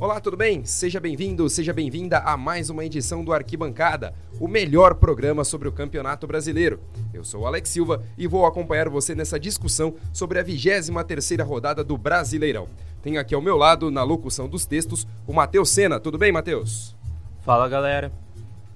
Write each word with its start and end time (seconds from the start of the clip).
Olá, 0.00 0.20
tudo 0.20 0.36
bem? 0.36 0.64
Seja 0.64 1.00
bem-vindo, 1.00 1.50
seja 1.50 1.72
bem-vinda 1.72 2.18
a 2.18 2.36
mais 2.36 2.70
uma 2.70 2.84
edição 2.84 3.24
do 3.24 3.32
Arquibancada, 3.32 4.14
o 4.38 4.46
melhor 4.46 4.94
programa 4.94 5.42
sobre 5.42 5.66
o 5.66 5.72
Campeonato 5.72 6.24
Brasileiro. 6.24 6.78
Eu 7.12 7.24
sou 7.24 7.40
o 7.40 7.46
Alex 7.48 7.68
Silva 7.68 8.04
e 8.16 8.24
vou 8.28 8.46
acompanhar 8.46 8.88
você 8.88 9.12
nessa 9.12 9.40
discussão 9.40 9.96
sobre 10.12 10.38
a 10.38 10.44
23ª 10.44 11.44
rodada 11.44 11.82
do 11.82 11.98
Brasileirão. 11.98 12.68
Tenho 13.02 13.18
aqui 13.18 13.34
ao 13.34 13.42
meu 13.42 13.56
lado, 13.56 13.90
na 13.90 14.04
locução 14.04 14.48
dos 14.48 14.64
textos, 14.64 15.04
o 15.26 15.32
Matheus 15.32 15.68
Sena. 15.70 15.98
Tudo 15.98 16.16
bem, 16.16 16.30
Matheus? 16.30 16.94
Fala, 17.44 17.68
galera. 17.68 18.12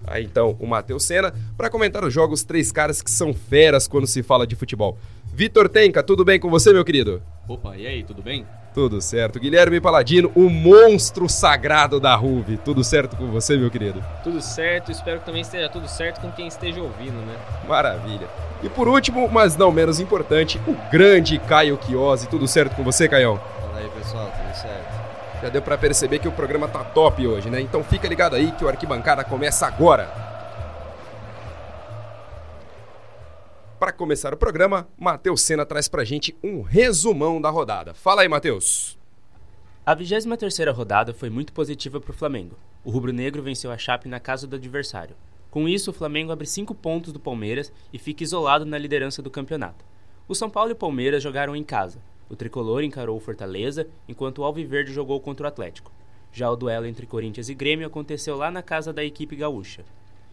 Aí 0.04 0.25
então, 0.25 0.57
o 0.58 0.66
Matheus 0.66 1.04
Sena, 1.04 1.32
para 1.57 1.70
comentar 1.70 2.04
os 2.04 2.12
jogos, 2.12 2.43
três 2.43 2.72
caras 2.72 3.00
que 3.00 3.11
são 3.12 3.32
feras 3.32 3.86
quando 3.86 4.08
se 4.08 4.25
fala 4.25 4.44
de 4.44 4.57
futebol. 4.57 4.98
Vitor 5.35 5.67
Tenca, 5.67 6.03
tudo 6.03 6.27
bem 6.27 6.39
com 6.39 6.50
você, 6.50 6.75
meu 6.75 6.85
querido? 6.85 7.22
Opa, 7.49 7.75
e 7.75 7.86
aí, 7.86 8.04
tudo 8.04 8.22
bem? 8.22 8.46
Tudo 8.75 9.00
certo. 9.00 9.41
Guilherme 9.41 9.81
Paladino, 9.81 10.31
o 10.35 10.50
monstro 10.50 11.27
sagrado 11.27 11.99
da 11.99 12.14
Ruve. 12.14 12.58
Tudo 12.58 12.85
certo 12.85 13.17
com 13.17 13.29
você, 13.29 13.57
meu 13.57 13.71
querido? 13.71 14.05
Tudo 14.22 14.43
certo, 14.43 14.93
espero 14.93 15.21
que 15.21 15.25
também 15.25 15.41
esteja 15.41 15.71
tudo 15.71 15.89
certo 15.89 16.21
com 16.21 16.31
quem 16.32 16.49
esteja 16.49 16.82
ouvindo, 16.82 17.17
né? 17.17 17.35
Maravilha. 17.67 18.29
E 18.63 18.68
por 18.68 18.86
último, 18.86 19.27
mas 19.27 19.57
não 19.57 19.72
menos 19.72 20.00
importante, 20.00 20.61
o 20.67 20.77
grande 20.91 21.39
Caio 21.39 21.79
Chiosi. 21.83 22.29
Tudo 22.29 22.46
certo 22.46 22.77
com 22.77 22.85
você, 22.85 23.08
Caião? 23.08 23.41
Fala 23.58 23.79
aí, 23.79 23.89
pessoal, 23.89 24.30
tudo 24.36 24.55
certo. 24.55 25.03
Já 25.43 25.49
deu 25.49 25.63
para 25.63 25.79
perceber 25.79 26.19
que 26.19 26.29
o 26.29 26.33
programa 26.33 26.69
tá 26.69 26.85
top 26.85 27.27
hoje, 27.27 27.49
né? 27.49 27.58
Então 27.58 27.83
fica 27.83 28.07
ligado 28.07 28.36
aí 28.36 28.53
que 28.53 28.67
o 28.67 28.69
Arquibancada 28.69 29.25
começa 29.25 29.67
agora. 29.67 30.32
Para 33.83 33.91
começar 33.91 34.33
o 34.33 34.36
programa, 34.36 34.86
Matheus 34.97 35.42
Sena 35.42 35.66
traz 35.66 35.88
pra 35.88 36.05
gente 36.05 36.36
um 36.41 36.62
resumão 36.62 37.41
da 37.41 37.50
rodada. 37.50 37.92
Fala 37.92 38.22
aí, 38.22 38.28
Matheus. 38.28 38.97
A 39.84 39.97
23ª 39.97 40.72
rodada 40.72 41.12
foi 41.12 41.28
muito 41.28 41.52
positiva 41.52 42.00
para 42.00 42.12
o 42.12 42.14
Flamengo. 42.14 42.56
O 42.84 42.92
rubro-negro 42.92 43.42
venceu 43.42 43.72
a 43.72 43.77
Chape 43.77 44.08
na 44.08 44.20
casa 44.20 44.47
do 44.47 44.55
adversário. 44.55 45.16
Com 45.50 45.69
isso, 45.69 45.91
o 45.91 45.92
Flamengo 45.92 46.30
abre 46.30 46.47
5 46.47 46.72
pontos 46.77 47.12
do 47.12 47.19
Palmeiras 47.19 47.72
e 47.92 47.98
fica 47.98 48.22
isolado 48.22 48.64
na 48.64 48.78
liderança 48.78 49.20
do 49.20 49.33
campeonato. 49.33 49.84
O 50.28 50.34
São 50.36 50.48
Paulo 50.48 50.70
e 50.70 50.74
o 50.74 50.77
Palmeiras 50.77 51.20
jogaram 51.20 51.56
em 51.56 51.64
casa. 51.64 51.98
O 52.30 52.36
tricolor 52.36 52.84
encarou 52.84 53.17
o 53.17 53.20
Fortaleza, 53.20 53.89
enquanto 54.08 54.39
o 54.39 54.44
Alviverde 54.44 54.92
jogou 54.92 55.20
contra 55.20 55.46
o 55.46 55.48
Atlético. 55.48 55.91
Já 56.33 56.48
o 56.48 56.55
duelo 56.55 56.86
entre 56.86 57.05
Corinthians 57.05 57.48
e 57.48 57.55
Grêmio 57.55 57.89
aconteceu 57.89 58.36
lá 58.36 58.48
na 58.48 58.62
casa 58.62 58.92
da 58.92 59.02
equipe 59.02 59.34
gaúcha. 59.34 59.84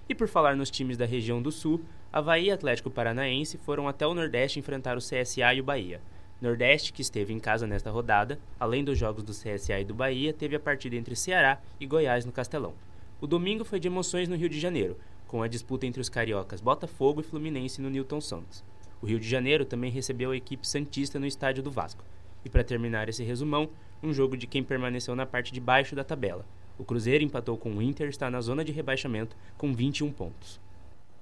E 0.08 0.13
por 0.13 0.28
falar 0.28 0.56
nos 0.56 0.69
times 0.69 0.97
da 0.97 1.06
região 1.06 1.41
do 1.41 1.52
Sul, 1.52 1.81
Havaí 2.11 2.45
e 2.45 2.52
Atlético 2.52 2.89
Paranaense 2.89 3.55
foram 3.59 3.88
até 3.88 4.05
o 4.07 4.15
Nordeste 4.15 4.57
enfrentar 4.57 4.97
o 4.97 4.99
CSA 4.99 5.53
e 5.53 5.61
o 5.61 5.63
Bahia. 5.63 6.02
Nordeste, 6.41 6.91
que 6.91 7.03
esteve 7.03 7.33
em 7.33 7.39
casa 7.39 7.67
nesta 7.67 7.91
rodada, 7.91 8.39
além 8.59 8.83
dos 8.83 8.97
jogos 8.97 9.23
do 9.23 9.31
CSA 9.31 9.79
e 9.79 9.85
do 9.85 9.93
Bahia, 9.93 10.33
teve 10.33 10.55
a 10.55 10.59
partida 10.59 10.95
entre 10.95 11.16
Ceará 11.16 11.61
e 11.79 11.85
Goiás 11.85 12.25
no 12.25 12.31
Castelão. 12.31 12.73
O 13.21 13.27
domingo 13.27 13.63
foi 13.63 13.79
de 13.79 13.88
emoções 13.88 14.27
no 14.27 14.35
Rio 14.35 14.49
de 14.49 14.59
Janeiro, 14.59 14.97
com 15.27 15.43
a 15.43 15.47
disputa 15.47 15.85
entre 15.85 16.01
os 16.01 16.09
cariocas 16.09 16.61
Botafogo 16.61 17.21
e 17.21 17.23
Fluminense 17.23 17.79
no 17.79 17.91
Newton 17.91 18.21
Santos. 18.21 18.63
O 18.99 19.05
Rio 19.05 19.19
de 19.19 19.29
Janeiro 19.29 19.63
também 19.63 19.91
recebeu 19.91 20.31
a 20.31 20.38
equipe 20.38 20.67
Santista 20.67 21.19
no 21.19 21.27
estádio 21.27 21.61
do 21.61 21.69
Vasco. 21.69 22.03
E 22.44 22.49
para 22.49 22.63
terminar 22.63 23.07
esse 23.07 23.23
resumão, 23.23 23.69
um 24.01 24.11
jogo 24.11 24.35
de 24.35 24.47
quem 24.47 24.63
permaneceu 24.63 25.16
na 25.16 25.27
parte 25.27 25.53
de 25.53 25.59
baixo 25.59 25.95
da 25.95 26.03
tabela. 26.03 26.44
O 26.75 26.83
Cruzeiro 26.83 27.23
empatou 27.23 27.55
com 27.55 27.69
o 27.69 27.81
Inter, 27.83 28.09
está 28.09 28.31
na 28.31 28.41
zona 28.41 28.66
de 28.66 28.71
rebaixamento 28.71 29.35
com 29.59 29.71
21 29.71 30.11
pontos. 30.11 30.59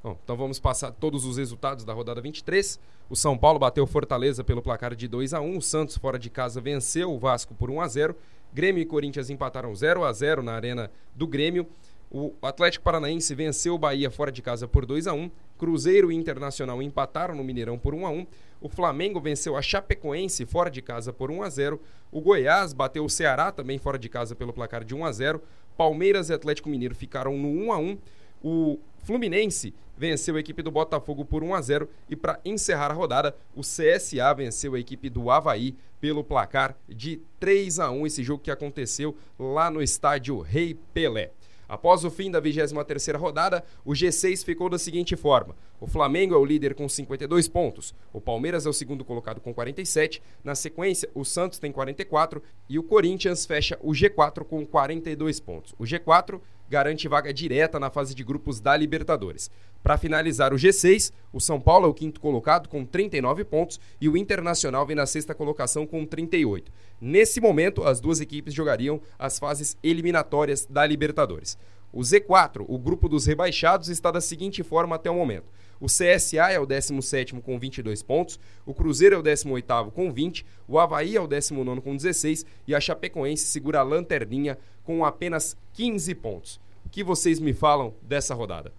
Bom, 0.07 0.17
então 0.23 0.37
vamos 0.37 0.57
passar 0.57 0.89
todos 0.93 1.25
os 1.25 1.35
resultados 1.35 1.83
da 1.83 1.91
rodada 1.91 2.21
23. 2.21 2.79
O 3.09 3.15
São 3.15 3.37
Paulo 3.37 3.59
bateu 3.59 3.85
Fortaleza 3.85 4.41
pelo 4.41 4.61
placar 4.61 4.95
de 4.95 5.05
2 5.05 5.33
a 5.33 5.41
1 5.41 5.57
O 5.57 5.61
Santos, 5.61 5.97
fora 5.97 6.17
de 6.17 6.29
casa, 6.29 6.61
venceu 6.61 7.11
o 7.11 7.19
Vasco 7.19 7.53
por 7.53 7.69
1 7.69 7.81
a 7.81 7.87
0 7.89 8.15
Grêmio 8.53 8.81
e 8.81 8.85
Corinthians 8.85 9.29
empataram 9.29 9.75
0 9.75 10.05
a 10.05 10.13
0 10.13 10.41
na 10.41 10.53
arena 10.53 10.89
do 11.13 11.27
Grêmio. 11.27 11.67
O 12.09 12.33
Atlético 12.41 12.85
Paranaense 12.85 13.35
venceu 13.35 13.75
o 13.75 13.77
Bahia 13.77 14.09
fora 14.09 14.31
de 14.31 14.41
casa 14.41 14.65
por 14.65 14.85
2 14.85 15.07
a 15.07 15.13
1 15.13 15.29
Cruzeiro 15.57 16.09
e 16.09 16.15
Internacional 16.15 16.81
empataram 16.81 17.35
no 17.35 17.43
Mineirão 17.43 17.77
por 17.77 17.93
1 17.93 18.07
a 18.07 18.09
1 18.09 18.25
O 18.61 18.69
Flamengo 18.69 19.19
venceu 19.19 19.57
a 19.57 19.61
Chapecoense 19.61 20.45
fora 20.45 20.71
de 20.71 20.81
casa 20.81 21.11
por 21.11 21.29
1 21.29 21.43
a 21.43 21.49
0 21.49 21.81
O 22.09 22.21
Goiás 22.21 22.71
bateu 22.71 23.03
o 23.03 23.09
Ceará 23.09 23.51
também 23.51 23.77
fora 23.77 23.99
de 23.99 24.07
casa 24.07 24.37
pelo 24.37 24.53
placar 24.53 24.85
de 24.85 24.95
1 24.95 25.03
a 25.03 25.11
0 25.11 25.43
Palmeiras 25.75 26.29
e 26.29 26.33
Atlético 26.33 26.69
Mineiro 26.69 26.95
ficaram 26.95 27.37
no 27.37 27.49
1 27.49 27.73
a 27.73 27.77
1 27.77 27.97
O 28.41 28.79
Fluminense 28.99 29.73
venceu 29.97 30.35
a 30.35 30.39
equipe 30.39 30.61
do 30.61 30.71
Botafogo 30.71 31.25
por 31.25 31.43
1 31.43 31.55
a 31.55 31.61
0 31.61 31.89
e 32.09 32.15
para 32.15 32.39
encerrar 32.45 32.91
a 32.91 32.93
rodada, 32.93 33.35
o 33.55 33.61
CSA 33.61 34.33
venceu 34.35 34.75
a 34.75 34.79
equipe 34.79 35.09
do 35.09 35.31
Havaí 35.31 35.75
pelo 35.99 36.23
placar 36.23 36.77
de 36.87 37.19
3 37.39 37.79
a 37.79 37.89
1, 37.89 38.05
esse 38.05 38.23
jogo 38.23 38.43
que 38.43 38.51
aconteceu 38.51 39.17
lá 39.39 39.71
no 39.71 39.81
estádio 39.81 40.39
Rei 40.39 40.77
Pelé. 40.93 41.31
Após 41.67 42.05
o 42.05 42.09
fim 42.09 42.31
da 42.31 42.41
23ª 42.41 43.17
rodada, 43.17 43.63
o 43.83 43.91
G6 43.91 44.45
ficou 44.45 44.69
da 44.69 44.79
seguinte 44.79 45.15
forma: 45.17 45.53
o 45.81 45.87
Flamengo 45.87 46.33
é 46.33 46.37
o 46.37 46.45
líder 46.45 46.73
com 46.73 46.87
52 46.87 47.47
pontos, 47.49 47.93
o 48.13 48.21
Palmeiras 48.21 48.65
é 48.65 48.69
o 48.69 48.73
segundo 48.73 49.03
colocado 49.03 49.41
com 49.41 49.53
47, 49.53 50.21
na 50.43 50.55
sequência 50.55 51.09
o 51.13 51.25
Santos 51.25 51.59
tem 51.59 51.71
44 51.71 52.41
e 52.69 52.79
o 52.79 52.83
Corinthians 52.83 53.45
fecha 53.45 53.77
o 53.81 53.91
G4 53.91 54.45
com 54.45 54.65
42 54.65 55.39
pontos. 55.41 55.75
O 55.77 55.83
G4 55.83 56.39
garante 56.69 57.07
vaga 57.07 57.33
direta 57.33 57.79
na 57.79 57.89
fase 57.89 58.15
de 58.15 58.23
grupos 58.23 58.59
da 58.59 58.75
Libertadores. 58.75 59.49
Para 59.87 59.97
finalizar 59.97 60.53
o 60.53 60.57
G6, 60.57 61.13
o 61.31 61.39
São 61.39 61.61
Paulo 61.61 61.85
é 61.85 61.87
o 61.87 61.93
quinto 61.93 62.19
colocado 62.19 62.67
com 62.67 62.83
39 62.83 63.45
pontos 63.45 63.79
e 64.01 64.09
o 64.09 64.17
Internacional 64.17 64.85
vem 64.85 64.97
na 64.97 65.05
sexta 65.05 65.33
colocação 65.33 65.87
com 65.87 66.05
38. 66.05 66.69
Nesse 66.99 67.39
momento, 67.39 67.85
as 67.85 68.01
duas 68.01 68.19
equipes 68.19 68.53
jogariam 68.53 68.99
as 69.17 69.39
fases 69.39 69.77
eliminatórias 69.81 70.65
da 70.65 70.85
Libertadores. 70.85 71.57
O 71.93 72.01
Z4, 72.01 72.65
o 72.67 72.77
grupo 72.77 73.07
dos 73.07 73.25
rebaixados, 73.25 73.87
está 73.87 74.11
da 74.11 74.19
seguinte 74.19 74.61
forma 74.61 74.97
até 74.97 75.09
o 75.09 75.15
momento. 75.15 75.45
O 75.79 75.85
CSA 75.85 76.51
é 76.51 76.59
o 76.59 76.65
17 76.65 77.35
com 77.35 77.57
22 77.57 78.03
pontos, 78.03 78.37
o 78.65 78.73
Cruzeiro 78.73 79.15
é 79.15 79.19
o 79.19 79.23
18 79.23 79.89
com 79.91 80.11
20, 80.11 80.45
o 80.67 80.77
Havaí 80.77 81.15
é 81.15 81.21
o 81.21 81.27
19 81.27 81.79
com 81.79 81.95
16 81.95 82.45
e 82.67 82.75
a 82.75 82.81
Chapecoense 82.81 83.47
segura 83.47 83.79
a 83.79 83.83
lanterninha 83.83 84.57
com 84.83 85.05
apenas 85.05 85.55
15 85.71 86.13
pontos. 86.15 86.59
O 86.85 86.89
que 86.89 87.05
vocês 87.05 87.39
me 87.39 87.53
falam 87.53 87.93
dessa 88.01 88.35
rodada? 88.35 88.73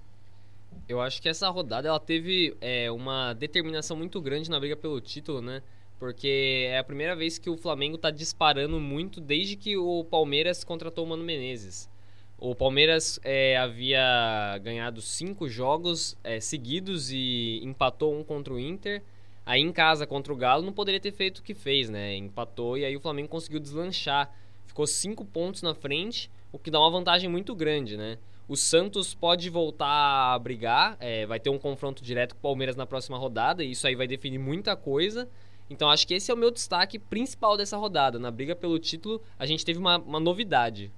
Eu 0.89 1.03
acho 1.03 1.21
que 1.21 1.29
essa 1.29 1.49
rodada 1.51 1.87
ela 1.87 2.01
teve 2.01 2.57
é, 2.63 2.91
uma 2.91 3.35
determinação 3.35 3.95
muito 3.95 4.21
grande 4.23 4.49
na 4.49 4.59
briga 4.59 4.75
pelo 4.75 4.99
título, 5.03 5.43
né? 5.43 5.63
Porque 5.99 6.67
é 6.71 6.79
a 6.79 6.85
primeira 6.85 7.15
vez 7.15 7.37
que 7.37 7.51
o 7.51 7.59
Flamengo 7.59 7.97
está 7.97 8.11
disparando 8.11 8.81
muito 8.81 9.21
desde 9.21 9.55
que 9.55 9.77
o 9.77 10.03
Palmeiras 10.05 10.65
contratou 10.65 11.05
o 11.05 11.09
Mano 11.09 11.23
Menezes. 11.23 11.91
O 12.39 12.55
Palmeiras 12.55 13.21
é, 13.23 13.59
havia 13.59 14.59
ganhado 14.63 15.03
cinco 15.03 15.47
jogos 15.47 16.17
é, 16.25 16.41
seguidos 16.41 17.11
e 17.11 17.61
empatou 17.63 18.19
um 18.19 18.25
contra 18.25 18.55
o 18.55 18.59
Inter. 18.59 19.03
Aí 19.45 19.61
em 19.61 19.73
casa 19.73 20.07
contra 20.07 20.33
o 20.33 20.37
Galo 20.37 20.65
não 20.65 20.73
poderia 20.73 21.01
ter 21.01 21.13
feito 21.13 21.39
o 21.39 21.43
que 21.43 21.53
fez, 21.53 21.91
né? 21.91 22.17
Empatou 22.17 22.79
e 22.79 22.85
aí 22.87 22.97
o 22.97 23.01
Flamengo 23.01 23.29
conseguiu 23.29 23.61
deslanchar. 23.61 24.33
Ficou 24.67 24.87
cinco 24.87 25.23
pontos 25.23 25.61
na 25.61 25.75
frente, 25.75 26.31
o 26.51 26.59
que 26.59 26.71
dá 26.71 26.79
uma 26.79 26.91
vantagem 26.91 27.29
muito 27.29 27.55
grande, 27.55 27.97
né? 27.97 28.17
O 28.49 28.57
Santos 28.57 29.13
pode 29.13 29.51
voltar 29.51 30.33
a 30.33 30.39
brigar, 30.39 30.97
é, 31.01 31.27
vai 31.27 31.39
ter 31.39 31.51
um 31.51 31.59
confronto 31.59 32.03
direto 32.03 32.35
com 32.35 32.39
o 32.39 32.43
Palmeiras 32.43 32.77
na 32.77 32.87
próxima 32.87 33.19
rodada, 33.19 33.63
e 33.63 33.73
isso 33.73 33.87
aí 33.87 33.95
vai 33.95 34.07
definir 34.07 34.39
muita 34.39 34.75
coisa. 34.75 35.29
Então 35.69 35.91
acho 35.91 36.07
que 36.07 36.15
esse 36.15 36.31
é 36.31 36.35
o 36.35 36.37
meu 36.37 36.51
destaque 36.51 36.99
principal 36.99 37.59
dessa 37.59 37.77
rodada. 37.77 38.19
Na 38.19 38.31
briga 38.31 38.57
pelo 38.57 38.79
título, 38.79 39.21
a 39.39 39.45
gente 39.45 39.67
teve 39.67 39.79
uma, 39.79 39.99
uma 39.99 40.19
novidade. 40.19 40.91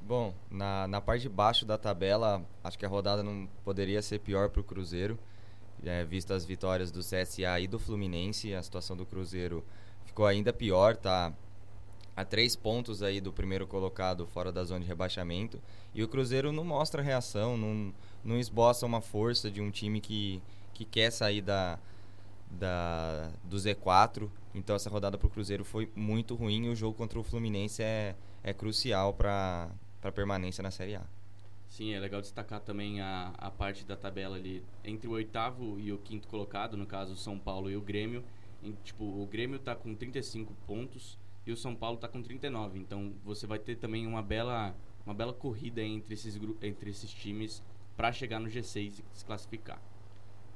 Bom, 0.00 0.32
na, 0.48 0.86
na 0.86 1.00
parte 1.00 1.22
de 1.22 1.28
baixo 1.28 1.66
da 1.66 1.76
tabela, 1.76 2.40
acho 2.62 2.78
que 2.78 2.86
a 2.86 2.88
rodada 2.88 3.20
não 3.20 3.48
poderia 3.64 4.00
ser 4.00 4.20
pior 4.20 4.48
para 4.48 4.60
o 4.60 4.64
Cruzeiro, 4.64 5.18
é, 5.84 6.04
visto 6.04 6.32
as 6.32 6.44
vitórias 6.44 6.92
do 6.92 7.00
CSA 7.00 7.58
e 7.58 7.66
do 7.66 7.80
Fluminense. 7.80 8.54
A 8.54 8.62
situação 8.62 8.96
do 8.96 9.04
Cruzeiro 9.04 9.64
ficou 10.04 10.24
ainda 10.24 10.52
pior, 10.52 10.94
tá 10.94 11.32
a 12.16 12.24
três 12.24 12.56
pontos 12.56 13.02
aí 13.02 13.20
do 13.20 13.32
primeiro 13.32 13.66
colocado 13.66 14.26
fora 14.26 14.50
da 14.50 14.64
zona 14.64 14.80
de 14.80 14.86
rebaixamento. 14.86 15.60
E 15.94 16.02
o 16.02 16.08
Cruzeiro 16.08 16.50
não 16.50 16.64
mostra 16.64 17.02
reação, 17.02 17.56
não, 17.56 17.92
não 18.24 18.38
esboça 18.38 18.86
uma 18.86 19.00
força 19.00 19.50
de 19.50 19.60
um 19.60 19.70
time 19.70 20.00
que, 20.00 20.42
que 20.72 20.84
quer 20.84 21.10
sair 21.10 21.42
da, 21.42 21.78
da, 22.50 23.30
do 23.44 23.56
Z4. 23.56 24.28
Então 24.54 24.74
essa 24.74 24.88
rodada 24.88 25.18
para 25.18 25.26
o 25.26 25.30
Cruzeiro 25.30 25.64
foi 25.64 25.90
muito 25.94 26.34
ruim 26.34 26.64
e 26.64 26.68
o 26.70 26.74
jogo 26.74 26.96
contra 26.96 27.18
o 27.18 27.22
Fluminense 27.22 27.82
é, 27.82 28.16
é 28.42 28.54
crucial 28.54 29.12
para 29.12 29.68
para 30.06 30.12
permanência 30.12 30.62
na 30.62 30.70
Série 30.70 30.94
A. 30.94 31.02
Sim, 31.68 31.92
é 31.92 31.98
legal 31.98 32.20
destacar 32.20 32.60
também 32.60 33.00
a, 33.00 33.32
a 33.36 33.50
parte 33.50 33.84
da 33.84 33.96
tabela 33.96 34.36
ali 34.36 34.62
entre 34.84 35.08
o 35.08 35.12
oitavo 35.12 35.80
e 35.80 35.92
o 35.92 35.98
quinto 35.98 36.28
colocado, 36.28 36.76
no 36.76 36.86
caso 36.86 37.16
São 37.16 37.38
Paulo 37.38 37.68
e 37.68 37.76
o 37.76 37.80
Grêmio. 37.80 38.22
Em, 38.62 38.72
tipo, 38.84 39.04
o 39.04 39.26
Grêmio 39.26 39.56
está 39.56 39.74
com 39.74 39.94
35 39.94 40.54
pontos 40.66 41.18
e 41.46 41.52
o 41.52 41.56
São 41.56 41.74
Paulo 41.74 41.96
está 41.96 42.08
com 42.08 42.20
39. 42.20 42.78
Então 42.78 43.12
você 43.24 43.46
vai 43.46 43.58
ter 43.58 43.76
também 43.76 44.06
uma 44.06 44.22
bela, 44.22 44.74
uma 45.04 45.14
bela 45.14 45.32
corrida 45.32 45.80
entre 45.80 46.14
esses, 46.14 46.38
entre 46.60 46.90
esses 46.90 47.10
times 47.10 47.62
para 47.96 48.12
chegar 48.12 48.40
no 48.40 48.48
G6 48.48 48.98
e 48.98 49.04
se 49.12 49.24
classificar. 49.24 49.80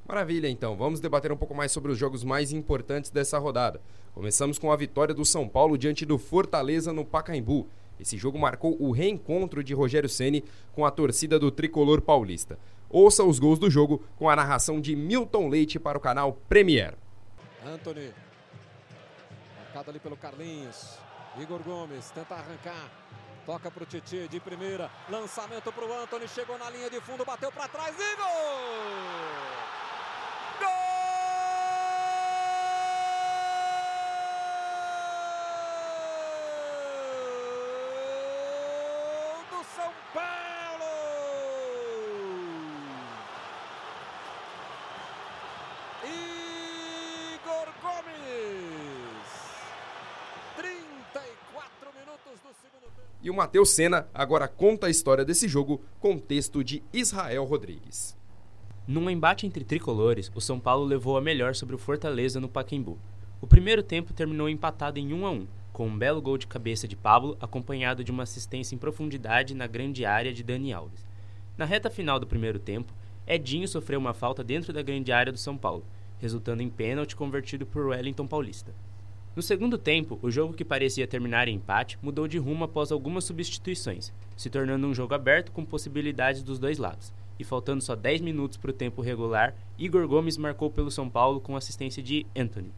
Maravilha, 0.06 0.48
então. 0.48 0.76
Vamos 0.76 0.98
debater 0.98 1.30
um 1.30 1.36
pouco 1.36 1.54
mais 1.54 1.70
sobre 1.70 1.92
os 1.92 1.98
jogos 1.98 2.24
mais 2.24 2.52
importantes 2.52 3.10
dessa 3.10 3.38
rodada. 3.38 3.80
Começamos 4.12 4.58
com 4.58 4.72
a 4.72 4.76
vitória 4.76 5.14
do 5.14 5.24
São 5.24 5.48
Paulo 5.48 5.78
diante 5.78 6.04
do 6.04 6.18
Fortaleza 6.18 6.92
no 6.92 7.04
Pacaembu. 7.04 7.68
Esse 7.98 8.16
jogo 8.16 8.38
marcou 8.38 8.76
o 8.80 8.90
reencontro 8.90 9.62
de 9.62 9.74
Rogério 9.74 10.08
Ceni 10.08 10.42
com 10.72 10.84
a 10.84 10.90
torcida 10.90 11.38
do 11.38 11.50
tricolor 11.50 12.00
paulista. 12.00 12.58
Ouça 12.88 13.22
os 13.22 13.38
gols 13.38 13.58
do 13.58 13.70
jogo 13.70 14.02
com 14.16 14.28
a 14.28 14.34
narração 14.34 14.80
de 14.80 14.96
Milton 14.96 15.48
Leite 15.48 15.78
para 15.78 15.96
o 15.96 16.00
canal 16.00 16.32
Premier. 16.48 16.94
Anthony. 17.64 18.10
Ali 19.88 19.98
pelo 19.98 20.16
Carlinhos. 20.16 20.98
Igor 21.38 21.62
Gomes 21.62 22.10
tenta 22.10 22.34
arrancar. 22.34 22.90
Toca 23.46 23.70
para 23.70 23.82
o 23.82 23.86
Titi 23.86 24.28
de 24.28 24.38
primeira. 24.40 24.90
Lançamento 25.08 25.72
para 25.72 25.84
o 25.84 25.92
Anthony. 26.02 26.28
Chegou 26.28 26.58
na 26.58 26.68
linha 26.70 26.90
de 26.90 27.00
fundo, 27.00 27.24
bateu 27.24 27.50
para 27.50 27.66
trás 27.68 27.96
e! 27.98 28.16
Gol 28.16 28.26
do 39.50 39.64
São 39.74 39.92
Paulo! 40.12 40.84
Igor 46.04 47.68
Gomes! 47.82 49.30
34 50.56 51.92
minutos 51.98 52.40
do 52.40 52.54
segundo 52.60 52.90
tempo. 52.94 53.10
E 53.30 53.32
o 53.32 53.36
Matheus 53.36 53.70
Senna 53.70 54.08
agora 54.12 54.48
conta 54.48 54.88
a 54.88 54.90
história 54.90 55.24
desse 55.24 55.46
jogo 55.46 55.80
com 56.00 56.18
texto 56.18 56.64
de 56.64 56.82
Israel 56.92 57.44
Rodrigues. 57.44 58.18
Num 58.88 59.08
embate 59.08 59.46
entre 59.46 59.62
tricolores, 59.62 60.32
o 60.34 60.40
São 60.40 60.58
Paulo 60.58 60.84
levou 60.84 61.16
a 61.16 61.20
melhor 61.20 61.54
sobre 61.54 61.76
o 61.76 61.78
Fortaleza 61.78 62.40
no 62.40 62.48
Pacaembu. 62.48 62.98
O 63.40 63.46
primeiro 63.46 63.84
tempo 63.84 64.12
terminou 64.12 64.48
empatado 64.48 64.98
em 64.98 65.14
1 65.14 65.26
a 65.26 65.30
1, 65.30 65.46
com 65.72 65.86
um 65.86 65.96
belo 65.96 66.20
gol 66.20 66.36
de 66.36 66.48
cabeça 66.48 66.88
de 66.88 66.96
Pablo, 66.96 67.36
acompanhado 67.40 68.02
de 68.02 68.10
uma 68.10 68.24
assistência 68.24 68.74
em 68.74 68.78
profundidade 68.78 69.54
na 69.54 69.68
grande 69.68 70.04
área 70.04 70.32
de 70.32 70.42
Dani 70.42 70.72
Alves. 70.72 71.06
Na 71.56 71.64
reta 71.64 71.88
final 71.88 72.18
do 72.18 72.26
primeiro 72.26 72.58
tempo, 72.58 72.92
Edinho 73.28 73.68
sofreu 73.68 74.00
uma 74.00 74.12
falta 74.12 74.42
dentro 74.42 74.72
da 74.72 74.82
grande 74.82 75.12
área 75.12 75.32
do 75.32 75.38
São 75.38 75.56
Paulo, 75.56 75.84
resultando 76.18 76.64
em 76.64 76.68
pênalti 76.68 77.14
convertido 77.14 77.64
por 77.64 77.86
Wellington 77.86 78.26
Paulista. 78.26 78.74
No 79.36 79.42
segundo 79.42 79.78
tempo, 79.78 80.18
o 80.22 80.30
jogo 80.30 80.54
que 80.54 80.64
parecia 80.64 81.06
terminar 81.06 81.46
em 81.46 81.54
empate 81.54 81.96
mudou 82.02 82.26
de 82.26 82.36
rumo 82.36 82.64
após 82.64 82.90
algumas 82.90 83.22
substituições, 83.22 84.12
se 84.36 84.50
tornando 84.50 84.88
um 84.88 84.94
jogo 84.94 85.14
aberto 85.14 85.52
com 85.52 85.64
possibilidades 85.64 86.42
dos 86.42 86.58
dois 86.58 86.78
lados. 86.78 87.12
E 87.38 87.44
faltando 87.44 87.82
só 87.82 87.94
10 87.94 88.22
minutos 88.22 88.58
para 88.58 88.70
o 88.70 88.74
tempo 88.74 89.00
regular, 89.00 89.54
Igor 89.78 90.06
Gomes 90.08 90.36
marcou 90.36 90.68
pelo 90.68 90.90
São 90.90 91.08
Paulo 91.08 91.40
com 91.40 91.56
assistência 91.56 92.02
de 92.02 92.26
Anthony. 92.36 92.72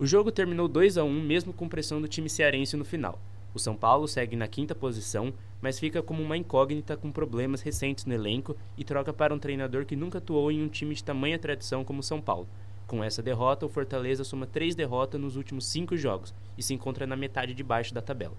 O 0.00 0.04
jogo 0.04 0.32
terminou 0.32 0.66
2 0.66 0.98
a 0.98 1.04
1 1.04 1.22
mesmo 1.22 1.52
com 1.52 1.68
pressão 1.68 2.00
do 2.00 2.08
time 2.08 2.28
cearense 2.28 2.76
no 2.76 2.84
final. 2.84 3.16
O 3.54 3.58
São 3.60 3.76
Paulo 3.76 4.08
segue 4.08 4.34
na 4.34 4.48
quinta 4.48 4.74
posição, 4.74 5.32
mas 5.62 5.78
fica 5.78 6.02
como 6.02 6.22
uma 6.22 6.36
incógnita 6.36 6.96
com 6.96 7.12
problemas 7.12 7.62
recentes 7.62 8.04
no 8.04 8.12
elenco 8.12 8.56
e 8.76 8.82
troca 8.82 9.12
para 9.12 9.32
um 9.32 9.38
treinador 9.38 9.86
que 9.86 9.96
nunca 9.96 10.18
atuou 10.18 10.50
em 10.50 10.60
um 10.60 10.68
time 10.68 10.94
de 10.94 11.04
tamanha 11.04 11.38
tradição 11.38 11.84
como 11.84 12.00
o 12.00 12.02
São 12.02 12.20
Paulo. 12.20 12.48
Com 12.86 13.02
essa 13.02 13.22
derrota, 13.22 13.66
o 13.66 13.68
Fortaleza 13.68 14.22
soma 14.22 14.46
três 14.46 14.74
derrotas 14.74 15.20
nos 15.20 15.36
últimos 15.36 15.66
cinco 15.66 15.96
jogos 15.96 16.32
e 16.56 16.62
se 16.62 16.72
encontra 16.72 17.06
na 17.06 17.16
metade 17.16 17.52
de 17.52 17.62
baixo 17.62 17.92
da 17.92 18.00
tabela. 18.00 18.36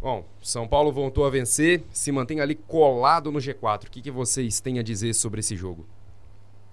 Bom, 0.00 0.24
São 0.42 0.66
Paulo 0.68 0.92
voltou 0.92 1.24
a 1.24 1.30
vencer, 1.30 1.84
se 1.90 2.10
mantém 2.12 2.40
ali 2.40 2.54
colado 2.54 3.30
no 3.30 3.38
G4. 3.38 3.86
O 3.86 3.90
que, 3.90 4.02
que 4.02 4.10
vocês 4.10 4.60
têm 4.60 4.78
a 4.78 4.82
dizer 4.82 5.14
sobre 5.14 5.40
esse 5.40 5.56
jogo? 5.56 5.86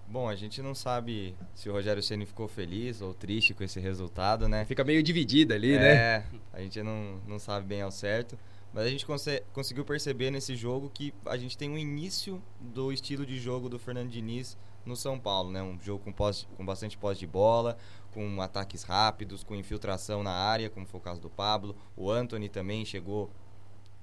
Bom, 0.08 0.28
a 0.28 0.36
gente 0.36 0.60
não 0.64 0.74
sabe 0.74 1.36
se 1.54 1.70
o 1.70 1.72
Rogério 1.72 2.02
Ceni 2.02 2.26
ficou 2.26 2.48
feliz 2.48 3.00
ou 3.00 3.14
triste 3.14 3.54
com 3.54 3.64
esse 3.64 3.80
resultado, 3.80 4.50
né? 4.50 4.66
Fica 4.66 4.84
meio 4.84 5.04
dividida 5.04 5.54
ali, 5.54 5.78
né? 5.78 5.94
É, 5.96 6.24
a 6.52 6.60
gente 6.60 6.82
não, 6.82 7.22
não 7.28 7.38
sabe 7.38 7.68
bem 7.68 7.84
ao 7.84 7.92
certo. 7.92 8.38
Mas 8.74 8.88
a 8.88 8.90
gente 8.90 9.06
conse- 9.06 9.44
conseguiu 9.54 9.86
perceber 9.86 10.32
nesse 10.32 10.56
jogo 10.56 10.90
que 10.92 11.14
a 11.28 11.38
gente 11.38 11.56
tem 11.56 11.70
um 11.70 11.78
início 11.78 12.42
do 12.60 12.92
estilo 12.92 13.24
de 13.26 13.40
jogo 13.40 13.70
do 13.70 13.78
Fernando 13.78 14.10
Diniz 14.10 14.58
no 14.86 14.96
São 14.96 15.20
Paulo, 15.20 15.52
né? 15.52 15.62
Um 15.62 15.80
jogo 15.82 16.04
com, 16.04 16.12
posse, 16.12 16.46
com 16.58 16.66
bastante 16.66 16.98
posse 16.98 17.20
de 17.20 17.28
bola, 17.28 17.78
com 18.14 18.42
ataques 18.42 18.84
rápidos, 18.84 19.44
com 19.44 19.56
infiltração 19.56 20.24
na 20.24 20.32
área, 20.32 20.70
como 20.70 20.86
foi 20.86 21.00
o 21.00 21.04
caso 21.04 21.22
do 21.22 21.30
Pablo. 21.30 21.76
O 21.96 22.10
Anthony 22.10 22.50
também 22.50 22.86
chegou 22.86 23.30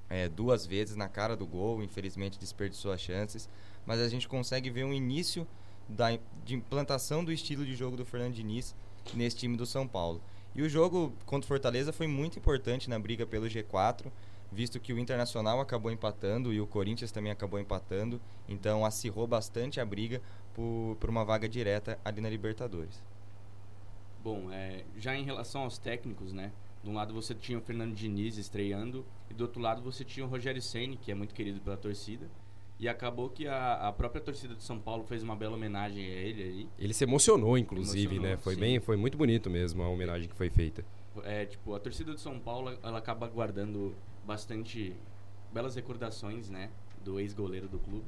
é, 0.08 0.28
duas 0.28 0.66
vezes 0.66 0.96
na 0.96 1.08
cara 1.08 1.36
do 1.36 1.46
gol, 1.46 1.82
infelizmente 1.82 2.38
desperdiçou 2.38 2.92
as 2.92 3.00
chances. 3.00 3.48
Mas 3.84 4.00
a 4.00 4.08
gente 4.08 4.28
consegue 4.28 4.70
ver 4.70 4.84
um 4.84 4.92
início 4.92 5.46
da, 5.88 6.18
de 6.44 6.54
implantação 6.54 7.24
do 7.24 7.32
estilo 7.32 7.64
de 7.64 7.74
jogo 7.74 7.96
do 7.96 8.04
Fernando 8.04 8.34
Diniz 8.34 8.74
nesse 9.14 9.36
time 9.36 9.56
do 9.56 9.66
São 9.66 9.86
Paulo. 9.86 10.20
E 10.54 10.62
o 10.62 10.68
jogo 10.68 11.12
contra 11.26 11.44
o 11.44 11.48
Fortaleza 11.48 11.92
foi 11.92 12.06
muito 12.06 12.38
importante 12.38 12.88
na 12.88 12.98
briga 12.98 13.26
pelo 13.26 13.46
G4, 13.46 14.06
visto 14.50 14.80
que 14.80 14.92
o 14.92 14.98
Internacional 14.98 15.60
acabou 15.60 15.90
empatando 15.90 16.52
e 16.52 16.60
o 16.60 16.66
Corinthians 16.66 17.12
também 17.12 17.32
acabou 17.32 17.58
empatando, 17.58 18.20
então 18.48 18.84
acirrou 18.84 19.26
bastante 19.26 19.80
a 19.80 19.84
briga 19.84 20.20
por, 20.54 20.96
por 20.98 21.10
uma 21.10 21.24
vaga 21.24 21.48
direta 21.48 21.98
ali 22.04 22.20
na 22.20 22.30
Libertadores. 22.30 23.02
Bom, 24.22 24.50
é, 24.50 24.84
já 24.96 25.14
em 25.14 25.24
relação 25.24 25.62
aos 25.62 25.78
técnicos, 25.78 26.32
né? 26.32 26.52
De 26.82 26.90
um 26.90 26.94
lado 26.94 27.14
você 27.14 27.34
tinha 27.34 27.58
o 27.58 27.60
Fernando 27.60 27.94
Diniz 27.94 28.36
estreando 28.36 29.04
e 29.30 29.34
do 29.34 29.42
outro 29.42 29.60
lado 29.60 29.82
você 29.82 30.04
tinha 30.04 30.24
o 30.24 30.28
Rogério 30.28 30.60
Ceni, 30.62 30.96
que 30.96 31.10
é 31.10 31.14
muito 31.14 31.34
querido 31.34 31.60
pela 31.60 31.76
torcida. 31.76 32.28
E 32.78 32.88
acabou 32.88 33.30
que 33.30 33.46
a, 33.46 33.88
a 33.88 33.92
própria 33.92 34.20
torcida 34.20 34.54
de 34.54 34.62
São 34.62 34.78
Paulo 34.78 35.04
fez 35.04 35.22
uma 35.22 35.34
bela 35.34 35.56
homenagem 35.56 36.04
a 36.04 36.08
ele 36.08 36.42
aí. 36.42 36.68
Ele 36.78 36.92
se 36.92 37.04
emocionou, 37.04 37.56
inclusive, 37.56 38.16
Emocionou, 38.16 38.30
né? 38.30 38.36
Foi 38.36 38.54
sim. 38.54 38.60
bem, 38.60 38.80
foi 38.80 38.96
muito 38.96 39.16
bonito 39.16 39.48
mesmo 39.48 39.82
a 39.82 39.88
homenagem 39.88 40.28
que 40.28 40.34
foi 40.34 40.50
feita. 40.50 40.84
É, 41.24 41.46
tipo, 41.46 41.74
a 41.74 41.80
torcida 41.80 42.14
de 42.14 42.20
São 42.20 42.38
Paulo, 42.38 42.76
ela 42.82 42.98
acaba 42.98 43.26
guardando 43.28 43.94
bastante 44.26 44.94
belas 45.52 45.74
recordações, 45.74 46.50
né? 46.50 46.70
Do 47.04 47.20
ex-goleiro 47.20 47.68
do 47.68 47.78
clube. 47.78 48.04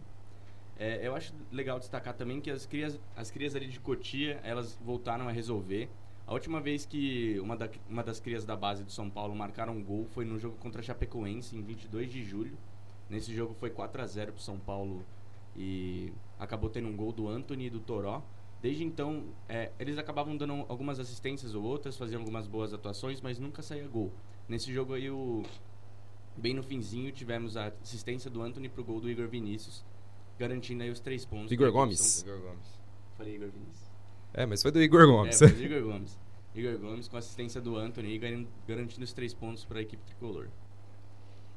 É, 0.79 1.07
eu 1.07 1.15
acho 1.15 1.33
legal 1.51 1.79
destacar 1.79 2.15
também 2.15 2.41
que 2.41 2.51
as 2.51 2.67
crias, 2.67 3.01
as 3.17 3.31
crias 3.31 3.57
ali 3.57 3.67
de 3.67 3.81
Cotia, 3.81 4.41
elas 4.45 4.79
voltaram 4.85 5.29
a 5.29 5.33
resolver. 5.33 5.89
A 6.27 6.33
última 6.33 6.61
vez 6.61 6.85
que 6.85 7.39
uma, 7.41 7.57
da, 7.57 7.69
uma 7.89 8.03
das 8.03 8.21
crias 8.21 8.45
da 8.45 8.55
base 8.55 8.85
do 8.85 8.93
São 8.93 9.09
Paulo 9.09 9.35
marcaram 9.35 9.75
um 9.75 9.83
gol 9.83 10.07
foi 10.11 10.25
no 10.25 10.39
jogo 10.39 10.57
contra 10.59 10.81
a 10.81 10.85
Chapecoense, 10.85 11.57
em 11.57 11.63
22 11.63 12.13
de 12.13 12.23
julho. 12.23 12.57
Nesse 13.09 13.35
jogo 13.35 13.55
foi 13.55 13.71
4 13.71 14.03
a 14.03 14.07
0 14.07 14.33
pro 14.35 14.43
São 14.43 14.59
Paulo 14.59 15.05
e 15.57 16.13
acabou 16.39 16.69
tendo 16.69 16.89
um 16.89 16.97
gol 16.97 17.13
do 17.13 17.27
Anthony 17.27 17.67
e 17.67 17.71
do 17.71 17.81
Toró. 17.81 18.23
Desde 18.61 18.85
então, 18.85 19.25
é, 19.49 19.73
eles 19.79 19.99
acabavam 19.99 20.37
dando 20.37 20.67
algumas 20.69 21.01
assistências 21.01 21.55
ou 21.55 21.65
outras, 21.65 21.97
faziam 21.97 22.21
algumas 22.21 22.47
boas 22.47 22.75
atuações, 22.75 23.21
mas 23.21 23.39
nunca 23.39 23.63
saía 23.63 23.87
gol. 23.89 24.13
Nesse 24.49 24.73
jogo 24.73 24.95
aí, 24.95 25.11
o, 25.11 25.43
bem 26.39 26.55
no 26.55 26.63
finzinho, 26.63 27.11
tivemos 27.13 27.57
a 27.57 27.73
assistência 27.83 28.31
do 28.31 28.43
Anthony 28.43 28.69
pro 28.69 28.85
gol 28.85 29.01
do 29.01 29.11
Igor 29.11 29.29
Vinícius, 29.29 29.85
garantindo 30.39 30.83
aí 30.83 30.91
os 30.91 31.01
três 31.01 31.25
pontos. 31.25 31.51
Igor 31.53 31.71
Gomes? 31.73 32.23
Igor 32.23 32.41
Gomes. 32.41 32.81
Falei 33.17 33.35
Igor 33.35 33.51
Vinícius. 33.51 33.89
É, 34.35 34.47
mas 34.47 34.63
foi 34.63 34.71
do 34.71 34.81
Igor 34.81 35.07
Gomes. 35.07 35.41
É, 35.43 35.49
foi 35.49 35.57
do 35.57 35.65
Igor 35.65 35.83
Gomes. 35.93 36.19
Igor 36.55 36.79
Gomes 36.79 37.09
com 37.09 37.17
assistência 37.17 37.61
do 37.61 37.77
Anthony 37.77 38.19
garan- 38.19 38.47
garantindo 38.67 39.05
os 39.05 39.13
três 39.13 39.35
pontos 39.35 39.65
para 39.65 39.79
a 39.79 39.83
equipe 39.83 40.03
tricolor. 40.05 40.49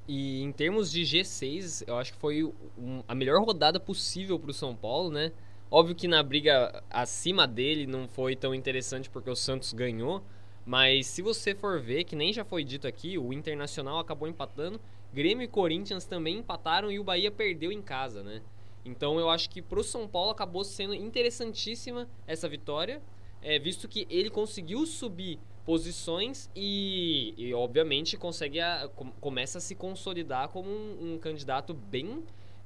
E 0.07 0.41
em 0.41 0.51
termos 0.51 0.91
de 0.91 1.01
G6, 1.03 1.83
eu 1.87 1.97
acho 1.97 2.13
que 2.13 2.19
foi 2.19 2.43
um- 2.77 3.03
a 3.07 3.15
melhor 3.15 3.41
rodada 3.43 3.79
possível 3.79 4.37
para 4.39 4.51
o 4.51 4.53
São 4.53 4.75
Paulo, 4.75 5.09
né? 5.11 5.31
Óbvio 5.69 5.95
que 5.95 6.07
na 6.07 6.21
briga 6.21 6.83
acima 6.89 7.47
dele 7.47 7.87
não 7.87 8.07
foi 8.07 8.35
tão 8.35 8.53
interessante 8.53 9.09
porque 9.09 9.29
o 9.29 9.35
Santos 9.35 9.71
ganhou, 9.71 10.21
mas 10.65 11.07
se 11.07 11.21
você 11.21 11.55
for 11.55 11.79
ver, 11.79 12.03
que 12.03 12.15
nem 12.15 12.31
já 12.31 12.43
foi 12.45 12.63
dito 12.63 12.87
aqui, 12.87 13.17
o 13.17 13.33
Internacional 13.33 13.99
acabou 13.99 14.27
empatando, 14.27 14.79
Grêmio 15.13 15.43
e 15.43 15.47
Corinthians 15.47 16.05
também 16.05 16.37
empataram 16.37 16.91
e 16.91 16.99
o 16.99 17.03
Bahia 17.03 17.31
perdeu 17.31 17.71
em 17.71 17.81
casa, 17.81 18.23
né? 18.23 18.41
Então 18.85 19.19
eu 19.19 19.29
acho 19.29 19.49
que 19.49 19.61
pro 19.61 19.83
São 19.83 20.07
Paulo 20.07 20.31
acabou 20.31 20.63
sendo 20.63 20.93
interessantíssima 20.93 22.07
essa 22.25 22.47
vitória, 22.47 23.01
é, 23.41 23.59
visto 23.59 23.87
que 23.87 24.07
ele 24.09 24.29
conseguiu 24.29 24.85
subir 24.85 25.39
posições 25.65 26.49
e, 26.55 27.33
e, 27.37 27.53
obviamente 27.53 28.17
consegue 28.17 28.59
a- 28.59 28.89
com- 28.95 29.11
começa 29.19 29.57
a 29.57 29.61
se 29.61 29.75
consolidar 29.75 30.49
como 30.49 30.69
um, 30.69 31.13
um 31.13 31.17
candidato 31.19 31.73
bem 31.73 32.23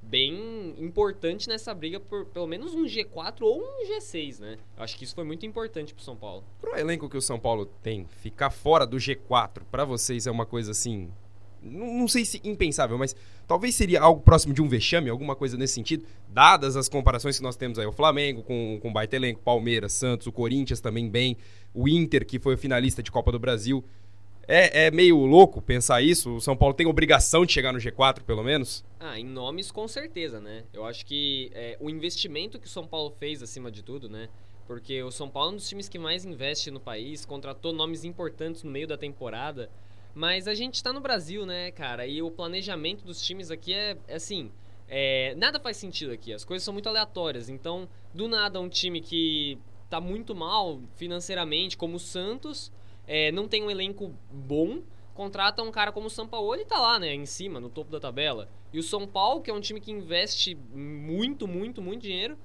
bem 0.10 0.76
importante 0.78 1.48
nessa 1.50 1.74
briga 1.74 2.00
por 2.00 2.26
pelo 2.26 2.48
menos 2.48 2.74
um 2.74 2.86
G4 2.86 3.42
ou 3.42 3.62
um 3.62 3.88
G6, 3.88 4.40
né? 4.40 4.58
Eu 4.78 4.84
acho 4.84 4.98
que 4.98 5.04
isso 5.04 5.16
foi 5.16 5.24
muito 5.24 5.46
importante 5.46 5.94
pro 5.94 6.04
São 6.04 6.16
Paulo. 6.16 6.44
Pro 6.60 6.78
elenco 6.78 7.10
que 7.10 7.18
o 7.18 7.22
São 7.22 7.40
Paulo 7.40 7.66
tem, 7.66 8.06
ficar 8.22 8.50
fora 8.50 8.86
do 8.86 8.98
G4, 8.98 9.64
pra 9.72 9.84
vocês 9.84 10.28
é 10.28 10.32
uma 10.32 10.46
coisa 10.46 10.72
assim. 10.72 11.10
Não, 11.62 11.88
não 11.88 12.08
sei 12.08 12.24
se 12.24 12.40
impensável, 12.44 12.96
mas 12.96 13.16
talvez 13.48 13.74
seria 13.74 14.00
algo 14.00 14.22
próximo 14.22 14.54
de 14.54 14.62
um 14.62 14.68
vexame, 14.68 15.10
alguma 15.10 15.36
coisa 15.36 15.58
nesse 15.58 15.74
sentido, 15.74 16.06
dadas 16.30 16.76
as 16.76 16.88
comparações 16.88 17.38
que 17.38 17.44
nós 17.44 17.56
temos 17.56 17.80
aí. 17.80 17.88
O 17.88 17.92
Flamengo 17.92 18.44
com, 18.44 18.78
com 18.80 18.94
baita 18.94 19.16
elenco, 19.16 19.42
Palmeiras, 19.42 19.94
Santos, 19.94 20.28
o 20.28 20.32
Corinthians 20.32 20.80
também 20.80 21.10
bem, 21.10 21.36
o 21.74 21.90
Inter, 21.90 22.26
que 22.26 22.38
foi 22.38 22.54
o 22.54 22.58
finalista 22.58 23.02
de 23.02 23.12
Copa 23.12 23.32
do 23.32 23.40
Brasil. 23.40 23.84
É, 24.48 24.86
é 24.86 24.92
meio 24.92 25.18
louco 25.18 25.62
pensar 25.62 26.02
isso? 26.02 26.36
O 26.36 26.42
São 26.42 26.56
Paulo 26.56 26.74
tem 26.74 26.86
obrigação 26.86 27.46
de 27.46 27.54
chegar 27.54 27.74
no 27.74 27.80
G4, 27.80 28.22
pelo 28.22 28.44
menos? 28.44 28.86
Ah, 29.00 29.20
em 29.20 29.26
nomes 29.26 29.72
com 29.72 29.88
certeza, 29.88 30.40
né? 30.40 30.64
Eu 30.74 30.86
acho 30.86 31.06
que 31.06 31.52
é, 31.54 31.78
o 31.80 31.90
investimento 31.90 32.60
que 32.60 32.68
o 32.68 32.70
São 32.70 32.86
Paulo 32.86 33.14
fez 33.20 33.42
acima 33.42 33.72
de 33.72 33.82
tudo, 33.82 34.08
né? 34.10 34.30
Porque 34.68 35.02
o 35.04 35.12
São 35.12 35.30
Paulo 35.30 35.52
é 35.52 35.54
um 35.54 35.56
dos 35.58 35.70
times 35.70 35.88
que 35.88 36.00
mais 36.00 36.26
investe 36.26 36.72
no 36.72 36.80
país, 36.80 37.26
contratou 37.26 37.72
nomes 37.72 38.04
importantes 38.04 38.64
no 38.64 38.72
meio 38.72 38.88
da 38.88 38.98
temporada. 38.98 39.70
Mas 40.14 40.48
a 40.48 40.54
gente 40.54 40.82
tá 40.82 40.94
no 40.94 41.02
Brasil, 41.02 41.46
né, 41.46 41.72
cara? 41.72 42.08
E 42.08 42.22
o 42.22 42.32
planejamento 42.32 43.04
dos 43.04 43.22
times 43.22 43.52
aqui 43.52 43.74
é, 43.74 43.98
é 44.08 44.16
assim. 44.16 44.52
É, 44.88 45.34
nada 45.36 45.60
faz 45.60 45.78
sentido 45.78 46.12
aqui, 46.12 46.32
as 46.32 46.46
coisas 46.46 46.64
são 46.64 46.74
muito 46.74 46.88
aleatórias. 46.88 47.50
Então, 47.50 47.90
do 48.14 48.28
nada, 48.28 48.60
um 48.60 48.70
time 48.70 49.02
que 49.02 49.58
tá 49.90 50.00
muito 50.00 50.34
mal 50.36 50.80
financeiramente, 50.96 51.76
como 51.76 51.96
o 51.96 52.00
Santos, 52.00 52.72
é, 53.08 53.32
não 53.32 53.48
tem 53.48 53.64
um 53.64 53.72
elenco 53.72 54.14
bom, 54.32 54.82
contrata 55.14 55.64
um 55.64 55.72
cara 55.72 55.92
como 55.92 56.08
o 56.08 56.10
São 56.10 56.28
Paulo 56.28 56.56
e 56.56 56.66
tá 56.66 56.80
lá, 56.80 57.00
né, 57.00 57.14
em 57.14 57.26
cima, 57.26 57.60
no 57.60 57.70
topo 57.70 57.92
da 57.92 58.00
tabela. 58.00 58.50
E 58.74 58.80
o 58.80 58.84
São 58.84 59.08
Paulo, 59.08 59.42
que 59.42 59.50
é 59.50 59.54
um 59.54 59.62
time 59.62 59.80
que 59.80 59.92
investe 59.92 60.56
muito, 60.74 61.48
muito, 61.48 61.82
muito 61.82 62.02
dinheiro, 62.02 62.38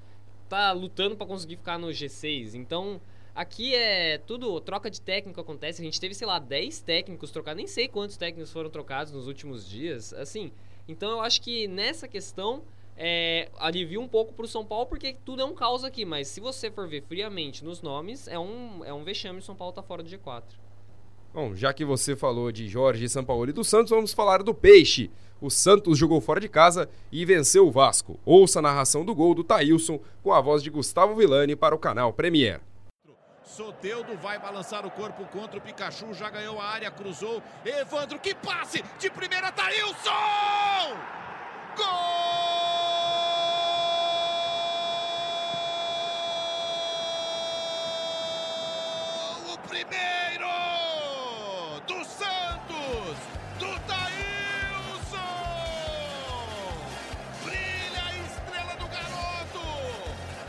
tá 0.49 0.73
lutando 0.73 1.17
para 1.17 1.26
conseguir 1.26 1.57
ficar 1.57 1.79
no 1.79 1.88
G6. 1.88 2.55
Então, 2.55 3.00
aqui 3.35 3.75
é 3.75 4.19
tudo 4.19 4.61
troca 4.61 4.90
de 4.90 5.00
técnico 5.00 5.40
acontece. 5.40 5.81
A 5.81 5.85
gente 5.85 6.00
teve, 6.00 6.14
sei 6.14 6.26
lá, 6.26 6.38
10 6.38 6.81
técnicos 6.83 7.31
trocados, 7.31 7.57
nem 7.57 7.67
sei 7.67 7.88
quantos 7.88 8.17
técnicos 8.17 8.52
foram 8.52 8.71
trocados 8.71 9.12
nos 9.12 9.26
últimos 9.26 9.69
dias, 9.69 10.12
assim. 10.12 10.52
Então, 10.87 11.11
eu 11.11 11.21
acho 11.21 11.40
que 11.43 11.67
nessa 11.67 12.07
questão 12.07 12.62
é, 13.02 13.49
alivia 13.59 13.99
um 13.99 14.07
pouco 14.07 14.35
pro 14.35 14.47
São 14.47 14.62
Paulo, 14.62 14.85
porque 14.85 15.16
tudo 15.25 15.40
é 15.40 15.45
um 15.45 15.54
caos 15.54 15.85
aqui. 15.85 16.04
Mas 16.04 16.28
se 16.28 16.38
você 16.38 16.71
for 16.71 16.87
ver 16.87 17.02
friamente 17.02 17.64
nos 17.64 17.80
nomes, 17.80 18.28
é 18.28 18.38
um, 18.38 18.85
é 18.85 18.92
um 18.92 19.02
vexame 19.02 19.38
o 19.38 19.42
São 19.42 19.57
Paulo 19.57 19.73
tá 19.73 19.83
fora 19.83 20.02
do 20.02 20.11
G4. 20.11 20.42
Bom, 21.33 21.54
já 21.54 21.73
que 21.73 21.85
você 21.85 22.14
falou 22.14 22.52
de 22.52 22.69
Jorge, 22.69 23.09
São 23.09 23.25
Paulo 23.25 23.49
e 23.49 23.52
do 23.52 23.64
Santos, 23.64 23.88
vamos 23.88 24.12
falar 24.12 24.42
do 24.42 24.52
Peixe. 24.52 25.11
O 25.40 25.49
Santos 25.49 25.97
jogou 25.97 26.21
fora 26.21 26.38
de 26.38 26.49
casa 26.49 26.90
e 27.11 27.25
venceu 27.25 27.66
o 27.66 27.71
Vasco. 27.71 28.21
Ouça 28.23 28.59
a 28.59 28.62
narração 28.62 29.02
do 29.02 29.14
gol 29.14 29.35
do 29.35 29.42
Thailson 29.42 29.99
com 30.23 30.35
a 30.35 30.40
voz 30.40 30.62
de 30.62 30.69
Gustavo 30.69 31.14
Villani 31.14 31.57
para 31.57 31.75
o 31.75 31.78
canal 31.78 32.12
Premier. 32.12 32.61
Soteudo 33.42 34.14
vai 34.19 34.38
balançar 34.38 34.85
o 34.85 34.90
corpo 34.90 35.25
contra 35.26 35.59
o 35.59 35.62
Pikachu, 35.62 36.12
já 36.12 36.28
ganhou 36.28 36.61
a 36.61 36.64
área, 36.64 36.90
cruzou. 36.90 37.42
Evandro, 37.64 38.19
que 38.19 38.35
passe! 38.35 38.85
De 38.99 39.09
primeira, 39.09 39.50
Thailson! 39.50 40.97
Gol! 41.76 42.30
Primeiro 49.81 50.45
do 51.89 52.05
Santos, 52.05 53.17
do 53.59 53.81
Thailson! 53.87 55.17
Brilha 57.43 58.05
a 58.05 58.13
estrela 58.27 58.75
do 58.75 58.87
garoto! 58.89 59.65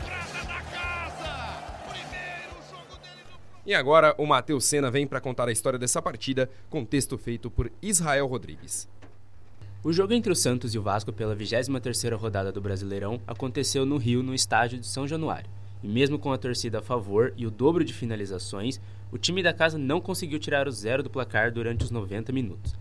Prata 0.04 0.46
da 0.46 0.60
casa! 0.60 1.62
Primeiro 1.88 2.60
jogo 2.70 3.00
dele 3.02 3.24
no 3.24 3.38
E 3.64 3.72
agora 3.72 4.14
o 4.18 4.26
Matheus 4.26 4.66
Senna 4.66 4.90
vem 4.90 5.06
para 5.06 5.18
contar 5.18 5.48
a 5.48 5.52
história 5.52 5.78
dessa 5.78 6.02
partida 6.02 6.50
com 6.68 6.84
texto 6.84 7.16
feito 7.16 7.50
por 7.50 7.72
Israel 7.80 8.26
Rodrigues. 8.26 8.86
O 9.82 9.94
jogo 9.94 10.12
entre 10.12 10.30
o 10.30 10.36
Santos 10.36 10.74
e 10.74 10.78
o 10.78 10.82
Vasco 10.82 11.10
pela 11.10 11.34
23ª 11.34 12.16
rodada 12.18 12.52
do 12.52 12.60
Brasileirão 12.60 13.18
aconteceu 13.26 13.86
no 13.86 13.96
Rio, 13.96 14.22
no 14.22 14.34
estádio 14.34 14.78
de 14.78 14.86
São 14.86 15.08
Januário. 15.08 15.48
E 15.82 15.88
mesmo 15.88 16.18
com 16.18 16.32
a 16.32 16.38
torcida 16.38 16.80
a 16.80 16.82
favor 16.82 17.32
e 17.36 17.46
o 17.46 17.50
dobro 17.50 17.82
de 17.82 17.92
finalizações, 17.92 18.78
o 19.12 19.18
time 19.18 19.42
da 19.42 19.52
casa 19.52 19.76
não 19.76 20.00
conseguiu 20.00 20.38
tirar 20.38 20.66
o 20.66 20.72
zero 20.72 21.02
do 21.02 21.10
placar 21.10 21.52
durante 21.52 21.84
os 21.84 21.90
90 21.90 22.32
minutos. 22.32 22.74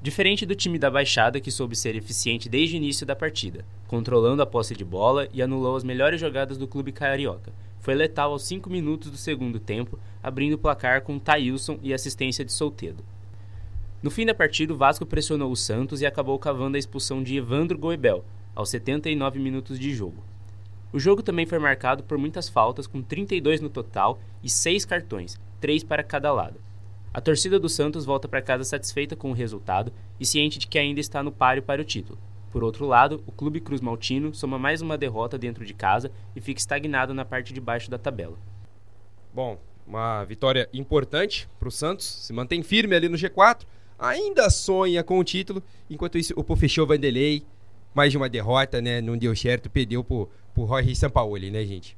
Diferente 0.00 0.46
do 0.46 0.54
time 0.54 0.78
da 0.78 0.88
Baixada, 0.88 1.40
que 1.40 1.50
soube 1.50 1.74
ser 1.74 1.96
eficiente 1.96 2.48
desde 2.48 2.76
o 2.76 2.78
início 2.78 3.04
da 3.04 3.16
partida, 3.16 3.64
controlando 3.88 4.40
a 4.40 4.46
posse 4.46 4.76
de 4.76 4.84
bola 4.84 5.26
e 5.32 5.42
anulou 5.42 5.74
as 5.74 5.82
melhores 5.82 6.20
jogadas 6.20 6.56
do 6.56 6.68
clube 6.68 6.92
carioca. 6.92 7.52
Foi 7.80 7.92
letal 7.92 8.30
aos 8.30 8.44
5 8.44 8.70
minutos 8.70 9.10
do 9.10 9.16
segundo 9.16 9.58
tempo, 9.58 9.98
abrindo 10.22 10.52
o 10.52 10.58
placar 10.58 11.02
com 11.02 11.18
Thailson 11.18 11.80
e 11.82 11.92
assistência 11.92 12.44
de 12.44 12.52
Soltedo. 12.52 13.02
No 14.00 14.12
fim 14.12 14.24
da 14.24 14.34
partida, 14.34 14.72
o 14.72 14.76
Vasco 14.76 15.04
pressionou 15.04 15.50
o 15.50 15.56
Santos 15.56 16.00
e 16.00 16.06
acabou 16.06 16.38
cavando 16.38 16.76
a 16.76 16.78
expulsão 16.78 17.20
de 17.20 17.36
Evandro 17.36 17.76
Goebel, 17.76 18.24
aos 18.54 18.68
79 18.68 19.40
minutos 19.40 19.76
de 19.76 19.92
jogo. 19.92 20.22
O 20.92 21.00
jogo 21.00 21.22
também 21.22 21.44
foi 21.44 21.58
marcado 21.58 22.04
por 22.04 22.16
muitas 22.16 22.48
faltas, 22.48 22.86
com 22.86 23.02
32 23.02 23.60
no 23.60 23.68
total 23.68 24.20
e 24.42 24.48
6 24.48 24.84
cartões, 24.84 25.40
3 25.64 25.82
para 25.82 26.02
cada 26.02 26.30
lado. 26.30 26.60
A 27.14 27.22
torcida 27.22 27.58
do 27.58 27.70
Santos 27.70 28.04
volta 28.04 28.28
para 28.28 28.42
casa 28.42 28.64
satisfeita 28.64 29.16
com 29.16 29.30
o 29.30 29.34
resultado 29.34 29.90
e 30.20 30.26
ciente 30.26 30.58
de 30.58 30.66
que 30.66 30.78
ainda 30.78 31.00
está 31.00 31.22
no 31.22 31.32
páreo 31.32 31.62
para 31.62 31.80
o 31.80 31.84
título. 31.86 32.18
Por 32.52 32.62
outro 32.62 32.84
lado, 32.84 33.24
o 33.26 33.32
Clube 33.32 33.62
Cruz 33.62 33.80
Maltino 33.80 34.34
soma 34.34 34.58
mais 34.58 34.82
uma 34.82 34.98
derrota 34.98 35.38
dentro 35.38 35.64
de 35.64 35.72
casa 35.72 36.12
e 36.36 36.40
fica 36.42 36.60
estagnado 36.60 37.14
na 37.14 37.24
parte 37.24 37.54
de 37.54 37.62
baixo 37.62 37.90
da 37.90 37.96
tabela. 37.96 38.36
Bom, 39.32 39.58
uma 39.86 40.22
vitória 40.24 40.68
importante 40.70 41.48
para 41.58 41.68
o 41.68 41.72
Santos, 41.72 42.04
se 42.04 42.34
mantém 42.34 42.62
firme 42.62 42.94
ali 42.94 43.08
no 43.08 43.16
G4, 43.16 43.62
ainda 43.98 44.50
sonha 44.50 45.02
com 45.02 45.18
o 45.18 45.24
título, 45.24 45.62
enquanto 45.88 46.18
isso 46.18 46.34
o 46.36 46.56
fechou 46.56 46.86
Vanderlei, 46.86 47.42
mais 47.94 48.10
de 48.10 48.18
uma 48.18 48.28
derrota, 48.28 48.82
né? 48.82 49.00
Não 49.00 49.16
deu 49.16 49.34
certo, 49.34 49.70
perdeu 49.70 50.04
pro, 50.04 50.28
pro 50.52 50.66
Jorge 50.66 50.94
Sampaoli, 50.94 51.50
né, 51.50 51.64
gente? 51.64 51.96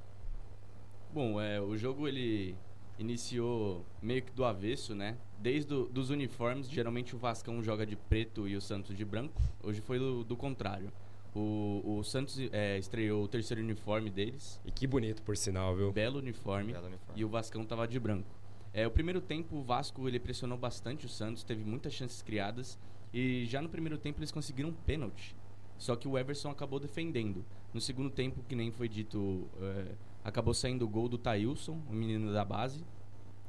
Bom, 1.13 1.41
é, 1.41 1.61
o 1.61 1.77
jogo 1.77 2.07
ele 2.07 2.55
iniciou 2.99 3.85
meio 4.03 4.23
que 4.23 4.33
do 4.33 4.45
avesso, 4.45 4.95
né? 4.95 5.17
Desde 5.39 5.69
do, 5.69 5.87
dos 5.89 6.11
uniformes, 6.11 6.69
geralmente 6.69 7.15
o 7.15 7.19
Vascão 7.19 7.63
joga 7.63 7.87
de 7.87 7.97
preto 7.97 8.49
e 8.49 8.57
o 8.57 8.61
Santos 8.61 8.97
de 8.97 9.05
branco. 9.05 9.41
Hoje 9.63 9.81
foi 9.81 9.99
do, 9.99 10.25
do 10.25 10.37
contrário. 10.37 10.91
O, 11.35 11.83
o 11.99 12.03
Santos 12.03 12.39
é, 12.51 12.79
estreou 12.79 13.23
o 13.25 13.29
terceiro 13.29 13.63
uniforme 13.63 14.09
deles, 14.09 14.59
E 14.65 14.71
que 14.71 14.87
bonito, 14.87 15.21
por 15.23 15.37
sinal, 15.37 15.77
viu? 15.77 15.93
belo 15.93 16.19
uniforme, 16.19 16.73
Belo 16.73 16.87
uniforme. 16.87 17.21
e 17.21 17.25
o 17.25 17.29
Vascão 17.29 17.63
tava 17.65 17.87
de 17.87 18.01
branco. 18.01 18.29
É, 18.73 18.87
o 18.87 18.91
primeiro 18.91 19.21
tempo 19.21 19.57
o 19.57 19.63
Vasco 19.63 20.09
ele 20.09 20.19
pressionou 20.19 20.57
bastante 20.57 21.05
o 21.05 21.09
Santos, 21.09 21.43
teve 21.45 21.63
muitas 21.63 21.93
chances 21.93 22.23
criadas 22.23 22.79
e 23.13 23.45
já 23.47 23.61
no 23.61 23.69
primeiro 23.69 23.99
tempo 23.99 24.19
eles 24.19 24.33
conseguiram 24.33 24.71
um 24.71 24.73
pênalti. 24.73 25.37
Só 25.79 25.95
que 25.95 26.09
o 26.09 26.17
Everson 26.17 26.51
acabou 26.51 26.81
defendendo. 26.81 27.45
No 27.75 27.83
segundo 27.83 28.09
tempo, 28.09 28.43
que 28.49 28.55
nem 28.57 28.71
foi 28.71 28.89
dito, 28.89 29.47
é, 29.61 29.93
acabou 30.27 30.53
saindo 30.53 30.85
o 30.85 30.89
gol 30.89 31.09
do 31.09 31.17
Thailson, 31.17 31.81
o 31.89 31.93
menino 31.93 32.33
da 32.33 32.45
base, 32.45 32.85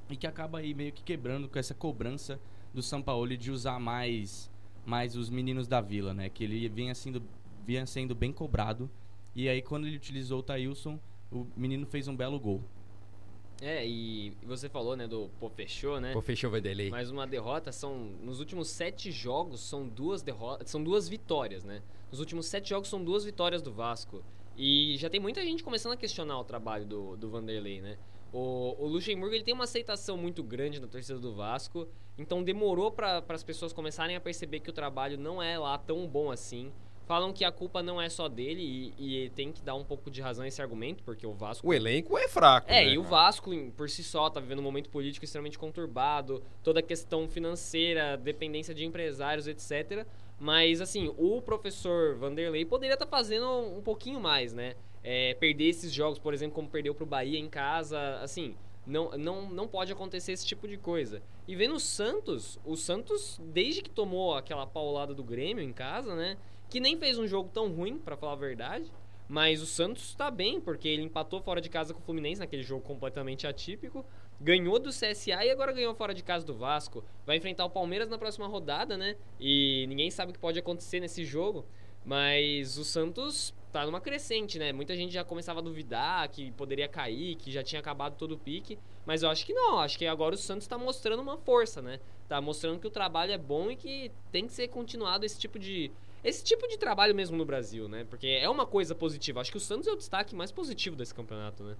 e 0.09 0.15
que 0.15 0.27
acaba 0.27 0.59
aí 0.59 0.75
meio 0.75 0.91
que 0.93 1.01
quebrando 1.01 1.49
com 1.49 1.57
essa 1.57 1.73
cobrança 1.73 2.39
do 2.71 2.83
Sampaoli 2.83 3.35
de 3.35 3.51
usar 3.51 3.79
mais 3.79 4.51
mais 4.85 5.17
os 5.17 5.29
meninos 5.29 5.67
da 5.67 5.81
vila, 5.81 6.13
né? 6.13 6.29
Que 6.29 6.45
ele 6.45 6.69
vinha 6.69 6.95
sendo, 6.95 7.21
vinha 7.65 7.85
sendo 7.85 8.15
bem 8.15 8.31
cobrado. 8.31 8.89
E 9.35 9.49
aí 9.49 9.61
quando 9.61 9.85
ele 9.87 9.97
utilizou 9.97 10.39
o 10.39 10.43
Thailson, 10.43 10.97
o 11.29 11.45
menino 11.57 11.85
fez 11.85 12.07
um 12.07 12.15
belo 12.15 12.39
gol. 12.39 12.61
É, 13.59 13.85
e 13.85 14.37
você 14.43 14.69
falou, 14.69 14.95
né, 14.95 15.07
do 15.07 15.29
pô, 15.39 15.49
fechou, 15.49 15.99
né? 15.99 16.13
Pô, 16.13 16.21
fechou 16.21 16.51
Vanderlei. 16.51 16.91
Mais 16.91 17.09
uma 17.09 17.25
derrota 17.25 17.71
são 17.71 18.11
nos 18.23 18.39
últimos 18.39 18.69
sete 18.69 19.11
jogos 19.11 19.61
são 19.61 19.87
duas 19.87 20.21
derrotas, 20.21 20.69
são 20.69 20.81
duas 20.81 21.09
vitórias, 21.09 21.65
né? 21.65 21.81
Nos 22.11 22.19
últimos 22.19 22.45
sete 22.45 22.69
jogos 22.69 22.87
são 22.87 23.03
duas 23.03 23.25
vitórias 23.25 23.63
do 23.63 23.73
Vasco 23.73 24.23
e 24.57 24.97
já 24.97 25.09
tem 25.09 25.19
muita 25.19 25.41
gente 25.43 25.63
começando 25.63 25.93
a 25.93 25.97
questionar 25.97 26.39
o 26.39 26.43
trabalho 26.43 26.85
do, 26.85 27.15
do 27.15 27.29
Vanderlei, 27.29 27.79
né? 27.79 27.97
O, 28.33 28.75
o 28.79 28.87
Luxemburgo 28.87 29.33
ele 29.33 29.43
tem 29.43 29.53
uma 29.53 29.63
aceitação 29.63 30.17
muito 30.17 30.43
grande 30.43 30.81
na 30.81 30.87
torcida 30.87 31.19
do 31.19 31.33
Vasco, 31.33 31.87
então 32.17 32.43
demorou 32.43 32.91
para 32.91 33.23
as 33.29 33.43
pessoas 33.43 33.71
começarem 33.71 34.15
a 34.15 34.19
perceber 34.19 34.59
que 34.59 34.69
o 34.69 34.73
trabalho 34.73 35.17
não 35.17 35.41
é 35.41 35.57
lá 35.57 35.77
tão 35.77 36.07
bom 36.07 36.31
assim. 36.31 36.71
Falam 37.05 37.31
que 37.31 37.45
a 37.45 37.51
culpa 37.53 37.81
não 37.81 38.01
é 38.01 38.09
só 38.09 38.27
dele 38.27 38.93
e, 38.97 39.25
e 39.25 39.29
tem 39.29 39.53
que 39.53 39.61
dar 39.61 39.75
um 39.75 39.83
pouco 39.85 40.11
de 40.11 40.19
razão 40.19 40.43
a 40.43 40.47
esse 40.47 40.61
argumento, 40.61 41.01
porque 41.05 41.25
o 41.25 41.31
Vasco 41.31 41.65
O 41.65 41.73
elenco 41.73 42.17
é 42.17 42.27
fraco, 42.27 42.69
é, 42.69 42.83
né? 42.83 42.93
e 42.93 42.97
o 42.97 43.03
Vasco, 43.03 43.49
por 43.77 43.89
si 43.89 44.03
só, 44.03 44.29
tá 44.29 44.41
vivendo 44.41 44.59
um 44.59 44.63
momento 44.63 44.89
político 44.89 45.23
extremamente 45.23 45.57
conturbado, 45.57 46.43
toda 46.61 46.81
a 46.81 46.83
questão 46.83 47.25
financeira, 47.29 48.17
dependência 48.17 48.75
de 48.75 48.83
empresários, 48.83 49.47
etc. 49.47 50.05
Mas, 50.39 50.81
assim, 50.81 51.13
o 51.17 51.41
professor 51.41 52.15
Vanderlei 52.15 52.63
poderia 52.63 52.93
estar 52.93 53.07
fazendo 53.07 53.49
um 53.75 53.81
pouquinho 53.81 54.19
mais, 54.19 54.53
né? 54.53 54.75
É, 55.03 55.33
perder 55.35 55.69
esses 55.69 55.91
jogos, 55.91 56.19
por 56.19 56.33
exemplo, 56.33 56.55
como 56.55 56.69
perdeu 56.69 56.93
pro 56.93 57.05
Bahia 57.05 57.39
em 57.39 57.49
casa, 57.49 58.19
assim, 58.21 58.55
não, 58.85 59.11
não, 59.17 59.49
não 59.49 59.67
pode 59.67 59.91
acontecer 59.91 60.31
esse 60.31 60.45
tipo 60.45 60.67
de 60.67 60.77
coisa. 60.77 61.21
E 61.47 61.55
vendo 61.55 61.75
o 61.75 61.79
Santos, 61.79 62.59
o 62.65 62.75
Santos, 62.75 63.39
desde 63.43 63.81
que 63.81 63.89
tomou 63.89 64.35
aquela 64.35 64.65
paulada 64.65 65.13
do 65.13 65.23
Grêmio 65.23 65.63
em 65.63 65.73
casa, 65.73 66.15
né? 66.15 66.37
Que 66.69 66.79
nem 66.79 66.97
fez 66.97 67.17
um 67.17 67.27
jogo 67.27 67.49
tão 67.53 67.71
ruim, 67.71 67.97
pra 67.97 68.15
falar 68.15 68.33
a 68.33 68.37
verdade. 68.37 68.91
Mas 69.27 69.61
o 69.61 69.65
Santos 69.65 70.15
tá 70.15 70.31
bem, 70.31 70.61
porque 70.61 70.87
ele 70.87 71.01
empatou 71.01 71.41
fora 71.41 71.59
de 71.59 71.69
casa 71.69 71.93
com 71.93 71.99
o 71.99 72.03
Fluminense 72.03 72.39
naquele 72.39 72.63
jogo 72.63 72.81
completamente 72.81 73.45
atípico. 73.45 74.05
Ganhou 74.39 74.77
do 74.77 74.89
CSA 74.89 75.45
e 75.45 75.49
agora 75.49 75.71
ganhou 75.71 75.95
fora 75.95 76.13
de 76.13 76.23
casa 76.23 76.45
do 76.45 76.53
Vasco. 76.53 77.03
Vai 77.25 77.37
enfrentar 77.37 77.65
o 77.65 77.69
Palmeiras 77.69 78.07
na 78.07 78.17
próxima 78.17 78.47
rodada, 78.47 78.95
né? 78.95 79.15
E 79.39 79.85
ninguém 79.87 80.11
sabe 80.11 80.31
o 80.31 80.33
que 80.33 80.39
pode 80.39 80.59
acontecer 80.59 80.99
nesse 80.99 81.25
jogo. 81.25 81.65
Mas 82.05 82.77
o 82.77 82.85
Santos 82.85 83.53
tá 83.71 83.85
numa 83.85 83.99
crescente, 83.99 84.57
né? 84.57 84.71
Muita 84.71 84.95
gente 84.95 85.11
já 85.11 85.23
começava 85.23 85.59
a 85.59 85.63
duvidar 85.63 86.29
que 86.29 86.51
poderia 86.51 86.87
cair, 86.87 87.35
que 87.35 87.51
já 87.51 87.61
tinha 87.61 87.79
acabado 87.79 88.15
todo 88.15 88.33
o 88.33 88.37
pique. 88.37 88.79
Mas 89.05 89.23
eu 89.23 89.29
acho 89.29 89.45
que 89.45 89.53
não, 89.53 89.79
acho 89.79 89.97
que 89.97 90.05
agora 90.05 90.35
o 90.35 90.37
Santos 90.37 90.67
tá 90.67 90.77
mostrando 90.77 91.21
uma 91.21 91.37
força, 91.37 91.81
né? 91.81 91.99
Tá 92.27 92.39
mostrando 92.39 92.79
que 92.79 92.87
o 92.87 92.89
trabalho 92.89 93.31
é 93.33 93.37
bom 93.37 93.71
e 93.71 93.75
que 93.75 94.11
tem 94.31 94.45
que 94.45 94.53
ser 94.53 94.67
continuado 94.67 95.25
esse 95.25 95.39
tipo 95.39 95.59
de. 95.59 95.91
Esse 96.23 96.43
tipo 96.43 96.67
de 96.67 96.77
trabalho 96.77 97.13
mesmo 97.13 97.37
no 97.37 97.45
Brasil, 97.45 97.87
né? 97.87 98.05
Porque 98.09 98.27
é 98.27 98.49
uma 98.49 98.65
coisa 98.65 98.95
positiva. 98.95 99.41
Acho 99.41 99.51
que 99.51 99.57
o 99.57 99.61
Santos 99.61 99.87
é 99.87 99.91
o 99.91 99.95
destaque 99.95 100.35
mais 100.35 100.51
positivo 100.51 100.95
desse 100.95 101.13
campeonato, 101.13 101.63
né? 101.63 101.75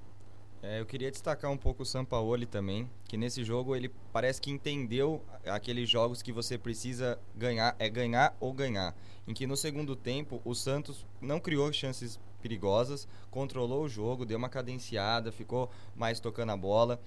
É, 0.62 0.80
eu 0.80 0.86
queria 0.86 1.12
destacar 1.12 1.52
um 1.52 1.58
pouco 1.58 1.84
o 1.84 1.86
Sampaoli 1.86 2.46
também, 2.46 2.90
que 3.06 3.16
nesse 3.16 3.44
jogo 3.44 3.76
ele 3.76 3.92
parece 4.12 4.42
que 4.42 4.50
entendeu 4.50 5.22
aqueles 5.46 5.88
jogos 5.88 6.22
que 6.22 6.32
você 6.32 6.58
precisa 6.58 7.20
ganhar, 7.36 7.76
é 7.78 7.88
ganhar 7.88 8.36
ou 8.40 8.52
ganhar. 8.52 8.96
Em 9.28 9.34
que 9.34 9.46
no 9.46 9.56
segundo 9.56 9.96
tempo 9.96 10.42
o 10.44 10.56
Santos 10.56 11.06
não 11.22 11.40
criou 11.40 11.72
chances 11.72 12.20
perigosas, 12.42 13.08
controlou 13.30 13.84
o 13.84 13.90
jogo, 13.90 14.26
deu 14.26 14.38
uma 14.38 14.50
cadenciada, 14.50 15.32
ficou 15.32 15.70
mais 15.96 16.20
tocando 16.20 16.52
a 16.52 16.58
bola. 16.58 17.00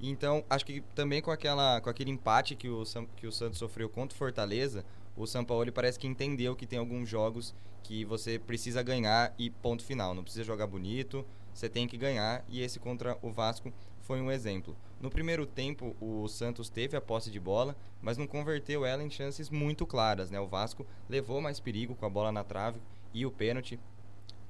Então, 0.00 0.44
acho 0.48 0.64
que 0.64 0.80
também 0.94 1.20
com, 1.20 1.30
aquela, 1.30 1.80
com 1.80 1.90
aquele 1.90 2.10
empate 2.10 2.54
que 2.54 2.68
o, 2.68 2.84
que 3.16 3.26
o 3.26 3.32
Santos 3.32 3.58
sofreu 3.58 3.88
contra 3.88 4.14
o 4.14 4.18
Fortaleza, 4.18 4.84
o 5.16 5.26
São 5.26 5.44
Paulo 5.44 5.70
parece 5.72 5.98
que 5.98 6.06
entendeu 6.06 6.54
que 6.54 6.66
tem 6.66 6.78
alguns 6.78 7.08
jogos 7.08 7.54
que 7.82 8.04
você 8.04 8.38
precisa 8.38 8.82
ganhar 8.82 9.34
e 9.38 9.50
ponto 9.50 9.84
final. 9.84 10.14
Não 10.14 10.22
precisa 10.22 10.44
jogar 10.44 10.66
bonito, 10.66 11.24
você 11.52 11.68
tem 11.68 11.86
que 11.86 11.96
ganhar 11.96 12.44
e 12.48 12.60
esse 12.62 12.78
contra 12.78 13.18
o 13.22 13.30
Vasco 13.30 13.72
foi 14.00 14.20
um 14.20 14.30
exemplo. 14.30 14.76
No 15.00 15.10
primeiro 15.10 15.46
tempo, 15.46 15.96
o 16.00 16.28
Santos 16.28 16.68
teve 16.68 16.96
a 16.96 17.00
posse 17.00 17.30
de 17.30 17.40
bola, 17.40 17.76
mas 18.00 18.16
não 18.16 18.26
converteu 18.26 18.84
ela 18.84 19.02
em 19.02 19.10
chances 19.10 19.50
muito 19.50 19.86
claras. 19.86 20.30
Né? 20.30 20.38
O 20.40 20.46
Vasco 20.46 20.86
levou 21.08 21.40
mais 21.40 21.60
perigo 21.60 21.94
com 21.94 22.06
a 22.06 22.10
bola 22.10 22.30
na 22.30 22.44
trave 22.44 22.80
e 23.14 23.26
o 23.26 23.30
pênalti, 23.30 23.78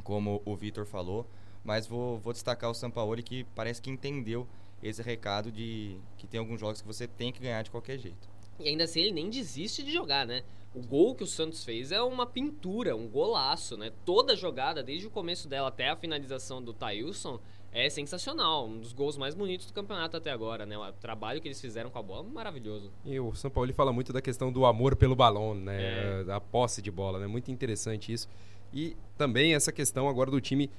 como 0.03 0.43
o 0.45 0.57
Vitor 0.57 0.85
falou. 0.85 1.27
Mas 1.65 1.87
vou, 1.87 2.19
vou 2.19 2.33
destacar 2.33 2.71
o 2.71 2.75
Sampaoli 2.75 3.23
que 3.23 3.45
parece 3.55 3.81
que 3.81 3.91
entendeu 3.91 4.47
esse 4.83 5.01
recado 5.01 5.53
de 5.53 5.97
que 6.19 6.27
tem 6.27 6.41
alguns 6.41 6.59
jogos 6.59 6.81
que 6.81 6.87
você 6.87 7.07
tem 7.07 7.33
que 7.33 7.41
ganhar 7.41 7.63
de 7.63 7.71
qualquer 7.71 7.99
jeito. 7.99 8.29
E 8.61 8.69
ainda 8.69 8.85
assim 8.85 9.01
ele 9.01 9.13
nem 9.13 9.31
desiste 9.31 9.83
de 9.83 9.93
jogar, 9.93 10.27
né? 10.27 10.43
O 10.75 10.81
gol 10.81 11.15
que 11.15 11.23
o 11.23 11.27
Santos 11.27 11.65
fez 11.65 11.93
é 11.93 12.01
uma 12.01 12.25
pintura, 12.25 12.97
um 12.97 13.07
golaço, 13.07 13.77
né? 13.77 13.93
Toda 14.05 14.33
a 14.33 14.37
jogada, 14.37 14.83
desde 14.83 15.07
o 15.07 15.11
começo 15.11 15.47
dela 15.47 15.69
até 15.69 15.91
a 15.91 15.97
finalização 15.97 16.63
do 16.63 16.73
Thailson, 16.73 17.39
é 17.73 17.89
sensacional. 17.91 18.67
Um 18.67 18.79
dos 18.79 18.93
gols 18.93 19.17
mais 19.17 19.35
bonitos 19.35 19.67
do 19.67 19.73
campeonato 19.73 20.17
até 20.17 20.31
agora, 20.31 20.65
né? 20.65 20.79
O 20.79 20.93
trabalho 20.93 21.41
que 21.41 21.49
eles 21.49 21.61
fizeram 21.61 21.91
com 21.91 21.99
a 21.99 22.03
bola, 22.03 22.23
maravilhoso. 22.23 22.91
E 23.05 23.19
o 23.21 23.35
São 23.35 23.51
Paulo 23.51 23.73
fala 23.75 23.93
muito 23.93 24.13
da 24.13 24.23
questão 24.23 24.53
do 24.53 24.65
amor 24.65 24.97
pelo 24.97 25.17
balão, 25.17 25.55
né? 25.55 26.21
É. 26.21 26.25
Da 26.25 26.41
posse 26.41 26.81
de 26.81 26.91
bola, 26.91 27.19
né? 27.19 27.27
Muito 27.27 27.51
interessante 27.51 28.13
isso. 28.13 28.29
E 28.73 28.97
também 29.19 29.55
essa 29.55 29.73
questão 29.73 30.09
agora 30.09 30.31
do 30.31 30.41
time, 30.41 30.71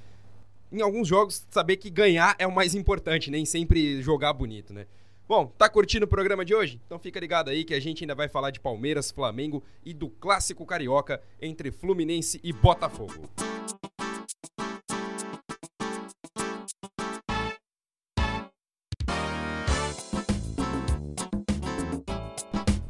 em 0.72 0.82
alguns 0.82 1.08
jogos, 1.08 1.46
saber 1.52 1.78
que 1.78 1.90
ganhar 1.90 2.36
é 2.40 2.48
o 2.48 2.52
mais 2.52 2.74
importante, 2.74 3.30
nem 3.30 3.46
sempre 3.46 4.02
jogar 4.02 4.34
bonito, 4.34 4.74
né? 4.74 4.88
Bom, 5.26 5.48
tá 5.58 5.70
curtindo 5.70 6.04
o 6.04 6.08
programa 6.08 6.44
de 6.44 6.54
hoje? 6.54 6.82
Então 6.86 7.00
fica 7.00 7.18
ligado 7.18 7.50
aí 7.50 7.64
que 7.64 7.74
a 7.74 7.80
gente 7.80 8.04
ainda 8.04 8.14
vai 8.14 8.28
falar 8.28 8.52
de 8.52 8.60
Palmeiras, 8.60 9.10
Flamengo 9.10 9.64
e 9.86 9.94
do 9.94 10.10
clássico 10.10 10.66
carioca 10.66 11.22
entre 11.42 11.72
Fluminense 11.72 12.42
e 12.44 12.52
Botafogo. 12.52 13.30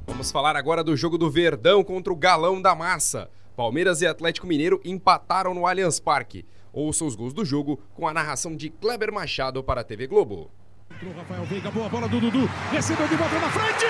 Vamos 0.07 0.31
falar 0.31 0.55
agora 0.55 0.83
do 0.83 0.97
jogo 0.97 1.19
do 1.19 1.29
Verdão 1.29 1.83
contra 1.83 2.11
o 2.11 2.15
Galão 2.15 2.59
da 2.59 2.73
Massa. 2.73 3.29
Palmeiras 3.55 4.01
e 4.01 4.07
Atlético 4.07 4.47
Mineiro 4.47 4.81
empataram 4.83 5.53
no 5.53 5.67
Allianz 5.67 5.99
Parque. 5.99 6.45
Ouça 6.71 7.05
os 7.05 7.15
gols 7.15 7.33
do 7.33 7.45
jogo 7.45 7.79
com 7.93 8.07
a 8.07 8.13
narração 8.13 8.55
de 8.55 8.71
Kleber 8.71 9.13
Machado 9.13 9.63
para 9.63 9.81
a 9.81 9.83
TV 9.83 10.07
Globo. 10.07 10.49
Entrou 10.91 11.13
Rafael 11.13 11.45
Veiga, 11.45 11.71
boa 11.71 11.89
bola 11.89 12.07
do 12.07 12.19
Dudu. 12.19 12.45
Recebeu 12.71 13.07
de 13.07 13.15
volta 13.15 13.39
na 13.39 13.49
frente! 13.49 13.85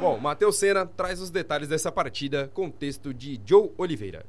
Bom, 0.00 0.18
Matheus 0.18 0.56
Senna 0.56 0.86
traz 0.86 1.20
os 1.20 1.30
detalhes 1.30 1.68
dessa 1.68 1.90
partida 1.90 2.50
com 2.54 2.70
texto 2.70 3.12
de 3.12 3.40
Joe 3.44 3.70
Oliveira. 3.76 4.24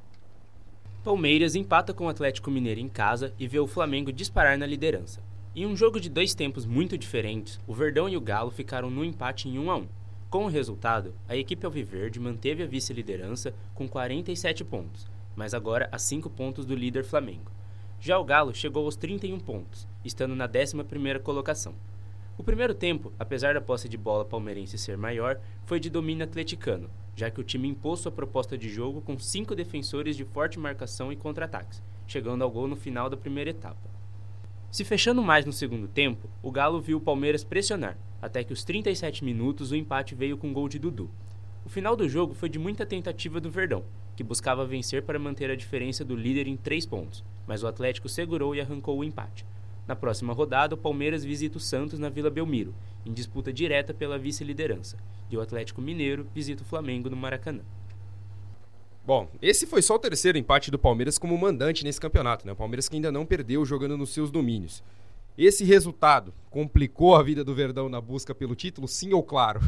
Palmeiras 1.04 1.56
empata 1.56 1.94
com 1.94 2.06
o 2.06 2.10
Atlético 2.10 2.52
Mineiro 2.52 2.80
em 2.80 2.90
casa 2.90 3.34
e 3.40 3.48
vê 3.48 3.60
o 3.60 3.68
Flamengo 3.68 4.12
disparar 4.12 4.58
na 4.58 4.66
liderança. 4.66 5.22
Em 5.56 5.66
um 5.66 5.76
jogo 5.76 6.00
de 6.00 6.10
dois 6.10 6.34
tempos 6.36 6.66
muito 6.66 6.98
diferentes, 6.98 7.60
o 7.66 7.74
Verdão 7.74 8.10
e 8.10 8.18
o 8.18 8.22
Galo 8.22 8.52
ficaram 8.52 8.90
no 8.90 9.04
empate 9.06 9.48
em 9.48 9.58
1 9.58 9.72
a 9.72 9.78
1. 9.78 9.88
Com 10.30 10.46
o 10.46 10.48
resultado, 10.48 11.16
a 11.28 11.36
equipe 11.36 11.66
alviverde 11.66 12.20
manteve 12.20 12.62
a 12.62 12.68
vice-liderança 12.68 13.52
com 13.74 13.90
47 13.90 14.64
pontos, 14.64 15.08
mas 15.36 15.56
agora 15.56 15.90
a 15.92 15.98
5 15.98 16.30
pontos 16.30 16.68
do 16.68 16.76
líder 16.76 17.04
Flamengo. 17.04 17.52
Já 18.00 18.20
o 18.20 18.24
Galo 18.24 18.54
chegou 18.54 18.86
aos 18.86 18.96
31 18.96 19.40
pontos, 19.40 19.88
estando 20.06 20.36
na 20.36 20.48
11ª 20.48 21.20
colocação. 21.20 21.74
O 22.38 22.44
primeiro 22.44 22.76
tempo, 22.76 23.12
apesar 23.18 23.56
da 23.56 23.62
posse 23.62 23.90
de 23.90 23.98
bola 23.98 24.24
palmeirense 24.24 24.78
ser 24.78 24.96
maior, 24.96 25.42
foi 25.66 25.80
de 25.80 25.90
domínio 25.90 26.26
atleticano, 26.26 26.92
já 27.16 27.32
que 27.32 27.42
o 27.42 27.44
time 27.44 27.68
impôs 27.68 28.02
sua 28.02 28.12
proposta 28.12 28.56
de 28.56 28.70
jogo 28.70 29.02
com 29.02 29.18
cinco 29.18 29.56
defensores 29.56 30.16
de 30.16 30.26
forte 30.26 30.60
marcação 30.60 31.12
e 31.12 31.16
contra-ataques, 31.16 31.82
chegando 32.06 32.44
ao 32.44 32.52
gol 32.52 32.68
no 32.68 32.76
final 32.76 33.10
da 33.10 33.18
primeira 33.18 33.50
etapa. 33.50 33.99
Se 34.72 34.86
fechando 34.86 35.24
mais 35.24 35.46
no 35.48 35.52
segundo 35.52 35.88
tempo, 35.88 36.30
o 36.44 36.52
Galo 36.52 36.80
viu 36.80 37.00
o 37.00 37.02
Palmeiras 37.02 37.44
pressionar, 37.44 37.98
até 38.22 38.44
que 38.44 38.54
os 38.54 38.64
37 38.64 39.26
minutos 39.26 39.72
o 39.72 39.76
empate 39.76 40.14
veio 40.14 40.38
com 40.38 40.54
gol 40.54 40.70
de 40.70 40.78
Dudu. 40.78 41.10
O 41.66 41.70
final 41.70 41.96
do 41.96 42.08
jogo 42.08 42.36
foi 42.36 42.50
de 42.50 42.60
muita 42.60 42.86
tentativa 42.86 43.42
do 43.42 43.50
Verdão, 43.50 43.84
que 44.16 44.24
buscava 44.24 44.68
vencer 44.68 45.02
para 45.02 45.18
manter 45.18 45.50
a 45.50 45.56
diferença 45.56 46.06
do 46.06 46.16
líder 46.16 46.48
em 46.48 46.56
três 46.56 46.86
pontos, 46.86 47.24
mas 47.48 47.64
o 47.64 47.68
Atlético 47.68 48.08
segurou 48.08 48.54
e 48.54 48.62
arrancou 48.62 49.00
o 49.00 49.04
empate. 49.04 49.44
Na 49.88 49.96
próxima 49.96 50.34
rodada, 50.34 50.76
o 50.76 50.78
Palmeiras 50.78 51.24
visita 51.24 51.58
o 51.58 51.62
Santos 51.62 51.98
na 51.98 52.10
Vila 52.10 52.30
Belmiro, 52.30 52.76
em 53.04 53.12
disputa 53.12 53.52
direta 53.52 53.92
pela 53.92 54.20
vice-liderança, 54.20 54.98
e 55.32 55.38
o 55.38 55.42
Atlético 55.42 55.82
Mineiro 55.82 56.28
visita 56.32 56.62
o 56.62 56.66
Flamengo 56.66 57.10
no 57.10 57.18
Maracanã. 57.18 57.64
Bom, 59.10 59.28
esse 59.42 59.66
foi 59.66 59.82
só 59.82 59.96
o 59.96 60.00
terceiro 60.00 60.38
empate 60.38 60.70
do 60.70 60.78
Palmeiras 60.78 61.18
como 61.18 61.36
mandante 61.36 61.84
nesse 61.84 62.00
campeonato, 62.00 62.46
né? 62.46 62.54
O 62.54 62.56
Palmeiras 62.56 62.88
que 62.88 62.96
ainda 62.96 63.12
não 63.12 63.26
perdeu 63.26 63.66
jogando 63.66 63.98
nos 63.98 64.12
seus 64.12 64.30
domínios. 64.30 64.84
Esse 65.36 65.64
resultado 65.64 66.32
complicou 66.52 67.16
a 67.16 67.24
vida 67.24 67.44
do 67.44 67.56
Verdão 67.56 67.90
na 67.90 68.00
busca 68.00 68.36
pelo 68.36 68.54
título, 68.54 68.88
sim 68.88 69.12
ou 69.12 69.24
claro? 69.24 69.62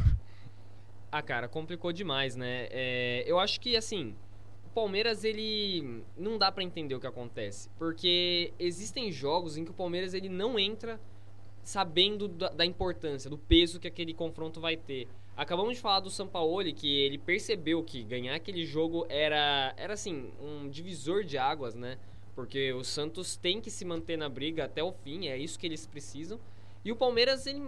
Ah, 1.12 1.23
cara, 1.23 1.47
complicou 1.47 1.91
demais, 1.91 2.36
né? 2.36 2.67
É, 2.69 3.23
eu 3.25 3.39
acho 3.39 3.60
que, 3.60 3.75
assim, 3.75 4.13
o 4.63 4.69
Palmeiras, 4.75 5.23
ele... 5.23 6.04
Não 6.15 6.38
dá 6.38 6.51
para 6.51 6.63
entender 6.63 6.93
o 6.93 6.99
que 6.99 7.08
acontece. 7.08 7.67
Porque 7.80 8.54
existem 8.60 9.12
jogos 9.12 9.58
em 9.58 9.65
que 9.65 9.71
o 9.71 9.73
Palmeiras, 9.73 10.13
ele 10.13 10.30
não 10.30 10.60
entra 10.60 11.01
sabendo 11.63 12.27
da, 12.27 12.49
da 12.49 12.63
importância, 12.63 13.27
do 13.27 13.39
peso 13.39 13.80
que 13.80 13.88
aquele 13.88 14.13
confronto 14.13 14.62
vai 14.62 14.77
ter. 14.77 15.08
Acabamos 15.41 15.73
de 15.73 15.82
falar 15.82 16.01
do 16.01 16.10
Sampaoli, 16.12 16.71
que 16.71 17.01
ele 17.01 17.17
percebeu 17.17 17.84
que 17.84 18.04
ganhar 18.04 18.36
aquele 18.36 18.63
jogo 18.63 19.08
era, 19.10 19.73
era 19.75 19.95
assim, 19.95 20.32
um 20.39 20.69
divisor 20.69 21.23
de 21.23 21.36
águas, 21.36 21.73
né? 21.73 21.97
Porque 22.36 22.71
o 22.73 22.84
Santos 22.84 23.38
tem 23.38 23.60
que 23.60 23.71
se 23.71 23.84
manter 23.84 24.17
na 24.17 24.30
briga 24.30 24.65
até 24.65 24.84
o 24.84 24.91
fim, 24.91 25.30
é 25.30 25.36
isso 25.36 25.58
que 25.58 25.65
eles 25.65 25.88
precisam. 25.88 26.39
E 26.86 26.91
o 26.91 26.95
Palmeiras, 26.95 27.47
ele, 27.47 27.60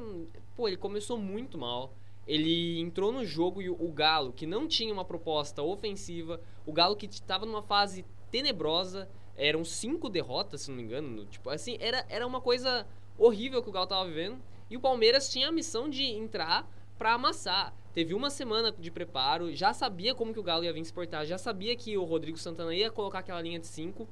pô, 0.55 0.67
ele 0.67 0.77
começou 0.77 1.17
muito 1.17 1.57
mal. 1.57 1.95
Ele 2.27 2.79
entrou 2.79 3.11
no 3.11 3.25
jogo 3.25 3.59
e 3.59 3.71
o 3.71 3.91
Galo, 3.91 4.33
que 4.33 4.45
não 4.45 4.67
tinha 4.67 4.93
uma 4.93 5.03
proposta 5.03 5.63
ofensiva, 5.63 6.39
o 6.67 6.71
Galo 6.71 6.95
que 6.95 7.07
estava 7.07 7.43
numa 7.43 7.63
fase 7.63 8.05
tenebrosa, 8.29 9.09
eram 9.35 9.65
cinco 9.65 10.09
derrotas, 10.09 10.61
se 10.61 10.69
não 10.69 10.77
me 10.77 10.83
engano. 10.83 11.25
Tipo, 11.25 11.49
assim, 11.49 11.75
era, 11.79 12.05
era 12.07 12.27
uma 12.27 12.39
coisa 12.39 12.85
horrível 13.17 13.63
que 13.63 13.69
o 13.69 13.71
Galo 13.71 13.85
estava 13.85 14.07
vivendo. 14.07 14.39
E 14.69 14.77
o 14.77 14.79
Palmeiras 14.79 15.27
tinha 15.27 15.47
a 15.47 15.51
missão 15.51 15.89
de 15.89 16.03
entrar 16.03 16.69
para 16.97 17.13
amassar. 17.13 17.73
Teve 17.93 18.13
uma 18.13 18.29
semana 18.29 18.71
de 18.71 18.89
preparo, 18.89 19.53
já 19.53 19.71
sabia 19.71 20.15
como 20.15 20.33
que 20.33 20.39
o 20.39 20.43
Galo 20.43 20.63
ia 20.63 20.73
vir 20.73 20.83
se 20.83 20.91
portar, 20.91 21.25
já 21.25 21.37
sabia 21.37 21.75
que 21.75 21.95
o 21.97 22.03
Rodrigo 22.03 22.37
Santana 22.37 22.73
ia 22.73 22.89
colocar 22.89 23.19
aquela 23.19 23.41
linha 23.41 23.59
de 23.59 23.67
5, 23.67 24.07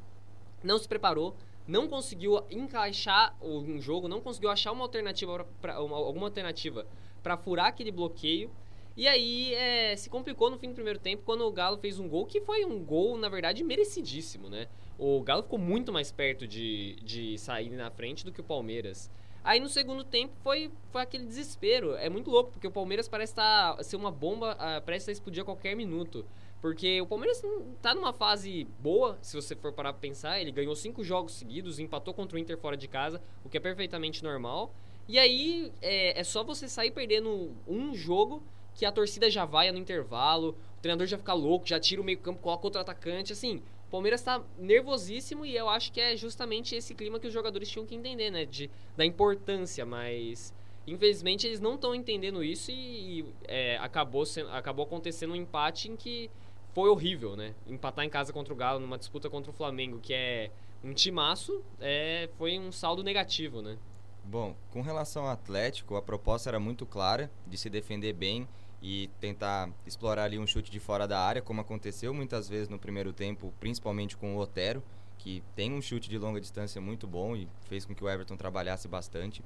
não 0.64 0.78
se 0.78 0.88
preparou, 0.88 1.36
não 1.68 1.88
conseguiu 1.88 2.44
encaixar 2.50 3.36
um 3.42 3.80
jogo, 3.80 4.08
não 4.08 4.22
conseguiu 4.22 4.50
achar 4.50 4.72
uma 4.72 4.84
alternativa 4.84 5.46
pra, 5.60 5.82
uma, 5.82 5.98
alguma 5.98 6.28
alternativa 6.28 6.86
para 7.24 7.38
furar 7.38 7.68
aquele 7.68 7.92
bloqueio. 7.92 8.52
E 8.96 9.08
aí 9.08 9.54
é, 9.54 9.96
se 9.96 10.10
complicou 10.10 10.50
no 10.50 10.58
fim 10.58 10.68
do 10.68 10.76
primeiro 10.76 11.00
tempo 11.00 11.24
quando 11.26 11.42
o 11.42 11.52
Galo 11.52 11.78
fez 11.78 11.98
um 11.98 12.10
gol 12.10 12.26
que 12.26 12.42
foi 12.42 12.66
um 12.66 12.84
gol, 12.84 13.18
na 13.18 13.30
verdade, 13.30 13.64
merecidíssimo, 13.64 14.50
né? 14.50 14.68
O 14.98 15.22
Galo 15.22 15.44
ficou 15.44 15.58
muito 15.58 15.92
mais 15.92 16.12
perto 16.12 16.46
de, 16.46 16.98
de 17.02 17.38
sair 17.38 17.70
na 17.70 17.90
frente 17.90 18.26
do 18.26 18.32
que 18.32 18.42
o 18.42 18.44
Palmeiras. 18.44 19.10
Aí 19.44 19.60
no 19.60 19.68
segundo 19.68 20.04
tempo 20.04 20.34
foi, 20.44 20.72
foi 20.92 21.02
aquele 21.02 21.26
desespero. 21.26 21.96
É 21.96 22.10
muito 22.10 22.30
louco, 22.30 22.52
porque 22.52 22.68
o 22.68 22.72
Palmeiras 22.72 23.08
parece 23.08 23.34
tá, 23.34 23.78
ser 23.82 23.96
uma 23.96 24.12
bomba, 24.12 24.54
uh, 24.54 24.82
parece 24.86 25.04
estar 25.04 25.12
explodir 25.12 25.42
a 25.42 25.46
qualquer 25.46 25.76
minuto. 25.76 26.26
Porque 26.62 27.02
o 27.02 27.08
Palmeiras 27.08 27.44
está 27.76 27.96
numa 27.96 28.14
fase 28.14 28.68
boa, 28.80 29.18
se 29.22 29.36
você 29.36 29.56
for 29.56 29.74
parar 29.74 29.94
pra 29.94 30.00
pensar. 30.00 30.40
Ele 30.40 30.52
ganhou 30.52 30.76
cinco 30.76 31.04
jogos 31.04 31.34
seguidos, 31.34 31.80
empatou 31.80 32.14
contra 32.14 32.38
o 32.38 32.40
Inter 32.40 32.58
fora 32.58 32.78
de 32.78 32.88
casa, 32.88 33.20
o 33.44 33.50
que 33.50 33.58
é 33.58 33.60
perfeitamente 33.60 34.24
normal. 34.24 34.72
E 35.08 35.18
aí 35.18 35.74
é, 35.82 36.20
é 36.20 36.24
só 36.24 36.44
você 36.44 36.70
sair 36.70 36.92
perdendo 36.92 37.52
um 37.68 37.96
jogo 37.96 38.44
que 38.76 38.86
a 38.86 38.92
torcida 38.92 39.30
já 39.30 39.44
vai 39.44 39.72
no 39.72 39.78
intervalo, 39.78 40.56
o 40.78 40.82
treinador 40.82 41.08
já 41.08 41.18
fica 41.18 41.34
louco, 41.34 41.68
já 41.68 41.80
tira 41.80 42.00
o 42.00 42.06
meio 42.06 42.20
campo, 42.20 42.40
coloca 42.40 42.68
outro 42.68 42.80
atacante, 42.80 43.34
assim. 43.34 43.62
Palmeiras 43.92 44.22
está 44.22 44.42
nervosíssimo 44.58 45.46
e 45.46 45.56
eu 45.56 45.70
acho 45.70 45.92
que 45.92 46.00
é 46.00 46.16
justamente 46.16 46.76
esse 46.76 46.96
clima 46.96 47.20
que 47.20 47.28
os 47.28 47.34
jogadores 47.34 47.70
tinham 47.70 47.86
que 47.86 47.94
entender, 47.94 48.32
né? 48.32 48.46
De, 48.46 48.70
da 48.96 49.06
importância, 49.06 49.86
mas 49.86 50.54
Infelizmente, 50.88 51.46
eles 51.46 51.60
não 51.60 51.76
estão 51.76 51.94
entendendo 51.94 52.44
isso 52.44 52.72
e, 52.72 53.20
e 53.20 53.26
é, 53.48 53.78
acabou, 53.78 54.26
sendo, 54.26 54.50
acabou 54.50 54.86
acontecendo 54.86 55.32
um 55.32 55.36
empate 55.36 55.92
em 55.92 55.96
que 55.96 56.30
foi 56.74 56.90
horrível, 56.90 57.36
né? 57.36 57.54
Empatar 57.68 58.04
em 58.04 58.10
casa 58.10 58.34
contra 58.34 58.54
o 58.54 58.58
Galo 58.58 58.80
numa 58.80 58.98
disputa 58.98 59.30
contra 59.30 59.52
o 59.52 59.54
Flamengo, 59.54 60.00
que 60.00 60.14
é 60.14 60.50
um 60.84 60.94
timaço, 60.94 61.64
é, 61.80 62.30
foi 62.38 62.58
um 62.58 62.72
saldo 62.72 63.04
negativo, 63.04 63.62
né? 63.62 63.78
Bom, 64.24 64.56
com 64.72 64.82
relação 64.82 65.24
ao 65.24 65.30
Atlético, 65.30 65.96
a 65.96 66.02
proposta 66.02 66.50
era 66.50 66.60
muito 66.60 66.86
clara 66.86 67.30
de 67.46 67.58
se 67.58 67.70
defender 67.70 68.14
bem 68.14 68.48
e 68.82 69.10
tentar 69.20 69.70
explorar 69.86 70.24
ali 70.24 70.40
um 70.40 70.48
chute 70.48 70.72
de 70.72 70.80
fora 70.80 71.08
da 71.08 71.20
área, 71.20 71.42
como 71.42 71.62
aconteceu 71.62 72.14
muitas 72.14 72.50
vezes 72.50 72.68
no 72.68 72.80
primeiro 72.80 73.14
tempo, 73.14 73.54
principalmente 73.60 74.18
com 74.18 74.36
o 74.36 74.40
Otero, 74.40 74.82
que 75.18 75.44
tem 75.56 75.72
um 75.72 75.82
chute 75.82 76.10
de 76.10 76.18
longa 76.18 76.42
distância 76.42 76.82
muito 76.82 77.06
bom 77.06 77.36
e 77.36 77.48
fez 77.70 77.86
com 77.86 77.94
que 77.94 78.04
o 78.04 78.10
Everton 78.10 78.36
trabalhasse 78.36 78.88
bastante. 78.88 79.44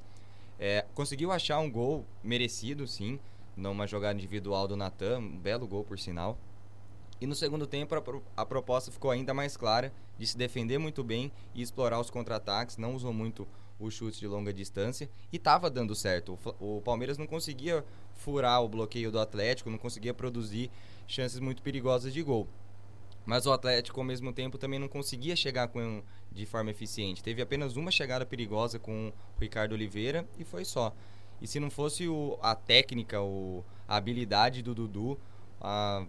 É, 0.58 0.86
conseguiu 0.94 1.34
achar 1.34 1.60
um 1.60 1.70
gol 1.70 2.06
merecido, 2.24 2.88
sim, 2.88 3.20
numa 3.58 3.86
jogada 3.86 4.18
individual 4.18 4.68
do 4.68 4.78
Natan, 4.78 5.20
um 5.20 5.38
belo 5.38 5.68
gol 5.68 5.84
por 5.84 6.00
sinal. 6.00 6.38
E 7.20 7.28
no 7.28 7.36
segundo 7.36 7.68
tempo 7.68 7.94
a, 7.94 8.42
a 8.42 8.46
proposta 8.46 8.92
ficou 8.92 9.12
ainda 9.12 9.34
mais 9.34 9.58
clara 9.58 9.92
de 10.18 10.26
se 10.26 10.38
defender 10.38 10.78
muito 10.78 11.04
bem 11.04 11.30
e 11.54 11.62
explorar 11.62 12.00
os 12.00 12.10
contra-ataques, 12.10 12.78
não 12.78 12.96
usou 12.96 13.12
muito 13.12 13.46
o 13.80 13.90
chute 13.90 14.20
de 14.20 14.28
longa 14.28 14.54
distância 14.54 15.10
e 15.32 15.38
estava 15.38 15.70
dando 15.70 15.96
certo. 15.96 16.40
O, 16.60 16.78
o, 16.78 16.82
Palmeiras 16.82 17.18
não 17.18 17.28
conseguia 17.28 17.84
furar 18.14 18.64
o 18.64 18.70
bloqueio 18.70 19.12
do 19.12 19.20
Atlético, 19.20 19.70
não 19.70 19.78
conseguia 19.78 20.14
produzir 20.14 20.72
chances 21.08 21.40
muito 21.40 21.62
perigosas 21.62 22.14
de 22.14 22.22
gol. 22.24 22.48
Mas 23.26 23.46
o 23.46 23.52
Atlético, 23.52 24.00
ao 24.00 24.06
mesmo 24.06 24.32
tempo, 24.32 24.58
também 24.58 24.80
não 24.80 24.88
conseguia 24.88 25.36
chegar 25.36 25.68
com, 25.68 26.04
de 26.32 26.46
forma 26.46 26.70
eficiente. 26.70 27.24
Teve 27.24 27.42
apenas 27.42 27.76
uma 27.76 27.90
chegada 27.90 28.26
perigosa 28.26 28.78
com 28.78 29.12
o 29.36 29.40
Ricardo 29.40 29.74
Oliveira 29.74 30.28
e 30.38 30.44
foi 30.44 30.64
só. 30.64 30.94
E 31.42 31.48
se 31.48 31.60
não 31.60 31.70
fosse 31.70 32.08
o, 32.08 32.38
a 32.42 32.56
técnica, 32.56 33.22
o, 33.22 33.64
a 33.88 33.98
habilidade 33.98 34.62
do 34.62 34.76
Dudu, 34.76 35.20
a, 35.60 36.06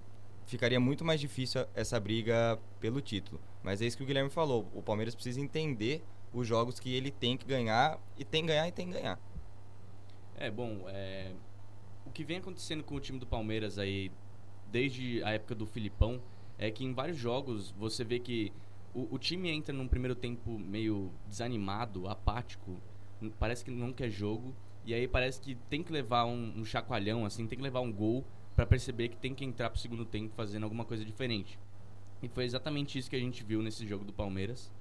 ficaria 0.46 0.78
muito 0.78 1.04
mais 1.04 1.20
difícil 1.20 1.64
essa 1.74 1.98
briga 1.98 2.58
pelo 2.80 3.00
título. 3.00 3.40
Mas 3.62 3.80
é 3.80 3.86
isso 3.86 3.96
que 3.96 4.02
o 4.02 4.06
Guilherme 4.06 4.30
falou. 4.30 4.66
O 4.74 4.82
Palmeiras 4.82 5.14
precisa 5.14 5.40
entender 5.40 6.04
os 6.38 6.46
jogos 6.46 6.78
que 6.78 6.92
ele 6.94 7.10
tem 7.10 7.36
que 7.36 7.46
ganhar 7.46 7.98
e 8.18 8.24
tem 8.24 8.42
que 8.42 8.48
ganhar 8.48 8.68
e 8.68 8.72
tem 8.72 8.86
que 8.86 8.92
ganhar. 8.94 9.18
É, 10.36 10.50
bom, 10.50 10.84
é... 10.88 11.32
o 12.04 12.10
que 12.10 12.24
vem 12.24 12.38
acontecendo 12.38 12.84
com 12.84 12.94
o 12.94 13.00
time 13.00 13.18
do 13.18 13.26
Palmeiras 13.26 13.78
aí 13.78 14.10
desde 14.70 15.22
a 15.24 15.30
época 15.30 15.54
do 15.54 15.66
Filipão 15.66 16.20
é 16.58 16.70
que 16.70 16.84
em 16.84 16.92
vários 16.92 17.16
jogos 17.16 17.70
você 17.70 18.04
vê 18.04 18.18
que 18.18 18.52
o, 18.94 19.14
o 19.14 19.18
time 19.18 19.50
entra 19.50 19.72
num 19.72 19.88
primeiro 19.88 20.14
tempo 20.14 20.58
meio 20.58 21.10
desanimado, 21.26 22.08
apático, 22.08 22.76
parece 23.38 23.64
que 23.64 23.70
não 23.70 23.92
quer 23.92 24.10
jogo 24.10 24.54
e 24.84 24.94
aí 24.94 25.08
parece 25.08 25.40
que 25.40 25.54
tem 25.68 25.82
que 25.82 25.92
levar 25.92 26.24
um, 26.26 26.60
um 26.60 26.64
chacoalhão, 26.64 27.24
assim, 27.24 27.46
tem 27.46 27.58
que 27.58 27.64
levar 27.64 27.80
um 27.80 27.92
gol 27.92 28.24
para 28.54 28.64
perceber 28.64 29.08
que 29.08 29.16
tem 29.16 29.34
que 29.34 29.44
entrar 29.44 29.68
pro 29.68 29.78
segundo 29.78 30.04
tempo 30.04 30.32
fazendo 30.34 30.62
alguma 30.62 30.84
coisa 30.84 31.04
diferente. 31.04 31.58
E 32.22 32.28
foi 32.28 32.44
exatamente 32.44 32.98
isso 32.98 33.10
que 33.10 33.16
a 33.16 33.20
gente 33.20 33.44
viu 33.44 33.62
nesse 33.62 33.86
jogo 33.86 34.04
do 34.04 34.12
Palmeiras. 34.12 34.72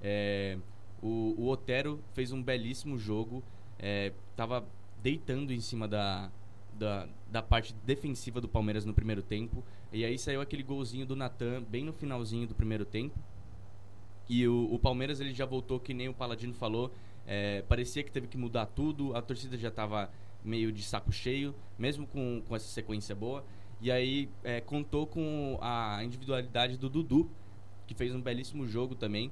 É, 0.00 0.58
o, 1.02 1.34
o 1.36 1.48
Otero 1.48 2.00
fez 2.14 2.32
um 2.32 2.42
belíssimo 2.42 2.96
jogo, 2.96 3.42
é, 3.78 4.12
tava 4.36 4.64
deitando 5.02 5.52
em 5.52 5.60
cima 5.60 5.88
da, 5.88 6.30
da, 6.78 7.08
da, 7.30 7.42
parte 7.42 7.74
defensiva 7.84 8.40
do 8.40 8.48
Palmeiras 8.48 8.84
no 8.84 8.94
primeiro 8.94 9.22
tempo. 9.22 9.64
E 9.92 10.04
aí 10.04 10.16
saiu 10.16 10.40
aquele 10.40 10.62
golzinho 10.62 11.04
do 11.04 11.16
Natan 11.16 11.62
bem 11.64 11.84
no 11.84 11.92
finalzinho 11.92 12.46
do 12.46 12.54
primeiro 12.54 12.84
tempo. 12.84 13.18
E 14.28 14.46
o, 14.46 14.72
o 14.72 14.78
Palmeiras 14.78 15.20
ele 15.20 15.34
já 15.34 15.44
voltou, 15.44 15.80
que 15.80 15.92
nem 15.92 16.08
o 16.08 16.14
Paladino 16.14 16.54
falou, 16.54 16.92
é, 17.26 17.62
parecia 17.62 18.02
que 18.02 18.10
teve 18.10 18.28
que 18.28 18.38
mudar 18.38 18.66
tudo, 18.66 19.14
a 19.16 19.20
torcida 19.20 19.58
já 19.58 19.68
estava 19.68 20.08
meio 20.44 20.72
de 20.72 20.82
saco 20.82 21.12
cheio, 21.12 21.54
mesmo 21.78 22.06
com, 22.06 22.42
com 22.46 22.54
essa 22.54 22.68
sequência 22.68 23.14
boa. 23.14 23.44
E 23.80 23.90
aí 23.90 24.28
é, 24.44 24.60
contou 24.60 25.06
com 25.06 25.58
a 25.60 26.02
individualidade 26.04 26.76
do 26.76 26.88
Dudu, 26.88 27.28
que 27.86 27.94
fez 27.94 28.14
um 28.14 28.20
belíssimo 28.20 28.66
jogo 28.66 28.94
também. 28.94 29.30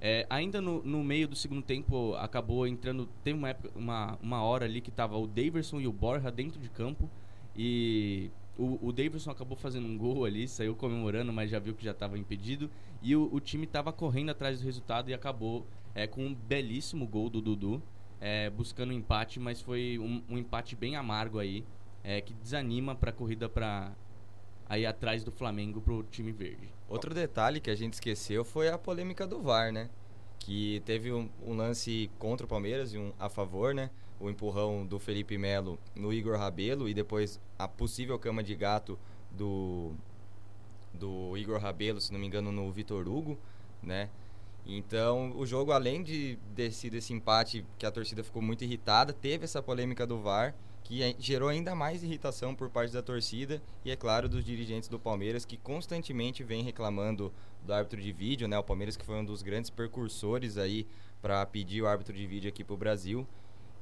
É, 0.00 0.26
ainda 0.28 0.60
no, 0.60 0.82
no, 0.82 1.02
meio 1.02 1.26
do 1.26 1.34
segundo 1.34 1.62
tempo 1.62 2.14
acabou 2.14 2.66
entrando. 2.66 3.08
Tem 3.24 3.32
uma, 3.32 3.48
época, 3.50 3.70
uma, 3.74 4.18
uma 4.22 4.42
hora 4.42 4.64
ali 4.64 4.80
que 4.80 4.90
tava 4.90 5.16
o 5.16 5.26
Daverson 5.26 5.80
e 5.80 5.86
o 5.86 5.92
Borja 5.92 6.30
dentro 6.30 6.60
de 6.60 6.68
campo. 6.68 7.10
E 7.56 8.30
o, 8.58 8.88
o 8.88 8.92
Daverson 8.92 9.30
acabou 9.30 9.56
fazendo 9.56 9.86
um 9.86 9.96
gol 9.96 10.24
ali, 10.24 10.46
saiu 10.46 10.74
comemorando, 10.74 11.32
mas 11.32 11.50
já 11.50 11.58
viu 11.58 11.74
que 11.74 11.84
já 11.84 11.92
estava 11.92 12.18
impedido. 12.18 12.70
E 13.02 13.16
o, 13.16 13.28
o 13.32 13.40
time 13.40 13.64
estava 13.64 13.92
correndo 13.92 14.30
atrás 14.30 14.60
do 14.60 14.64
resultado 14.64 15.10
e 15.10 15.14
acabou 15.14 15.66
é, 15.94 16.06
com 16.06 16.26
um 16.26 16.34
belíssimo 16.34 17.06
gol 17.06 17.30
do 17.30 17.40
Dudu, 17.40 17.82
é, 18.20 18.50
buscando 18.50 18.90
um 18.90 18.96
empate, 18.96 19.40
mas 19.40 19.62
foi 19.62 19.98
um, 19.98 20.22
um 20.28 20.38
empate 20.38 20.76
bem 20.76 20.96
amargo 20.96 21.38
aí, 21.38 21.64
é, 22.04 22.20
que 22.20 22.34
desanima 22.34 22.94
para 22.94 23.10
a 23.10 23.12
corrida 23.12 23.48
para 23.48 23.92
aí 24.68 24.84
atrás 24.84 25.24
do 25.24 25.30
Flamengo 25.30 25.80
pro 25.80 26.02
time 26.04 26.32
verde. 26.32 26.68
Outro 26.88 27.14
detalhe 27.14 27.60
que 27.60 27.70
a 27.70 27.74
gente 27.74 27.94
esqueceu 27.94 28.44
foi 28.44 28.68
a 28.68 28.78
polêmica 28.78 29.26
do 29.26 29.40
VAR, 29.40 29.72
né? 29.72 29.88
Que 30.38 30.82
teve 30.84 31.12
um, 31.12 31.28
um 31.44 31.54
lance 31.54 32.10
contra 32.18 32.46
o 32.46 32.48
Palmeiras 32.48 32.92
e 32.92 32.98
um 32.98 33.12
a 33.18 33.28
favor, 33.28 33.74
né? 33.74 33.90
O 34.20 34.30
empurrão 34.30 34.86
do 34.86 34.98
Felipe 34.98 35.36
Melo 35.36 35.78
no 35.94 36.12
Igor 36.12 36.38
Rabelo 36.38 36.88
e 36.88 36.94
depois 36.94 37.40
a 37.58 37.68
possível 37.68 38.18
cama 38.18 38.42
de 38.42 38.54
gato 38.54 38.98
do 39.30 39.94
do 40.94 41.36
Igor 41.36 41.60
Rabelo, 41.60 42.00
se 42.00 42.10
não 42.10 42.18
me 42.18 42.26
engano, 42.26 42.50
no 42.50 42.72
Vitor 42.72 43.06
Hugo, 43.06 43.38
né? 43.82 44.08
Então, 44.64 45.32
o 45.36 45.46
jogo, 45.46 45.70
além 45.70 46.02
de 46.02 46.38
desse, 46.54 46.90
desse 46.90 47.12
empate 47.12 47.64
que 47.78 47.86
a 47.86 47.90
torcida 47.90 48.24
ficou 48.24 48.42
muito 48.42 48.64
irritada, 48.64 49.12
teve 49.12 49.44
essa 49.44 49.62
polêmica 49.62 50.06
do 50.06 50.18
VAR 50.18 50.54
que 50.86 51.16
gerou 51.18 51.48
ainda 51.48 51.74
mais 51.74 52.04
irritação 52.04 52.54
por 52.54 52.70
parte 52.70 52.92
da 52.92 53.02
torcida 53.02 53.60
e, 53.84 53.90
é 53.90 53.96
claro, 53.96 54.28
dos 54.28 54.44
dirigentes 54.44 54.88
do 54.88 55.00
Palmeiras, 55.00 55.44
que 55.44 55.56
constantemente 55.56 56.44
vem 56.44 56.62
reclamando 56.62 57.32
do 57.64 57.72
árbitro 57.72 58.00
de 58.00 58.12
vídeo, 58.12 58.46
né? 58.46 58.56
O 58.56 58.62
Palmeiras 58.62 58.96
que 58.96 59.04
foi 59.04 59.16
um 59.16 59.24
dos 59.24 59.42
grandes 59.42 59.68
precursores 59.68 60.56
aí 60.56 60.86
para 61.20 61.44
pedir 61.44 61.82
o 61.82 61.88
árbitro 61.88 62.14
de 62.14 62.24
vídeo 62.24 62.48
aqui 62.48 62.62
para 62.62 62.74
o 62.74 62.76
Brasil. 62.76 63.26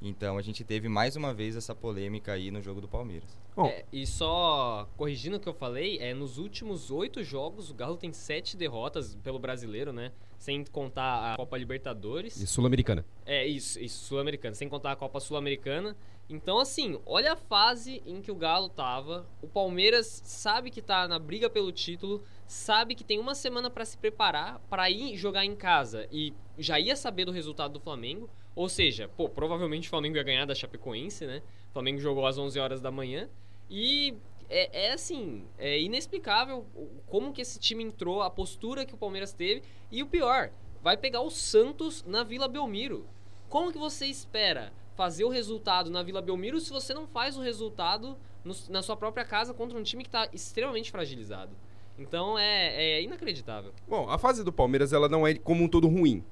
Então 0.01 0.39
a 0.39 0.43
gente 0.43 0.65
teve 0.65 0.89
mais 0.89 1.15
uma 1.15 1.35
vez 1.35 1.57
essa 1.57 1.75
polêmica 1.75 2.33
aí 2.33 2.51
no 2.51 2.63
jogo 2.63 2.81
do 2.81 2.89
Palmeiras. 2.89 3.39
É, 3.57 3.85
e 3.93 4.07
só 4.07 4.89
corrigindo 4.97 5.37
o 5.37 5.41
que 5.41 5.49
eu 5.49 5.55
falei, 5.55 5.99
é 5.99 6.13
nos 6.15 6.39
últimos 6.39 6.91
oito 6.91 7.23
jogos 7.23 7.71
o 7.71 7.75
Galo 7.75 7.97
tem 7.97 8.13
sete 8.13 8.57
derrotas 8.57 9.15
pelo 9.17 9.39
brasileiro, 9.39 9.93
né? 9.93 10.11
Sem 10.39 10.65
contar 10.65 11.35
a 11.35 11.37
Copa 11.37 11.57
Libertadores. 11.57 12.41
E 12.41 12.47
Sul-Americana. 12.47 13.05
É, 13.25 13.47
isso, 13.47 13.79
isso, 13.79 14.07
Sul-Americana. 14.07 14.55
Sem 14.55 14.69
contar 14.69 14.93
a 14.93 14.97
Copa 14.97 15.21
Sul-Americana. 15.21 15.97
Então, 16.29 16.59
assim, 16.59 16.99
olha 17.05 17.35
a 17.35 17.37
fase 17.37 18.03
em 18.07 18.21
que 18.23 18.31
o 18.31 18.35
Galo 18.35 18.69
tava. 18.69 19.27
O 19.43 19.47
Palmeiras 19.47 20.23
sabe 20.25 20.71
que 20.71 20.81
tá 20.81 21.07
na 21.07 21.19
briga 21.19 21.51
pelo 21.51 21.71
título, 21.71 22.23
sabe 22.47 22.95
que 22.95 23.05
tem 23.05 23.19
uma 23.19 23.35
semana 23.35 23.69
para 23.69 23.85
se 23.85 23.99
preparar 23.99 24.59
para 24.71 24.89
ir 24.91 25.17
jogar 25.17 25.45
em 25.45 25.55
casa 25.55 26.09
e 26.11 26.33
já 26.59 26.81
ia 26.81 26.97
saber 26.97 27.27
do 27.27 27.33
resultado 27.33 27.75
do 27.75 27.81
Flamengo. 27.81 28.29
Ou 28.57 28.69
seja, 28.69 29.09
pô, 29.09 29.29
provavelmente 29.29 29.87
o 29.87 29.91
Flamengo 29.91 30.17
ia 30.17 30.23
ganhar 30.23 30.47
da 30.47 30.55
Chapecoense, 30.55 31.27
né? 31.27 31.43
O 31.71 31.73
Flamengo 31.73 31.99
jogou 31.99 32.27
às 32.27 32.39
11 32.39 32.59
horas 32.59 32.81
da 32.81 32.91
manhã 32.91 33.29
e 33.69 34.15
é, 34.49 34.87
é, 34.87 34.93
assim, 34.93 35.45
é 35.59 35.81
inexplicável 35.81 36.67
como 37.07 37.33
que 37.33 37.43
esse 37.43 37.59
time 37.59 37.83
entrou, 37.83 38.23
a 38.23 38.31
postura 38.31 38.87
que 38.87 38.95
o 38.95 38.99
Palmeiras 38.99 39.33
teve 39.33 39.63
e 39.91 40.03
o 40.03 40.07
pior, 40.07 40.51
vai 40.83 40.97
pegar 40.97 41.21
o 41.21 41.31
Santos 41.31 42.05
na 42.05 42.23
Vila 42.23 42.47
Belmiro. 42.47 43.07
Como 43.49 43.73
que 43.73 43.79
você 43.79 44.07
espera 44.07 44.73
fazer 44.97 45.25
o 45.25 45.29
resultado 45.29 45.91
na 45.91 46.03
Vila 46.03 46.23
Belmiro 46.23 46.61
se 46.61 46.71
você 46.71 46.95
não 46.95 47.07
faz 47.07 47.37
o 47.37 47.41
resultado 47.41 48.17
no, 48.45 48.55
na 48.69 48.83
sua 48.83 48.97
própria 48.97 49.25
casa 49.25 49.53
contra 49.53 49.79
um 49.79 49.83
time 49.83 50.03
que 50.03 50.09
está 50.09 50.29
extremamente 50.33 50.91
fragilizado. 50.91 51.53
Então 51.99 52.39
é, 52.39 52.75
é, 52.75 53.03
inacreditável. 53.03 53.73
Bom, 53.89 54.09
a 54.09 54.19
fase 54.19 54.43
do 54.43 54.53
Palmeiras 54.53 54.93
ela 54.93 55.09
não 55.09 55.27
é 55.27 55.35
como 55.35 55.65
um 55.65 55.69
todo 55.69 55.89
ruim. 55.89 56.25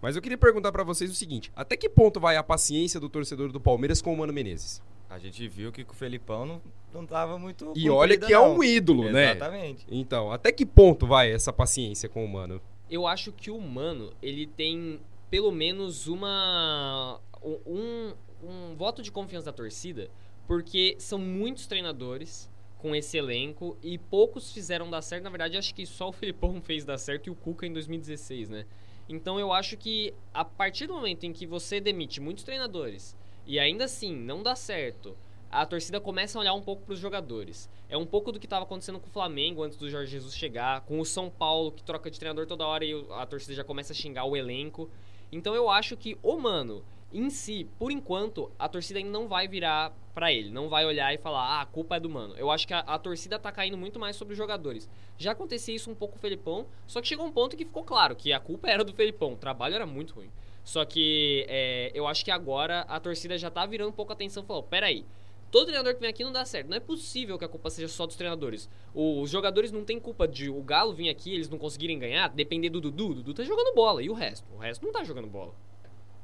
Mas 0.00 0.16
eu 0.16 0.22
queria 0.22 0.38
perguntar 0.38 0.72
para 0.72 0.82
vocês 0.82 1.10
o 1.10 1.14
seguinte: 1.14 1.52
até 1.54 1.76
que 1.76 1.88
ponto 1.88 2.18
vai 2.18 2.36
a 2.36 2.42
paciência 2.42 2.98
do 2.98 3.08
torcedor 3.08 3.52
do 3.52 3.60
Palmeiras 3.60 4.00
com 4.00 4.12
o 4.12 4.16
Mano 4.16 4.32
Menezes? 4.32 4.82
A 5.10 5.18
gente 5.18 5.46
viu 5.48 5.72
que 5.72 5.84
com 5.84 5.92
o 5.92 5.96
Felipão 5.96 6.46
não, 6.46 6.62
não 6.94 7.04
tava 7.04 7.38
muito. 7.38 7.72
E 7.74 7.90
olha 7.90 8.16
que 8.16 8.32
não. 8.32 8.44
é 8.44 8.48
um 8.48 8.64
ídolo, 8.64 9.08
Exatamente. 9.08 9.26
né? 9.26 9.32
Exatamente. 9.32 9.86
Então, 9.90 10.32
até 10.32 10.52
que 10.52 10.64
ponto 10.64 11.06
vai 11.06 11.32
essa 11.32 11.52
paciência 11.52 12.08
com 12.08 12.24
o 12.24 12.28
Mano? 12.28 12.60
Eu 12.88 13.06
acho 13.06 13.32
que 13.32 13.50
o 13.50 13.60
Mano, 13.60 14.12
ele 14.22 14.46
tem 14.46 15.00
pelo 15.28 15.52
menos 15.52 16.06
uma 16.06 17.20
um, 17.42 18.14
um 18.42 18.74
voto 18.76 19.02
de 19.02 19.10
confiança 19.10 19.46
da 19.46 19.52
torcida, 19.52 20.10
porque 20.46 20.96
são 20.98 21.18
muitos 21.18 21.66
treinadores 21.66 22.50
com 22.78 22.94
esse 22.94 23.18
elenco 23.18 23.76
e 23.82 23.98
poucos 23.98 24.52
fizeram 24.52 24.90
dar 24.90 25.02
certo. 25.02 25.24
Na 25.24 25.30
verdade, 25.30 25.56
acho 25.56 25.74
que 25.74 25.84
só 25.86 26.08
o 26.08 26.12
Filipão 26.14 26.60
fez 26.60 26.84
dar 26.84 26.98
certo 26.98 27.26
e 27.26 27.30
o 27.30 27.34
Cuca 27.34 27.66
em 27.66 27.72
2016, 27.72 28.48
né? 28.48 28.66
Então 29.08 29.38
eu 29.40 29.52
acho 29.52 29.76
que 29.76 30.14
a 30.32 30.44
partir 30.44 30.86
do 30.86 30.94
momento 30.94 31.24
em 31.24 31.32
que 31.32 31.46
você 31.46 31.80
demite 31.80 32.20
muitos 32.20 32.44
treinadores 32.44 33.16
e 33.44 33.58
ainda 33.58 33.84
assim 33.84 34.14
não 34.14 34.42
dá 34.42 34.54
certo, 34.54 35.16
a 35.50 35.66
torcida 35.66 36.00
começa 36.00 36.38
a 36.38 36.40
olhar 36.40 36.54
um 36.54 36.62
pouco 36.62 36.82
para 36.84 36.92
os 36.92 37.00
jogadores. 37.00 37.68
É 37.88 37.96
um 37.96 38.06
pouco 38.06 38.30
do 38.30 38.38
que 38.38 38.46
estava 38.46 38.64
acontecendo 38.64 39.00
com 39.00 39.08
o 39.08 39.10
Flamengo 39.10 39.64
antes 39.64 39.76
do 39.76 39.90
Jorge 39.90 40.12
Jesus 40.12 40.36
chegar, 40.36 40.82
com 40.82 41.00
o 41.00 41.04
São 41.04 41.28
Paulo 41.28 41.72
que 41.72 41.82
troca 41.82 42.08
de 42.08 42.20
treinador 42.20 42.46
toda 42.46 42.64
hora 42.64 42.84
e 42.84 43.04
a 43.10 43.26
torcida 43.26 43.52
já 43.52 43.64
começa 43.64 43.92
a 43.92 43.96
xingar 43.96 44.24
o 44.26 44.36
elenco. 44.36 44.88
Então 45.32 45.54
eu 45.56 45.68
acho 45.68 45.96
que 45.96 46.16
o 46.22 46.36
Mano 46.36 46.84
em 47.12 47.28
si, 47.28 47.68
por 47.78 47.90
enquanto, 47.90 48.50
a 48.58 48.68
torcida 48.68 48.98
ainda 48.98 49.10
não 49.10 49.26
vai 49.26 49.48
virar 49.48 49.92
para 50.14 50.32
ele, 50.32 50.50
não 50.50 50.68
vai 50.68 50.84
olhar 50.84 51.12
e 51.12 51.18
falar, 51.18 51.42
ah, 51.42 51.60
a 51.62 51.66
culpa 51.66 51.96
é 51.96 52.00
do 52.00 52.08
mano. 52.08 52.34
Eu 52.36 52.50
acho 52.50 52.66
que 52.66 52.74
a, 52.74 52.80
a, 52.80 52.98
torcida 52.98 53.38
tá 53.38 53.50
caindo 53.50 53.76
muito 53.76 53.98
mais 53.98 54.16
sobre 54.16 54.32
os 54.32 54.38
jogadores. 54.38 54.88
Já 55.18 55.32
acontecia 55.32 55.74
isso 55.74 55.90
um 55.90 55.94
pouco 55.94 56.12
com 56.12 56.18
o 56.18 56.20
Felipão, 56.20 56.66
só 56.86 57.00
que 57.00 57.08
chegou 57.08 57.26
um 57.26 57.32
ponto 57.32 57.56
que 57.56 57.64
ficou 57.64 57.84
claro 57.84 58.14
que 58.14 58.32
a 58.32 58.40
culpa 58.40 58.68
era 58.68 58.84
do 58.84 58.92
Felipão, 58.92 59.32
o 59.32 59.36
trabalho 59.36 59.74
era 59.74 59.86
muito 59.86 60.14
ruim. 60.14 60.30
Só 60.62 60.84
que 60.84 61.46
é, 61.48 61.90
eu 61.94 62.06
acho 62.06 62.24
que 62.24 62.30
agora 62.30 62.82
a 62.82 63.00
torcida 63.00 63.36
já 63.38 63.50
tá 63.50 63.64
virando 63.66 63.90
um 63.90 63.92
pouco 63.92 64.12
a 64.12 64.14
atenção 64.14 64.42
e 64.42 64.46
falou, 64.46 64.62
peraí, 64.62 65.04
todo 65.50 65.66
treinador 65.66 65.94
que 65.94 66.00
vem 66.00 66.10
aqui 66.10 66.22
não 66.22 66.32
dá 66.32 66.44
certo. 66.44 66.68
Não 66.68 66.76
é 66.76 66.80
possível 66.80 67.38
que 67.38 67.44
a 67.44 67.48
culpa 67.48 67.70
seja 67.70 67.88
só 67.88 68.06
dos 68.06 68.16
treinadores. 68.16 68.68
Os 68.94 69.30
jogadores 69.30 69.72
não 69.72 69.84
têm 69.84 69.98
culpa 69.98 70.28
de 70.28 70.48
o 70.48 70.62
Galo 70.62 70.92
vir 70.92 71.08
aqui 71.08 71.34
eles 71.34 71.48
não 71.48 71.58
conseguirem 71.58 71.98
ganhar, 71.98 72.28
depender 72.28 72.70
do 72.70 72.80
Dudu. 72.80 73.10
O 73.10 73.14
Dudu 73.14 73.34
tá 73.34 73.42
jogando 73.42 73.74
bola, 73.74 74.02
e 74.02 74.10
o 74.10 74.14
resto? 74.14 74.46
O 74.54 74.58
resto 74.58 74.84
não 74.84 74.92
tá 74.92 75.02
jogando 75.02 75.26
bola. 75.26 75.54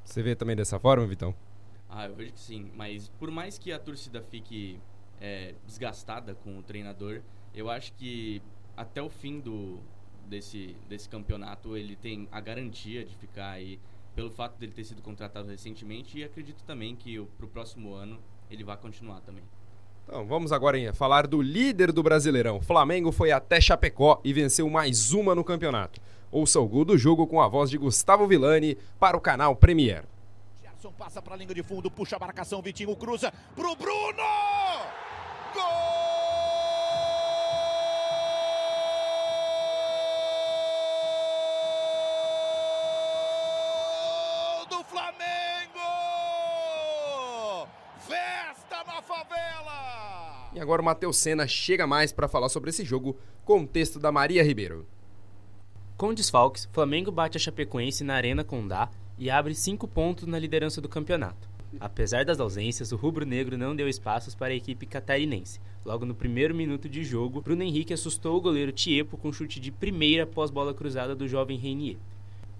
Você 0.07 0.23
vê 0.23 0.35
também 0.35 0.57
dessa 0.57 0.79
forma, 0.79 1.05
Vitão? 1.07 1.35
Ah, 1.91 2.07
eu 2.07 2.15
vejo 2.15 2.33
que 2.33 2.41
sim. 2.41 2.71
Mas 2.75 3.09
por 3.19 3.31
mais 3.31 3.59
que 3.59 3.73
a 3.73 3.79
torcida 3.79 4.23
fique 4.23 4.79
é, 5.21 5.55
desgastada 5.67 6.35
com 6.35 6.59
o 6.59 6.63
treinador, 6.63 7.21
eu 7.53 7.69
acho 7.69 7.93
que 7.95 8.41
até 8.77 9.03
o 9.03 9.11
fim 9.11 9.41
do, 9.41 9.79
desse, 10.29 10.77
desse 10.89 11.09
campeonato 11.09 11.77
ele 11.77 11.97
tem 11.97 12.29
a 12.31 12.41
garantia 12.41 13.05
de 13.05 13.15
ficar 13.17 13.51
aí 13.51 13.81
pelo 14.15 14.31
fato 14.31 14.57
dele 14.59 14.73
ter 14.73 14.85
sido 14.85 15.03
contratado 15.03 15.49
recentemente 15.49 16.19
e 16.19 16.25
acredito 16.25 16.63
também 16.65 16.95
que 16.95 17.21
para 17.37 17.47
o 17.47 17.49
próximo 17.49 17.93
ano 17.93 18.19
ele 18.51 18.63
vai 18.63 18.77
continuar 18.77 19.21
também. 19.21 19.45
Então, 20.05 20.25
vamos 20.25 20.53
agora 20.53 20.79
em 20.79 20.93
falar 20.93 21.27
do 21.27 21.43
líder 21.43 21.91
do 21.91 22.01
Brasileirão. 22.01 22.61
Flamengo 22.61 23.11
foi 23.11 23.33
até 23.33 23.61
Chapecó 23.61 24.21
e 24.25 24.33
venceu 24.33 24.71
mais 24.71 25.13
uma 25.13 25.35
no 25.35 25.43
campeonato. 25.43 26.01
Ouça 26.31 26.61
o 26.61 26.67
gol 26.67 26.85
do 26.85 26.99
jogo 26.99 27.27
com 27.27 27.41
a 27.41 27.49
voz 27.49 27.71
de 27.71 27.79
Gustavo 27.79 28.27
Villani 28.27 28.77
para 28.99 29.17
o 29.17 29.21
canal 29.21 29.55
Premier. 29.55 30.05
Gerson 30.63 30.93
passa 30.93 31.23
para 31.23 31.35
a 31.35 31.37
linha 31.37 31.55
de 31.55 31.63
fundo, 31.63 31.91
puxa 31.91 32.17
a 32.17 32.19
marcação, 32.19 32.61
Vitinho 32.61 32.95
cruza 32.97 33.33
pro 33.55 33.75
Bruno! 33.77 34.23
Gol! 35.55 35.97
do 44.69 44.85
Flamengo! 44.85 45.29
Festa 48.01 48.85
na 48.87 49.01
favela! 49.01 50.51
E 50.53 50.61
agora 50.61 50.83
o 50.83 50.85
Matheus 50.85 51.17
Senna 51.17 51.47
chega 51.47 51.87
mais 51.87 52.13
para 52.13 52.29
falar 52.29 52.49
sobre 52.49 52.71
esse 52.71 52.85
jogo 52.85 53.17
com 53.45 53.61
o 53.61 53.67
texto 53.67 53.99
da 53.99 54.11
Maria 54.11 54.43
Ribeiro. 54.43 54.87
Com 55.97 56.13
desfalques, 56.13 56.69
Flamengo 56.75 57.11
bate 57.11 57.39
a 57.39 57.41
Chapecoense 57.41 58.05
na 58.05 58.17
Arena 58.17 58.45
Condá 58.45 58.91
e 59.19 59.31
abre 59.31 59.55
cinco 59.55 59.89
pontos 59.89 60.27
na 60.27 60.39
liderança 60.39 60.79
do 60.79 60.91
campeonato. 60.91 61.49
Apesar 61.81 62.23
das 62.23 62.39
ausências, 62.39 62.93
o 62.93 62.97
rubro-negro 62.97 63.57
não 63.57 63.75
deu 63.75 63.89
espaços 63.89 64.35
para 64.35 64.53
a 64.53 64.57
equipe 64.57 64.85
catarinense. 64.85 65.59
Logo 65.87 66.05
no 66.05 66.15
primeiro 66.15 66.55
minuto 66.55 66.87
de 66.87 67.03
jogo, 67.03 67.41
Bruno 67.41 67.63
Henrique 67.63 67.95
assustou 67.95 68.37
o 68.37 68.41
goleiro 68.43 68.73
Tiepo 68.73 69.17
com 69.17 69.33
chute 69.33 69.59
de 69.59 69.73
primeira 69.73 70.25
após 70.25 70.51
bola 70.51 70.75
cruzada 70.75 71.17
do 71.17 71.27
jovem 71.27 71.57
Reinier. 71.57 71.97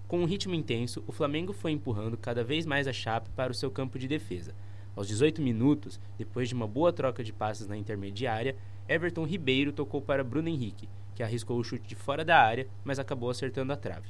Com 0.07 0.21
um 0.21 0.25
ritmo 0.25 0.55
intenso, 0.55 1.03
o 1.05 1.11
Flamengo 1.11 1.53
foi 1.53 1.69
empurrando 1.69 2.17
cada 2.17 2.43
vez 2.43 2.65
mais 2.65 2.87
a 2.87 2.93
Chape 2.93 3.29
para 3.35 3.51
o 3.51 3.55
seu 3.55 3.69
campo 3.69 3.99
de 3.99 4.07
defesa. 4.07 4.55
Aos 4.95 5.07
18 5.07 5.43
minutos, 5.43 5.99
depois 6.17 6.49
de 6.49 6.55
uma 6.55 6.67
boa 6.67 6.91
troca 6.91 7.23
de 7.23 7.31
passes 7.31 7.67
na 7.67 7.77
intermediária, 7.77 8.55
Everton 8.89 9.25
Ribeiro 9.25 9.71
tocou 9.71 10.01
para 10.01 10.23
Bruno 10.23 10.49
Henrique, 10.49 10.89
que 11.17 11.23
arriscou 11.23 11.57
o 11.57 11.63
chute 11.63 11.87
de 11.87 11.95
fora 11.95 12.23
da 12.23 12.39
área, 12.39 12.67
mas 12.85 12.99
acabou 12.99 13.31
acertando 13.31 13.73
a 13.73 13.75
trave. 13.75 14.07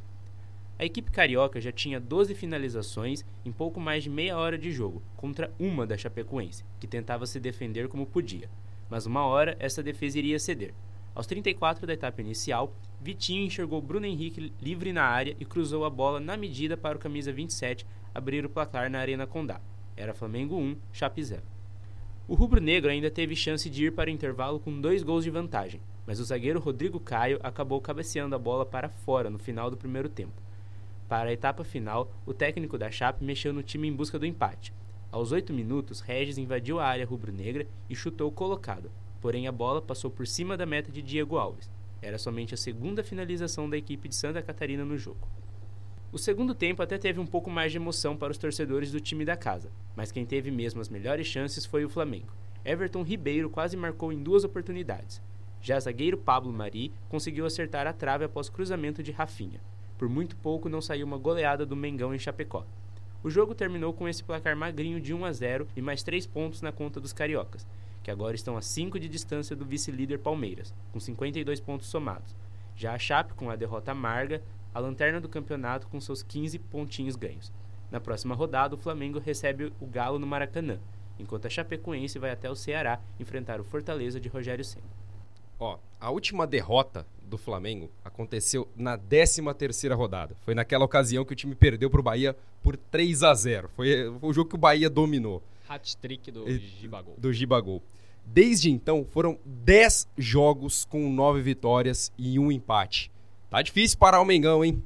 A 0.77 0.83
equipe 0.83 1.09
carioca 1.09 1.61
já 1.61 1.71
tinha 1.71 2.01
12 2.01 2.35
finalizações 2.35 3.23
em 3.45 3.51
pouco 3.51 3.79
mais 3.79 4.03
de 4.03 4.09
meia 4.09 4.37
hora 4.37 4.57
de 4.57 4.73
jogo, 4.73 5.01
contra 5.15 5.49
uma 5.57 5.87
da 5.87 5.97
Chapecoense, 5.97 6.65
que 6.81 6.85
tentava 6.85 7.25
se 7.25 7.39
defender 7.39 7.87
como 7.87 8.05
podia. 8.05 8.49
Mas 8.89 9.05
uma 9.05 9.25
hora 9.25 9.55
essa 9.57 9.81
defesa 9.81 10.19
iria 10.19 10.37
ceder. 10.37 10.73
Aos 11.15 11.25
34 11.25 11.87
da 11.87 11.93
etapa 11.93 12.19
inicial, 12.19 12.75
Vitinho 12.99 13.45
enxergou 13.45 13.81
Bruno 13.81 14.05
Henrique 14.05 14.51
livre 14.61 14.91
na 14.91 15.03
área 15.03 15.33
e 15.39 15.45
cruzou 15.45 15.85
a 15.85 15.89
bola 15.89 16.19
na 16.19 16.35
medida 16.35 16.75
para 16.75 16.97
o 16.97 16.99
camisa 16.99 17.31
27 17.31 17.87
abrir 18.13 18.45
o 18.45 18.49
placar 18.49 18.91
na 18.91 18.99
Arena 18.99 19.25
Condá. 19.25 19.61
Era 19.95 20.13
Flamengo 20.13 20.57
1, 20.57 20.75
Chape 20.91 21.23
0. 21.23 21.41
O 22.27 22.35
rubro-negro 22.35 22.91
ainda 22.91 23.09
teve 23.09 23.33
chance 23.33 23.69
de 23.69 23.85
ir 23.85 23.93
para 23.93 24.09
o 24.09 24.13
intervalo 24.13 24.59
com 24.59 24.81
dois 24.81 25.03
gols 25.03 25.23
de 25.23 25.29
vantagem, 25.29 25.79
mas 26.07 26.21
o 26.21 26.23
zagueiro 26.23 26.61
Rodrigo 26.61 27.01
Caio 27.01 27.37
acabou 27.43 27.81
cabeceando 27.81 28.33
a 28.33 28.39
bola 28.39 28.65
para 28.65 28.87
fora 28.87 29.29
no 29.29 29.37
final 29.37 29.69
do 29.69 29.75
primeiro 29.75 30.07
tempo. 30.07 30.41
Para 31.09 31.29
a 31.29 31.33
etapa 31.33 31.65
final, 31.65 32.09
o 32.25 32.33
técnico 32.33 32.77
da 32.77 32.89
Chape 32.89 33.23
mexeu 33.23 33.51
no 33.51 33.61
time 33.61 33.89
em 33.89 33.93
busca 33.93 34.17
do 34.17 34.25
empate. 34.25 34.73
Aos 35.11 35.33
oito 35.33 35.53
minutos, 35.53 35.99
Regis 35.99 36.37
invadiu 36.37 36.79
a 36.79 36.85
área 36.85 37.05
rubro-negra 37.05 37.67
e 37.89 37.95
chutou 37.95 38.31
colocado, 38.31 38.89
porém 39.21 39.47
a 39.47 39.51
bola 39.51 39.81
passou 39.81 40.09
por 40.09 40.25
cima 40.25 40.55
da 40.55 40.65
meta 40.65 40.91
de 40.91 41.01
Diego 41.01 41.37
Alves. 41.37 41.69
Era 42.01 42.17
somente 42.17 42.53
a 42.53 42.57
segunda 42.57 43.03
finalização 43.03 43.69
da 43.69 43.77
equipe 43.77 44.07
de 44.07 44.15
Santa 44.15 44.41
Catarina 44.41 44.85
no 44.85 44.97
jogo. 44.97 45.27
O 46.09 46.17
segundo 46.17 46.55
tempo 46.55 46.81
até 46.81 46.97
teve 46.97 47.19
um 47.19 47.25
pouco 47.25 47.49
mais 47.49 47.71
de 47.71 47.77
emoção 47.77 48.15
para 48.15 48.31
os 48.31 48.37
torcedores 48.37 48.91
do 48.91 49.01
time 49.01 49.25
da 49.25 49.35
casa, 49.35 49.69
mas 49.95 50.11
quem 50.11 50.25
teve 50.25 50.49
mesmo 50.51 50.79
as 50.79 50.87
melhores 50.87 51.27
chances 51.27 51.65
foi 51.65 51.83
o 51.83 51.89
Flamengo. 51.89 52.31
Everton 52.63 53.03
Ribeiro 53.03 53.49
quase 53.49 53.75
marcou 53.75 54.13
em 54.13 54.23
duas 54.23 54.45
oportunidades. 54.45 55.21
Já 55.61 55.79
zagueiro 55.79 56.17
Pablo 56.17 56.53
Mari 56.53 56.91
conseguiu 57.09 57.45
acertar 57.45 57.87
a 57.87 57.93
trave 57.93 58.25
após 58.25 58.49
cruzamento 58.49 59.03
de 59.03 59.11
Rafinha. 59.11 59.59
Por 59.97 60.07
muito 60.07 60.35
pouco 60.35 60.69
não 60.69 60.81
saiu 60.81 61.05
uma 61.05 61.17
goleada 61.17 61.65
do 61.65 61.75
Mengão 61.75 62.13
em 62.13 62.19
Chapecó. 62.19 62.65
O 63.23 63.29
jogo 63.29 63.55
terminou 63.55 63.91
com 63.91 64.07
esse 64.07 64.23
placar 64.23 64.55
magrinho 64.55 65.01
de 65.01 65.13
1 65.13 65.25
a 65.25 65.31
0 65.31 65.67
e 65.75 65.81
mais 65.81 66.03
3 66.03 66.27
pontos 66.27 66.61
na 66.61 66.71
conta 66.71 66.99
dos 66.99 67.11
cariocas, 67.11 67.65
que 68.03 68.11
agora 68.11 68.35
estão 68.35 68.55
a 68.55 68.61
5 68.61 68.99
de 68.99 69.09
distância 69.09 69.55
do 69.55 69.65
vice-líder 69.65 70.19
Palmeiras, 70.19 70.73
com 70.93 70.99
52 70.99 71.59
pontos 71.59 71.87
somados. 71.87 72.35
Já 72.75 72.93
a 72.93 72.99
Chape, 72.99 73.33
com 73.33 73.49
a 73.49 73.55
derrota 73.55 73.91
amarga, 73.91 74.41
a 74.73 74.79
lanterna 74.79 75.19
do 75.19 75.27
campeonato 75.27 75.87
com 75.87 75.99
seus 75.99 76.21
15 76.21 76.59
pontinhos 76.59 77.15
ganhos. 77.15 77.51
Na 77.89 77.99
próxima 77.99 78.35
rodada, 78.35 78.75
o 78.75 78.77
Flamengo 78.77 79.17
recebe 79.17 79.73
o 79.81 79.87
Galo 79.87 80.19
no 80.19 80.27
Maracanã, 80.27 80.77
enquanto 81.17 81.47
a 81.47 81.49
Chapecoense 81.49 82.19
vai 82.19 82.31
até 82.31 82.49
o 82.49 82.55
Ceará 82.55 82.99
enfrentar 83.19 83.59
o 83.59 83.63
Fortaleza 83.63 84.19
de 84.19 84.29
Rogério 84.29 84.63
Senna. 84.63 84.85
Ó, 85.59 85.79
a 85.99 86.11
última 86.11 86.45
derrota 86.45 87.05
do 87.21 87.37
Flamengo 87.37 87.89
aconteceu 88.05 88.67
na 88.75 88.97
13 88.97 89.41
terceira 89.57 89.95
rodada. 89.95 90.35
Foi 90.41 90.53
naquela 90.53 90.85
ocasião 90.85 91.25
que 91.25 91.33
o 91.33 91.35
time 91.35 91.55
perdeu 91.55 91.89
para 91.89 91.99
o 91.99 92.03
Bahia 92.03 92.35
por 92.61 92.77
3 92.77 93.23
a 93.23 93.33
0 93.33 93.69
Foi, 93.75 94.11
foi 94.19 94.29
o 94.29 94.33
jogo 94.33 94.49
que 94.49 94.55
o 94.55 94.59
Bahia 94.59 94.89
dominou. 94.89 95.41
Hat-trick 95.67 96.31
do 96.31 96.49
Gibagol. 96.49 97.15
Do 97.17 97.33
Gibagol. 97.33 97.81
Desde 98.25 98.69
então, 98.69 99.05
foram 99.09 99.39
10 99.45 100.07
jogos 100.17 100.85
com 100.85 101.09
9 101.09 101.41
vitórias 101.41 102.11
e 102.17 102.37
um 102.37 102.51
empate. 102.51 103.11
Tá 103.49 103.61
difícil 103.61 103.97
parar 103.97 104.21
o 104.21 104.25
Mengão, 104.25 104.63
hein? 104.63 104.83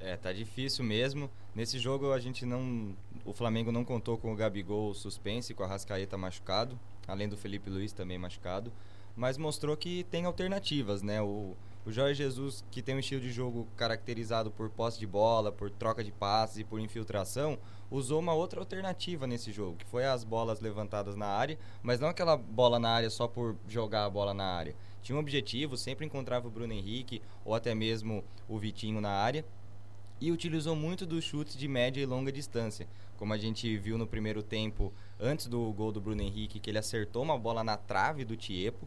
É, 0.00 0.16
tá 0.16 0.32
difícil 0.32 0.84
mesmo. 0.84 1.30
Nesse 1.54 1.78
jogo 1.78 2.12
a 2.12 2.18
gente 2.18 2.46
não. 2.46 2.94
O 3.24 3.32
Flamengo 3.32 3.72
não 3.72 3.84
contou 3.84 4.16
com 4.18 4.32
o 4.32 4.36
Gabigol 4.36 4.94
suspense, 4.94 5.54
com 5.54 5.64
a 5.64 5.66
Rascaeta 5.66 6.16
machucado, 6.16 6.78
além 7.08 7.28
do 7.28 7.36
Felipe 7.36 7.68
Luiz 7.68 7.92
também 7.92 8.18
machucado 8.18 8.70
mas 9.16 9.38
mostrou 9.38 9.76
que 9.76 10.04
tem 10.04 10.26
alternativas, 10.26 11.02
né? 11.02 11.22
O, 11.22 11.56
o 11.86 11.90
Jorge 11.90 12.14
Jesus, 12.14 12.64
que 12.70 12.82
tem 12.82 12.94
um 12.94 12.98
estilo 12.98 13.20
de 13.20 13.32
jogo 13.32 13.66
caracterizado 13.76 14.50
por 14.50 14.68
posse 14.68 14.98
de 14.98 15.06
bola, 15.06 15.50
por 15.50 15.70
troca 15.70 16.04
de 16.04 16.12
passes 16.12 16.58
e 16.58 16.64
por 16.64 16.78
infiltração, 16.80 17.58
usou 17.90 18.20
uma 18.20 18.34
outra 18.34 18.60
alternativa 18.60 19.26
nesse 19.26 19.52
jogo, 19.52 19.78
que 19.78 19.86
foi 19.86 20.04
as 20.04 20.22
bolas 20.22 20.60
levantadas 20.60 21.16
na 21.16 21.26
área, 21.26 21.58
mas 21.82 21.98
não 21.98 22.08
aquela 22.08 22.36
bola 22.36 22.78
na 22.78 22.90
área 22.90 23.08
só 23.08 23.26
por 23.26 23.56
jogar 23.66 24.04
a 24.04 24.10
bola 24.10 24.34
na 24.34 24.44
área. 24.44 24.76
Tinha 25.00 25.16
um 25.16 25.20
objetivo, 25.20 25.76
sempre 25.76 26.04
encontrava 26.04 26.48
o 26.48 26.50
Bruno 26.50 26.72
Henrique 26.72 27.22
ou 27.44 27.54
até 27.54 27.74
mesmo 27.74 28.24
o 28.48 28.58
Vitinho 28.58 29.00
na 29.00 29.10
área 29.10 29.44
e 30.20 30.32
utilizou 30.32 30.74
muito 30.74 31.06
dos 31.06 31.22
chutes 31.22 31.56
de 31.56 31.68
média 31.68 32.00
e 32.00 32.06
longa 32.06 32.32
distância. 32.32 32.88
Como 33.16 33.32
a 33.32 33.38
gente 33.38 33.76
viu 33.78 33.96
no 33.96 34.06
primeiro 34.06 34.42
tempo, 34.42 34.92
antes 35.20 35.46
do 35.46 35.72
gol 35.72 35.92
do 35.92 36.00
Bruno 36.00 36.22
Henrique, 36.22 36.58
que 36.58 36.70
ele 36.70 36.78
acertou 36.78 37.22
uma 37.22 37.38
bola 37.38 37.62
na 37.62 37.76
trave 37.76 38.24
do 38.24 38.36
Tiepo, 38.36 38.86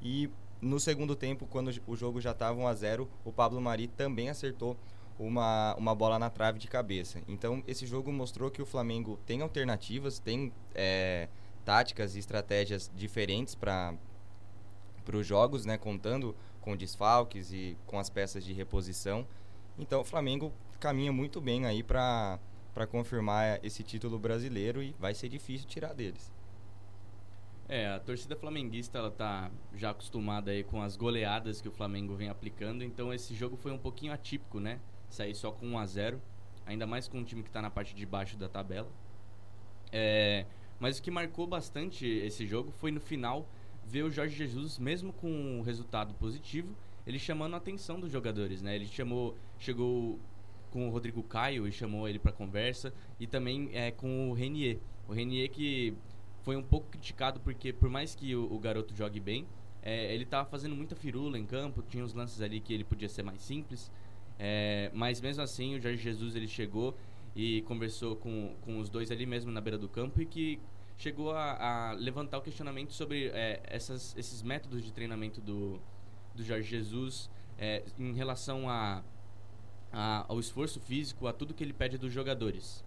e 0.00 0.30
no 0.60 0.80
segundo 0.80 1.14
tempo, 1.14 1.46
quando 1.46 1.70
o 1.86 1.96
jogo 1.96 2.20
já 2.20 2.30
estava 2.30 2.58
1 2.58 2.66
a 2.66 2.74
0 2.74 3.08
o 3.24 3.32
Pablo 3.32 3.60
Mari 3.60 3.88
também 3.88 4.30
acertou 4.30 4.76
uma, 5.18 5.74
uma 5.76 5.94
bola 5.94 6.18
na 6.18 6.30
trave 6.30 6.58
de 6.58 6.68
cabeça. 6.68 7.20
Então, 7.28 7.62
esse 7.66 7.86
jogo 7.86 8.12
mostrou 8.12 8.50
que 8.50 8.62
o 8.62 8.66
Flamengo 8.66 9.18
tem 9.26 9.42
alternativas, 9.42 10.18
tem 10.18 10.52
é, 10.74 11.28
táticas 11.64 12.16
e 12.16 12.18
estratégias 12.18 12.90
diferentes 12.94 13.54
para 13.54 13.94
os 15.12 15.26
jogos, 15.26 15.64
né, 15.64 15.78
contando 15.78 16.34
com 16.60 16.76
desfalques 16.76 17.52
e 17.52 17.76
com 17.86 17.98
as 17.98 18.10
peças 18.10 18.44
de 18.44 18.52
reposição. 18.52 19.26
Então, 19.78 20.00
o 20.00 20.04
Flamengo 20.04 20.52
caminha 20.80 21.12
muito 21.12 21.40
bem 21.40 21.64
aí 21.66 21.82
para 21.82 22.38
confirmar 22.90 23.64
esse 23.64 23.82
título 23.82 24.18
brasileiro 24.18 24.82
e 24.82 24.94
vai 24.98 25.14
ser 25.14 25.28
difícil 25.28 25.66
tirar 25.68 25.94
deles. 25.94 26.32
É, 27.68 27.88
a 27.88 27.98
torcida 27.98 28.36
flamenguista 28.36 28.98
ela 28.98 29.10
tá 29.10 29.50
já 29.74 29.90
acostumada 29.90 30.52
aí 30.52 30.62
com 30.62 30.80
as 30.80 30.96
goleadas 30.96 31.60
que 31.60 31.68
o 31.68 31.72
Flamengo 31.72 32.14
vem 32.14 32.28
aplicando, 32.28 32.84
então 32.84 33.12
esse 33.12 33.34
jogo 33.34 33.56
foi 33.56 33.72
um 33.72 33.78
pouquinho 33.78 34.12
atípico, 34.12 34.60
né? 34.60 34.78
Sair 35.08 35.34
só 35.34 35.50
com 35.50 35.66
1 35.66 35.78
a 35.78 35.86
0. 35.86 36.22
ainda 36.64 36.86
mais 36.86 37.08
com 37.08 37.18
um 37.18 37.24
time 37.24 37.42
que 37.42 37.48
está 37.48 37.60
na 37.60 37.70
parte 37.70 37.94
de 37.94 38.06
baixo 38.06 38.36
da 38.36 38.48
tabela. 38.48 38.88
É, 39.92 40.46
mas 40.78 40.98
o 40.98 41.02
que 41.02 41.10
marcou 41.10 41.46
bastante 41.46 42.06
esse 42.06 42.46
jogo 42.46 42.70
foi 42.70 42.90
no 42.90 43.00
final 43.00 43.48
ver 43.84 44.02
o 44.02 44.10
Jorge 44.10 44.36
Jesus, 44.36 44.78
mesmo 44.78 45.12
com 45.12 45.28
um 45.30 45.62
resultado 45.62 46.14
positivo, 46.14 46.74
ele 47.06 47.18
chamando 47.18 47.54
a 47.54 47.56
atenção 47.56 48.00
dos 48.00 48.10
jogadores, 48.10 48.62
né? 48.62 48.74
Ele 48.74 48.86
chamou, 48.86 49.36
chegou 49.58 50.18
com 50.70 50.88
o 50.88 50.90
Rodrigo 50.90 51.22
Caio 51.22 51.66
e 51.66 51.72
chamou 51.72 52.08
ele 52.08 52.18
para 52.18 52.32
conversa 52.32 52.92
e 53.18 53.26
também 53.26 53.70
é, 53.72 53.90
com 53.90 54.30
o 54.30 54.34
Renier. 54.34 54.78
O 55.08 55.12
Renier 55.12 55.48
que 55.50 55.96
foi 56.46 56.54
um 56.56 56.62
pouco 56.62 56.86
criticado 56.90 57.40
porque 57.40 57.72
por 57.72 57.88
mais 57.88 58.14
que 58.14 58.36
o, 58.36 58.44
o 58.54 58.56
garoto 58.60 58.94
jogue 58.94 59.18
bem, 59.18 59.44
é, 59.82 60.14
ele 60.14 60.22
estava 60.22 60.48
fazendo 60.48 60.76
muita 60.76 60.94
firula 60.94 61.36
em 61.36 61.44
campo, 61.44 61.82
tinha 61.82 62.04
uns 62.04 62.14
lances 62.14 62.40
ali 62.40 62.60
que 62.60 62.72
ele 62.72 62.84
podia 62.84 63.08
ser 63.08 63.24
mais 63.24 63.42
simples, 63.42 63.90
é, 64.38 64.88
mas 64.94 65.20
mesmo 65.20 65.42
assim 65.42 65.74
o 65.74 65.80
Jorge 65.80 66.00
Jesus 66.00 66.36
ele 66.36 66.46
chegou 66.46 66.96
e 67.34 67.62
conversou 67.62 68.14
com, 68.14 68.54
com 68.60 68.78
os 68.78 68.88
dois 68.88 69.10
ali 69.10 69.26
mesmo 69.26 69.50
na 69.50 69.60
beira 69.60 69.76
do 69.76 69.88
campo 69.88 70.22
e 70.22 70.24
que 70.24 70.60
chegou 70.96 71.32
a, 71.32 71.88
a 71.88 71.92
levantar 71.94 72.38
o 72.38 72.42
questionamento 72.42 72.92
sobre 72.92 73.26
é, 73.34 73.60
essas, 73.64 74.16
esses 74.16 74.40
métodos 74.40 74.84
de 74.84 74.92
treinamento 74.92 75.40
do, 75.40 75.80
do 76.32 76.44
Jorge 76.44 76.70
Jesus 76.70 77.28
é, 77.58 77.82
em 77.98 78.12
relação 78.12 78.70
a, 78.70 79.02
a, 79.92 80.24
ao 80.28 80.38
esforço 80.38 80.78
físico, 80.78 81.26
a 81.26 81.32
tudo 81.32 81.52
que 81.52 81.64
ele 81.64 81.72
pede 81.72 81.98
dos 81.98 82.12
jogadores. 82.12 82.84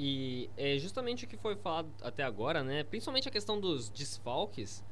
E 0.00 0.48
é 0.56 0.78
justamente 0.78 1.24
o 1.24 1.28
que 1.28 1.36
foi 1.36 1.56
falado 1.56 1.90
até 2.00 2.22
agora, 2.22 2.62
né? 2.62 2.84
Principalmente 2.84 3.28
a 3.28 3.32
questão 3.32 3.60
dos 3.60 3.90
desfalques. 3.90 4.84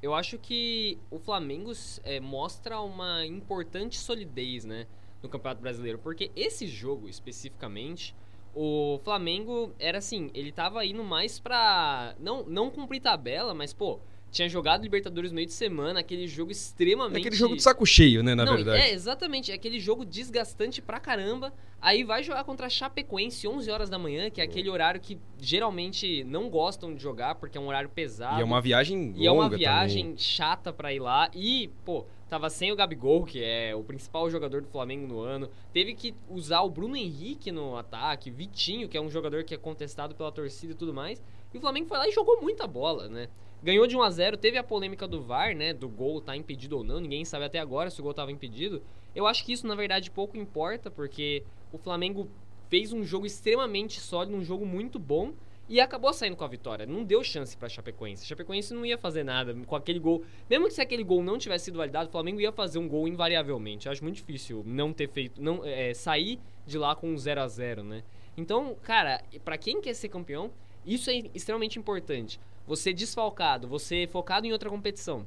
Eu 0.00 0.14
acho 0.14 0.38
que 0.38 1.00
o 1.10 1.18
Flamengo 1.18 1.72
é, 2.04 2.20
mostra 2.20 2.80
uma 2.80 3.26
importante 3.26 3.98
solidez, 3.98 4.64
né? 4.64 4.86
No 5.20 5.28
Campeonato 5.28 5.60
Brasileiro. 5.60 5.98
Porque 5.98 6.30
esse 6.36 6.68
jogo, 6.68 7.08
especificamente, 7.08 8.14
o 8.54 9.00
Flamengo 9.02 9.74
era 9.80 9.98
assim, 9.98 10.30
ele 10.32 10.52
tava 10.52 10.86
indo 10.86 11.02
mais 11.02 11.40
pra. 11.40 12.14
Não, 12.20 12.44
não 12.44 12.70
cumprir 12.70 13.00
tabela, 13.00 13.52
mas, 13.52 13.72
pô, 13.72 13.98
tinha 14.32 14.48
jogado 14.48 14.82
Libertadores 14.82 15.30
no 15.30 15.36
meio 15.36 15.46
de 15.46 15.52
semana, 15.52 16.00
aquele 16.00 16.26
jogo 16.26 16.50
extremamente. 16.50 17.18
Aquele 17.20 17.36
jogo 17.36 17.54
de 17.54 17.62
saco 17.62 17.84
cheio, 17.84 18.22
né, 18.22 18.34
na 18.34 18.46
Não, 18.46 18.56
verdade. 18.56 18.82
É, 18.82 18.92
exatamente. 18.92 19.52
É 19.52 19.54
aquele 19.54 19.78
jogo 19.78 20.04
desgastante 20.06 20.80
pra 20.80 20.98
caramba. 20.98 21.52
Aí 21.80 22.02
vai 22.02 22.22
jogar 22.22 22.42
contra 22.44 22.66
a 22.66 22.70
Chapecoense 22.70 23.46
11 23.46 23.70
horas 23.70 23.90
da 23.90 23.98
manhã, 23.98 24.30
que 24.30 24.40
é 24.40 24.44
aquele 24.44 24.70
horário 24.70 25.00
que 25.00 25.18
geralmente 25.38 26.24
não 26.24 26.48
gostam 26.48 26.94
de 26.94 27.02
jogar, 27.02 27.34
porque 27.34 27.58
é 27.58 27.60
um 27.60 27.66
horário 27.68 27.90
pesado. 27.90 28.38
E 28.38 28.42
é 28.42 28.44
uma 28.44 28.60
viagem 28.60 29.08
longa 29.08 29.18
E 29.20 29.26
é 29.26 29.30
uma 29.30 29.48
viagem 29.50 30.04
também. 30.04 30.18
chata 30.18 30.72
pra 30.72 30.94
ir 30.94 31.00
lá. 31.00 31.30
E, 31.34 31.68
pô, 31.84 32.06
tava 32.30 32.48
sem 32.48 32.72
o 32.72 32.76
Gabigol, 32.76 33.24
que 33.26 33.42
é 33.44 33.74
o 33.74 33.82
principal 33.82 34.30
jogador 34.30 34.62
do 34.62 34.68
Flamengo 34.68 35.06
no 35.06 35.20
ano. 35.20 35.50
Teve 35.74 35.92
que 35.94 36.14
usar 36.30 36.62
o 36.62 36.70
Bruno 36.70 36.96
Henrique 36.96 37.52
no 37.52 37.76
ataque, 37.76 38.30
Vitinho, 38.30 38.88
que 38.88 38.96
é 38.96 39.00
um 39.00 39.10
jogador 39.10 39.44
que 39.44 39.52
é 39.54 39.58
contestado 39.58 40.14
pela 40.14 40.32
torcida 40.32 40.72
e 40.72 40.76
tudo 40.76 40.94
mais. 40.94 41.22
E 41.52 41.58
o 41.58 41.60
Flamengo 41.60 41.86
foi 41.86 41.98
lá 41.98 42.08
e 42.08 42.12
jogou 42.12 42.40
muita 42.40 42.66
bola, 42.66 43.08
né? 43.08 43.28
Ganhou 43.62 43.86
de 43.86 43.96
1 43.96 44.02
a 44.02 44.10
0 44.10 44.36
teve 44.36 44.58
a 44.58 44.64
polêmica 44.64 45.06
do 45.06 45.22
VAR, 45.22 45.54
né? 45.54 45.72
Do 45.72 45.88
gol 45.88 46.20
tá 46.20 46.36
impedido 46.36 46.78
ou 46.78 46.84
não, 46.84 46.98
ninguém 46.98 47.24
sabe 47.24 47.44
até 47.44 47.60
agora 47.60 47.90
se 47.90 48.00
o 48.00 48.02
gol 48.02 48.12
tava 48.12 48.32
impedido. 48.32 48.82
Eu 49.14 49.24
acho 49.26 49.44
que 49.44 49.52
isso, 49.52 49.66
na 49.68 49.76
verdade, 49.76 50.10
pouco 50.10 50.36
importa, 50.36 50.90
porque 50.90 51.44
o 51.72 51.78
Flamengo 51.78 52.28
fez 52.68 52.92
um 52.92 53.04
jogo 53.04 53.24
extremamente 53.24 54.00
sólido, 54.00 54.36
um 54.36 54.42
jogo 54.42 54.66
muito 54.66 54.98
bom 54.98 55.32
e 55.68 55.80
acabou 55.80 56.12
saindo 56.12 56.36
com 56.36 56.42
a 56.42 56.48
vitória. 56.48 56.86
Não 56.86 57.04
deu 57.04 57.22
chance 57.22 57.56
pra 57.56 57.68
Chapecoense. 57.68 58.26
Chapecoense 58.26 58.74
não 58.74 58.84
ia 58.84 58.98
fazer 58.98 59.22
nada 59.22 59.54
com 59.66 59.76
aquele 59.76 60.00
gol. 60.00 60.24
Mesmo 60.50 60.66
que 60.66 60.74
se 60.74 60.80
aquele 60.80 61.04
gol 61.04 61.22
não 61.22 61.38
tivesse 61.38 61.66
sido 61.66 61.78
validado, 61.78 62.08
o 62.08 62.12
Flamengo 62.12 62.40
ia 62.40 62.50
fazer 62.50 62.78
um 62.78 62.88
gol 62.88 63.06
invariavelmente. 63.06 63.86
Eu 63.86 63.92
acho 63.92 64.02
muito 64.02 64.16
difícil 64.16 64.64
não 64.66 64.92
ter 64.92 65.08
feito, 65.08 65.40
não 65.40 65.64
é, 65.64 65.94
sair 65.94 66.40
de 66.66 66.76
lá 66.76 66.96
com 66.96 67.08
um 67.08 67.16
0 67.16 67.40
a 67.40 67.46
0 67.46 67.84
né? 67.84 68.02
Então, 68.36 68.76
cara, 68.82 69.22
pra 69.44 69.56
quem 69.56 69.80
quer 69.80 69.94
ser 69.94 70.08
campeão, 70.08 70.50
isso 70.84 71.10
é 71.10 71.22
extremamente 71.32 71.78
importante. 71.78 72.40
Você 72.66 72.92
desfalcado, 72.92 73.66
você 73.66 74.06
focado 74.06 74.46
em 74.46 74.52
outra 74.52 74.70
competição. 74.70 75.26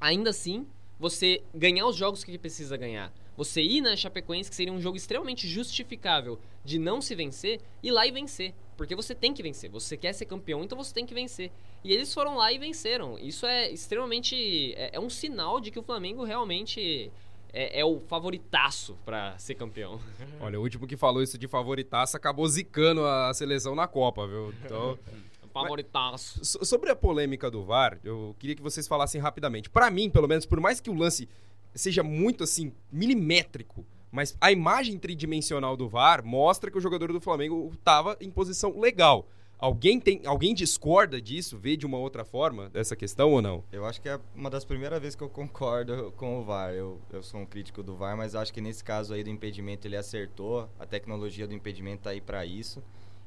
Ainda 0.00 0.30
assim, 0.30 0.66
você 0.98 1.42
ganhar 1.54 1.86
os 1.86 1.96
jogos 1.96 2.24
que 2.24 2.38
precisa 2.38 2.76
ganhar. 2.76 3.12
Você 3.36 3.62
ir 3.62 3.80
na 3.80 3.96
Chapecoense, 3.96 4.48
que 4.48 4.54
seria 4.54 4.72
um 4.72 4.80
jogo 4.80 4.96
extremamente 4.96 5.48
justificável 5.48 6.38
de 6.64 6.78
não 6.78 7.00
se 7.00 7.14
vencer, 7.14 7.60
ir 7.82 7.90
lá 7.90 8.06
e 8.06 8.12
vencer. 8.12 8.54
Porque 8.76 8.94
você 8.94 9.14
tem 9.14 9.32
que 9.32 9.42
vencer. 9.42 9.70
Você 9.70 9.96
quer 9.96 10.12
ser 10.12 10.26
campeão, 10.26 10.62
então 10.62 10.78
você 10.78 10.92
tem 10.94 11.06
que 11.06 11.14
vencer. 11.14 11.50
E 11.82 11.92
eles 11.92 12.12
foram 12.12 12.36
lá 12.36 12.52
e 12.52 12.58
venceram. 12.58 13.18
Isso 13.18 13.46
é 13.46 13.70
extremamente. 13.70 14.72
É, 14.74 14.96
é 14.96 15.00
um 15.00 15.10
sinal 15.10 15.60
de 15.60 15.70
que 15.70 15.78
o 15.78 15.82
Flamengo 15.82 16.24
realmente 16.24 17.10
é, 17.52 17.80
é 17.80 17.84
o 17.84 18.00
favoritaço 18.00 18.96
para 19.04 19.36
ser 19.38 19.54
campeão. 19.54 20.00
Olha, 20.40 20.58
o 20.58 20.62
último 20.62 20.86
que 20.86 20.96
falou 20.96 21.22
isso 21.22 21.38
de 21.38 21.46
favoritaço 21.46 22.16
acabou 22.16 22.46
zicando 22.48 23.04
a 23.04 23.32
seleção 23.34 23.74
na 23.74 23.86
Copa, 23.86 24.26
viu? 24.26 24.52
Então. 24.64 24.98
favoritaço. 25.62 26.44
So- 26.44 26.64
Sobre 26.64 26.90
a 26.90 26.96
polêmica 26.96 27.50
do 27.50 27.64
VAR, 27.64 27.98
eu 28.04 28.34
queria 28.38 28.54
que 28.56 28.62
vocês 28.62 28.86
falassem 28.88 29.20
rapidamente. 29.20 29.70
Pra 29.70 29.90
mim, 29.90 30.10
pelo 30.10 30.28
menos, 30.28 30.44
por 30.44 30.60
mais 30.60 30.80
que 30.80 30.90
o 30.90 30.94
lance 30.94 31.28
seja 31.74 32.02
muito 32.02 32.44
assim 32.44 32.72
milimétrico, 32.92 33.84
mas 34.10 34.36
a 34.40 34.50
imagem 34.52 34.98
tridimensional 34.98 35.76
do 35.76 35.88
VAR 35.88 36.24
mostra 36.24 36.70
que 36.70 36.78
o 36.78 36.80
jogador 36.80 37.12
do 37.12 37.20
Flamengo 37.20 37.70
estava 37.74 38.16
em 38.20 38.30
posição 38.30 38.78
legal. 38.78 39.26
Alguém 39.58 39.98
tem, 39.98 40.20
alguém 40.26 40.52
discorda 40.52 41.20
disso, 41.22 41.56
vê 41.56 41.76
de 41.76 41.86
uma 41.86 41.96
outra 41.96 42.24
forma 42.24 42.68
dessa 42.70 42.94
questão 42.94 43.32
ou 43.32 43.40
não? 43.40 43.64
Eu 43.72 43.84
acho 43.86 44.00
que 44.00 44.08
é 44.08 44.20
uma 44.34 44.50
das 44.50 44.64
primeiras 44.64 45.00
vezes 45.00 45.14
que 45.16 45.22
eu 45.22 45.28
concordo 45.28 46.12
com 46.16 46.40
o 46.40 46.44
VAR. 46.44 46.74
Eu, 46.74 47.00
eu 47.12 47.22
sou 47.22 47.40
um 47.40 47.46
crítico 47.46 47.82
do 47.82 47.94
VAR, 47.94 48.16
mas 48.16 48.34
acho 48.34 48.52
que 48.52 48.60
nesse 48.60 48.84
caso 48.84 49.14
aí 49.14 49.22
do 49.24 49.30
impedimento 49.30 49.86
ele 49.88 49.96
acertou. 49.96 50.68
A 50.78 50.84
tecnologia 50.84 51.46
do 51.46 51.54
impedimento 51.54 52.02
tá 52.02 52.10
aí 52.10 52.20
para 52.20 52.44
isso. 52.44 52.82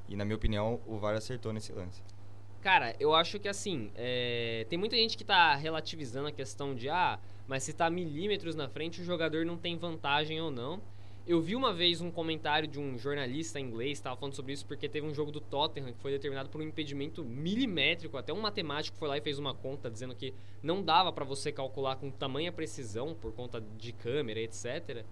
E 0.08 0.16
na 0.16 0.24
minha 0.26 0.36
opinião, 0.36 0.80
o 0.86 0.98
VAR 0.98 1.16
acertou 1.16 1.52
nesse 1.52 1.72
lance. 1.72 2.02
Cara, 2.68 2.94
eu 3.00 3.16
acho 3.16 3.40
que 3.40 3.48
assim, 3.48 3.90
é, 3.96 4.66
tem 4.68 4.78
muita 4.78 4.98
gente 4.98 5.18
que 5.18 5.24
tá 5.24 5.56
relativizando 5.56 6.28
a 6.28 6.34
questão 6.34 6.76
de, 6.76 6.90
ah, 6.90 7.18
mas 7.48 7.64
se 7.64 7.72
tá 7.72 7.90
milímetros 7.90 8.58
na 8.58 8.68
frente, 8.68 9.00
o 9.00 9.06
jogador 9.06 9.46
não 9.46 9.56
tem 9.56 9.78
vantagem 9.78 10.42
ou 10.42 10.52
não. 10.52 10.82
Eu 11.26 11.40
vi 11.40 11.56
uma 11.56 11.72
vez 11.74 12.02
um 12.02 12.12
comentário 12.12 12.68
de 12.68 12.78
um 12.78 12.98
jornalista 12.98 13.58
inglês, 13.58 13.94
estava 13.94 14.18
falando 14.18 14.34
sobre 14.34 14.52
isso 14.52 14.66
porque 14.66 14.90
teve 14.90 15.08
um 15.08 15.14
jogo 15.14 15.32
do 15.32 15.40
Tottenham 15.40 15.94
que 15.94 16.02
foi 16.02 16.12
determinado 16.12 16.50
por 16.50 16.60
um 16.60 16.66
impedimento 16.66 17.24
milimétrico, 17.24 18.18
até 18.18 18.34
um 18.34 18.42
matemático 18.42 18.98
foi 18.98 19.08
lá 19.08 19.18
e 19.18 19.22
fez 19.22 19.40
uma 19.40 19.54
conta 19.54 19.90
dizendo 19.90 20.14
que 20.14 20.34
não 20.62 20.84
dava 20.84 21.14
para 21.14 21.24
você 21.24 21.54
calcular 21.54 21.96
com 21.96 22.12
tamanha 22.12 22.52
precisão 22.52 23.16
por 23.16 23.32
conta 23.32 23.64
de 23.78 23.94
câmera, 23.94 24.42
etc. 24.42 25.06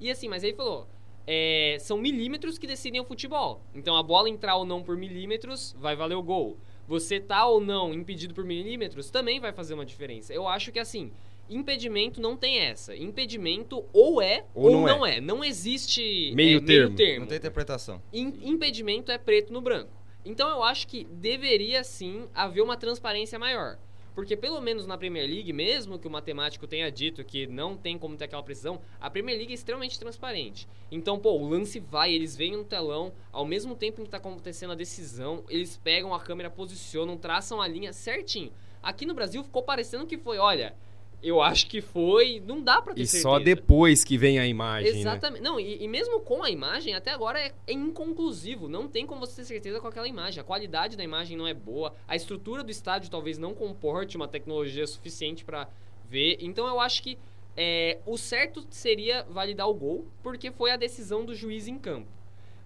E 0.00 0.10
assim, 0.10 0.30
mas 0.30 0.42
ele 0.42 0.56
falou, 0.56 0.88
é, 1.26 1.76
são 1.78 1.98
milímetros 1.98 2.56
que 2.56 2.66
decidem 2.66 3.02
o 3.02 3.04
futebol. 3.04 3.60
Então 3.74 3.96
a 3.96 4.02
bola 4.02 4.30
entrar 4.30 4.56
ou 4.56 4.64
não 4.64 4.82
por 4.82 4.96
milímetros 4.96 5.76
vai 5.78 5.94
valer 5.94 6.14
o 6.14 6.22
gol. 6.22 6.56
Você 6.92 7.18
tá 7.18 7.46
ou 7.46 7.58
não 7.58 7.94
impedido 7.94 8.34
por 8.34 8.44
milímetros 8.44 9.10
também 9.10 9.40
vai 9.40 9.50
fazer 9.50 9.72
uma 9.72 9.86
diferença. 9.86 10.30
Eu 10.34 10.46
acho 10.46 10.70
que 10.70 10.78
assim, 10.78 11.10
impedimento 11.48 12.20
não 12.20 12.36
tem 12.36 12.58
essa. 12.58 12.94
Impedimento 12.94 13.82
ou 13.94 14.20
é 14.20 14.44
Ou 14.54 14.66
ou, 14.66 14.72
não 14.72 14.86
não, 14.98 15.06
é. 15.06 15.18
Não 15.18 15.42
existe 15.42 16.32
Meio 16.34 16.58
é, 16.58 16.60
termo. 16.60 16.90
Não 17.20 17.26
tem 17.26 17.38
interpretação. 17.38 18.02
Im- 18.12 18.38
impedimento 18.42 19.10
é 19.10 19.16
preto 19.16 19.54
no 19.54 19.62
branco. 19.62 19.90
Então 20.22 20.50
eu 20.50 20.62
acho 20.62 20.86
que 20.86 21.04
deveria 21.04 21.82
sim 21.82 22.28
haver 22.34 22.60
uma 22.60 22.76
transparência 22.76 23.38
maior. 23.38 23.78
Porque 24.14 24.36
pelo 24.36 24.60
menos 24.60 24.86
na 24.86 24.98
Premier 24.98 25.26
League, 25.26 25.52
mesmo 25.52 25.98
que 25.98 26.06
o 26.06 26.10
matemático 26.10 26.66
tenha 26.66 26.90
dito 26.90 27.24
que 27.24 27.46
não 27.46 27.76
tem 27.76 27.98
como 27.98 28.16
ter 28.16 28.24
aquela 28.24 28.42
precisão, 28.42 28.80
a 29.00 29.08
Premier 29.08 29.36
League 29.38 29.52
é 29.52 29.54
extremamente 29.54 29.98
transparente. 29.98 30.68
Então, 30.90 31.18
pô, 31.18 31.32
o 31.32 31.48
lance 31.48 31.80
vai, 31.80 32.12
eles 32.12 32.36
veem 32.36 32.56
no 32.56 32.64
telão, 32.64 33.12
ao 33.32 33.46
mesmo 33.46 33.74
tempo 33.74 34.00
em 34.00 34.04
que 34.04 34.08
está 34.08 34.18
acontecendo 34.18 34.72
a 34.72 34.76
decisão, 34.76 35.44
eles 35.48 35.76
pegam 35.76 36.12
a 36.14 36.20
câmera, 36.20 36.50
posicionam, 36.50 37.16
traçam 37.16 37.60
a 37.60 37.66
linha 37.66 37.92
certinho. 37.92 38.52
Aqui 38.82 39.06
no 39.06 39.14
Brasil 39.14 39.42
ficou 39.42 39.62
parecendo 39.62 40.06
que 40.06 40.18
foi, 40.18 40.38
olha, 40.38 40.74
eu 41.22 41.40
acho 41.40 41.66
que 41.68 41.80
foi, 41.80 42.42
não 42.44 42.62
dá 42.62 42.82
pra 42.82 42.94
ter 42.94 43.02
E 43.02 43.06
certeza. 43.06 43.22
só 43.22 43.38
depois 43.38 44.02
que 44.04 44.18
vem 44.18 44.38
a 44.38 44.46
imagem, 44.46 44.92
né? 44.92 44.98
Exatamente. 44.98 45.42
Não, 45.42 45.60
e, 45.60 45.82
e 45.82 45.86
mesmo 45.88 46.20
com 46.20 46.42
a 46.42 46.50
imagem, 46.50 46.94
até 46.94 47.10
agora 47.12 47.38
é, 47.40 47.52
é 47.66 47.72
inconclusivo. 47.72 48.68
Não 48.68 48.88
tem 48.88 49.06
como 49.06 49.20
você 49.20 49.36
ter 49.36 49.44
certeza 49.46 49.80
com 49.80 49.86
aquela 49.86 50.08
imagem. 50.08 50.40
A 50.40 50.44
qualidade 50.44 50.96
da 50.96 51.04
imagem 51.04 51.36
não 51.36 51.46
é 51.46 51.54
boa. 51.54 51.94
A 52.08 52.16
estrutura 52.16 52.64
do 52.64 52.70
estádio 52.70 53.10
talvez 53.10 53.38
não 53.38 53.54
comporte 53.54 54.16
uma 54.16 54.26
tecnologia 54.26 54.86
suficiente 54.86 55.44
pra 55.44 55.68
ver. 56.08 56.38
Então 56.40 56.66
eu 56.66 56.80
acho 56.80 57.02
que 57.02 57.16
é, 57.56 57.98
o 58.06 58.16
certo 58.16 58.66
seria 58.70 59.24
validar 59.24 59.68
o 59.68 59.74
gol, 59.74 60.06
porque 60.22 60.50
foi 60.50 60.70
a 60.70 60.76
decisão 60.76 61.24
do 61.24 61.34
juiz 61.34 61.68
em 61.68 61.78
campo. 61.78 62.08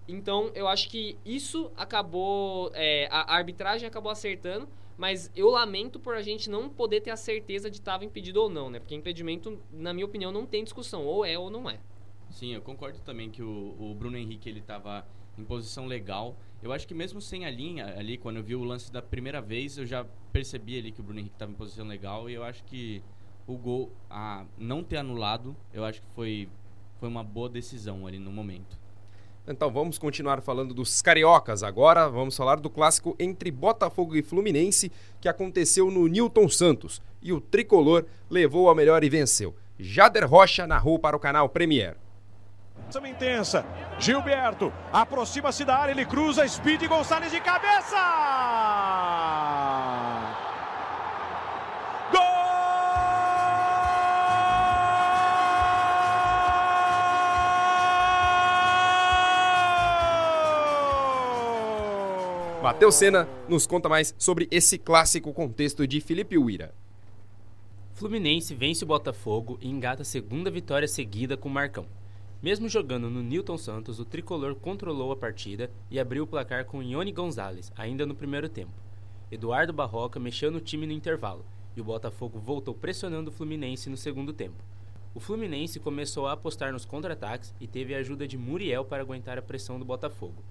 Então 0.09 0.51
eu 0.55 0.69
acho 0.69 0.89
que 0.89 1.19
isso 1.25 1.71
acabou. 1.77 2.71
é, 2.75 3.09
a 3.11 3.35
arbitragem 3.35 3.87
acabou 3.87 4.11
acertando. 4.11 4.69
Mas 4.97 5.31
eu 5.37 5.51
lamento 5.51 6.01
por 6.01 6.15
a 6.15 6.23
gente 6.23 6.49
não 6.49 6.69
poder 6.69 7.01
ter 7.01 7.11
a 7.11 7.17
certeza 7.17 7.71
de 7.71 7.79
estava 7.79 8.05
impedido 8.05 8.41
ou 8.41 8.49
não, 8.49 8.71
né? 8.71 8.79
Porque 8.79 8.95
impedimento, 8.95 9.59
na 9.71 9.93
minha 9.93 10.07
opinião, 10.07 10.33
não 10.33 10.47
tem 10.47 10.65
discussão. 10.65 11.05
Ou 11.05 11.25
é 11.25 11.39
ou 11.39 11.51
não 11.51 11.69
é. 11.69 11.79
Sim, 12.31 12.55
eu 12.55 12.63
concordo 12.63 12.99
também 13.01 13.31
que 13.31 13.43
o, 13.43 13.77
o 13.79 13.95
Bruno 13.95 14.17
Henrique 14.17 14.49
ele 14.49 14.61
estava 14.61 15.07
em 15.39 15.45
posição 15.45 15.87
legal. 15.87 16.37
Eu 16.63 16.73
acho 16.73 16.87
que 16.89 16.95
mesmo 16.95 17.21
sem 17.21 17.45
a 17.45 17.51
linha 17.51 17.95
ali, 17.99 18.17
quando 18.17 18.37
eu 18.37 18.43
vi 18.43 18.55
o 18.55 18.65
lance 18.65 18.91
da 18.91 19.03
primeira 19.03 19.41
vez, 19.41 19.77
eu 19.77 19.87
já 19.87 20.05
percebi 20.33 20.79
ali 20.79 20.91
que 20.91 21.01
o 21.01 21.05
Bruno 21.05 21.21
Henrique 21.21 21.35
estava 21.35 21.53
em 21.53 21.55
posição 21.55 21.87
legal 21.87 22.29
e 22.29 22.35
eu 22.35 22.43
acho 22.43 22.65
que 22.65 23.03
o 23.47 23.57
gol 23.57 23.93
a 24.11 24.45
não 24.59 24.83
ter 24.83 24.97
anulado, 24.97 25.55
eu 25.73 25.85
acho 25.85 26.01
que 26.01 26.09
foi 26.15 26.49
foi 26.99 27.09
uma 27.09 27.23
boa 27.23 27.49
decisão 27.49 28.07
ali 28.07 28.19
no 28.19 28.33
momento. 28.33 28.79
Então 29.49 29.71
vamos 29.71 29.97
continuar 29.99 30.41
falando 30.41 30.75
dos 30.75 31.01
cariocas 31.01 31.63
agora. 31.63 32.09
Vamos 32.09 32.37
falar 32.37 32.57
do 32.57 32.69
clássico 32.69 33.15
entre 33.19 33.51
Botafogo 33.51 34.17
e 34.17 34.23
Fluminense 34.23 34.91
que 35.21 35.29
aconteceu 35.29 35.91
no 35.91 36.09
Newton 36.09 36.49
Santos. 36.49 37.01
E 37.23 37.33
o 37.33 37.41
tricolor 37.41 38.05
levou 38.29 38.69
a 38.69 38.75
melhor 38.75 39.05
e 39.05 39.09
venceu. 39.09 39.55
Jader 39.79 40.29
Rocha 40.29 40.67
narrou 40.67 40.99
para 40.99 41.17
o 41.17 41.21
canal 41.21 41.49
Premier. 41.49 41.97
Intensa. 43.05 43.65
Gilberto 43.99 44.73
aproxima-se 44.93 45.65
da 45.65 45.77
área, 45.77 45.93
ele 45.93 46.05
cruza, 46.05 46.47
Speed 46.47 46.87
Gonçalves 46.87 47.31
de 47.31 47.41
cabeça! 47.41 47.97
Matheus 62.67 62.97
Senna 62.97 63.29
nos 63.49 63.65
conta 63.65 63.89
mais 63.89 64.13
sobre 64.19 64.49
esse 64.51 64.77
clássico 64.77 65.33
contexto 65.33 65.87
de 65.87 66.01
Felipe 66.01 66.37
Uira. 66.37 66.75
Fluminense 67.95 68.57
vence 68.57 68.83
o 68.83 68.89
Botafogo 68.89 69.57
e 69.63 69.69
engata 69.69 70.03
a 70.03 70.05
segunda 70.05 70.51
vitória 70.51 70.89
seguida 70.89 71.37
com 71.37 71.49
o 71.49 71.53
Marcão. 71.53 71.87
Mesmo 72.43 72.69
jogando 72.69 73.09
no 73.09 73.23
Newton 73.23 73.57
Santos, 73.57 74.01
o 74.01 74.05
tricolor 74.05 74.57
controlou 74.57 75.13
a 75.13 75.17
partida 75.17 75.71
e 75.89 76.01
abriu 76.01 76.25
o 76.25 76.27
placar 76.27 76.65
com 76.65 76.83
Ione 76.83 77.13
Gonzalez, 77.13 77.71
ainda 77.77 78.05
no 78.05 78.17
primeiro 78.17 78.49
tempo. 78.49 78.73
Eduardo 79.31 79.73
Barroca 79.73 80.19
mexeu 80.19 80.51
no 80.51 80.59
time 80.59 80.89
no 80.89 80.93
intervalo 80.93 81.45
e 81.77 81.81
o 81.81 81.85
Botafogo 81.85 82.41
voltou 82.41 82.75
pressionando 82.75 83.31
o 83.31 83.33
Fluminense 83.33 83.89
no 83.89 83.97
segundo 83.97 84.33
tempo. 84.33 84.61
O 85.15 85.21
Fluminense 85.21 85.79
começou 85.79 86.27
a 86.27 86.33
apostar 86.33 86.73
nos 86.73 86.85
contra-ataques 86.85 87.55
e 87.61 87.69
teve 87.69 87.95
a 87.95 87.99
ajuda 87.99 88.27
de 88.27 88.37
Muriel 88.37 88.85
para 88.85 89.05
aguentar 89.05 89.39
a 89.39 89.43
pressão 89.43 89.79
do 89.79 89.85
Botafogo. 89.85 90.43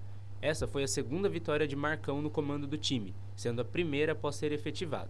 Essa 0.42 0.68
foi 0.68 0.84
a 0.84 0.88
segunda 0.88 1.28
vitória 1.28 1.68
de 1.68 1.76
Marcão 1.76 2.22
no 2.22 2.30
comando 2.30 2.68
do 2.68 2.78
time, 2.78 3.16
sendo 3.36 3.62
a 3.62 3.66
primeira 3.66 4.12
após 4.12 4.36
ser 4.36 4.52
efetivada. 4.52 5.10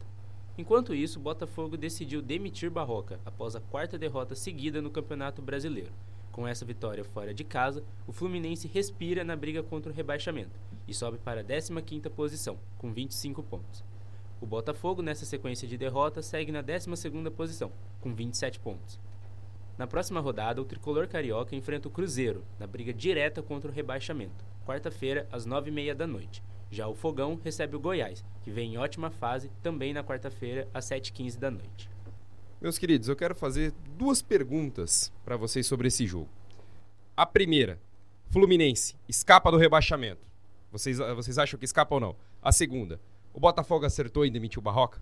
Enquanto 0.57 0.95
isso, 0.95 1.19
Botafogo 1.19 1.75
decidiu 1.75 2.21
demitir 2.21 2.69
Barroca 2.69 3.19
após 3.25 3.55
a 3.55 3.59
quarta 3.59 3.97
derrota 3.97 4.35
seguida 4.35 4.81
no 4.81 4.89
Campeonato 4.89 5.41
Brasileiro. 5.41 5.91
Com 6.31 6.47
essa 6.47 6.65
vitória 6.65 7.03
fora 7.03 7.33
de 7.33 7.43
casa, 7.43 7.83
o 8.07 8.13
Fluminense 8.13 8.67
respira 8.67 9.23
na 9.23 9.35
briga 9.35 9.61
contra 9.61 9.91
o 9.91 9.95
rebaixamento 9.95 10.59
e 10.87 10.93
sobe 10.93 11.17
para 11.17 11.41
a 11.41 11.43
15ª 11.43 12.09
posição, 12.09 12.57
com 12.77 12.93
25 12.93 13.43
pontos. 13.43 13.83
O 14.39 14.45
Botafogo, 14.45 15.01
nessa 15.01 15.25
sequência 15.25 15.67
de 15.67 15.77
derrotas, 15.77 16.25
segue 16.25 16.51
na 16.51 16.61
12ª 16.61 17.31
posição, 17.31 17.71
com 17.99 18.13
27 18.13 18.59
pontos. 18.59 18.99
Na 19.77 19.85
próxima 19.85 20.21
rodada, 20.21 20.61
o 20.61 20.65
tricolor 20.65 21.05
carioca 21.05 21.53
enfrenta 21.53 21.89
o 21.89 21.91
Cruzeiro, 21.91 22.45
na 22.57 22.65
briga 22.65 22.93
direta 22.93 23.41
contra 23.41 23.69
o 23.69 23.73
rebaixamento, 23.73 24.45
quarta-feira, 24.65 25.27
às 25.29 25.45
9h30 25.45 25.93
da 25.93 26.07
noite. 26.07 26.41
Já 26.71 26.87
o 26.87 26.95
Fogão 26.95 27.39
recebe 27.43 27.75
o 27.75 27.79
Goiás, 27.79 28.23
que 28.41 28.49
vem 28.49 28.73
em 28.73 28.77
ótima 28.77 29.09
fase, 29.09 29.51
também 29.61 29.93
na 29.93 30.01
quarta-feira, 30.01 30.67
às 30.73 30.85
7h15 30.85 31.37
da 31.37 31.51
noite. 31.51 31.89
Meus 32.61 32.77
queridos, 32.77 33.09
eu 33.09 33.17
quero 33.17 33.35
fazer 33.35 33.73
duas 33.97 34.21
perguntas 34.21 35.11
para 35.25 35.35
vocês 35.35 35.67
sobre 35.67 35.89
esse 35.89 36.07
jogo. 36.07 36.29
A 37.15 37.25
primeira, 37.25 37.79
Fluminense 38.31 38.95
escapa 39.09 39.51
do 39.51 39.57
rebaixamento. 39.57 40.25
Vocês, 40.71 40.97
vocês 40.97 41.37
acham 41.37 41.59
que 41.59 41.65
escapa 41.65 41.95
ou 41.95 42.01
não? 42.01 42.15
A 42.41 42.51
segunda, 42.51 42.99
o 43.33 43.39
Botafogo 43.41 43.85
acertou 43.85 44.25
em 44.25 44.31
demitir 44.31 44.59
o 44.59 44.61
Barroca? 44.61 45.01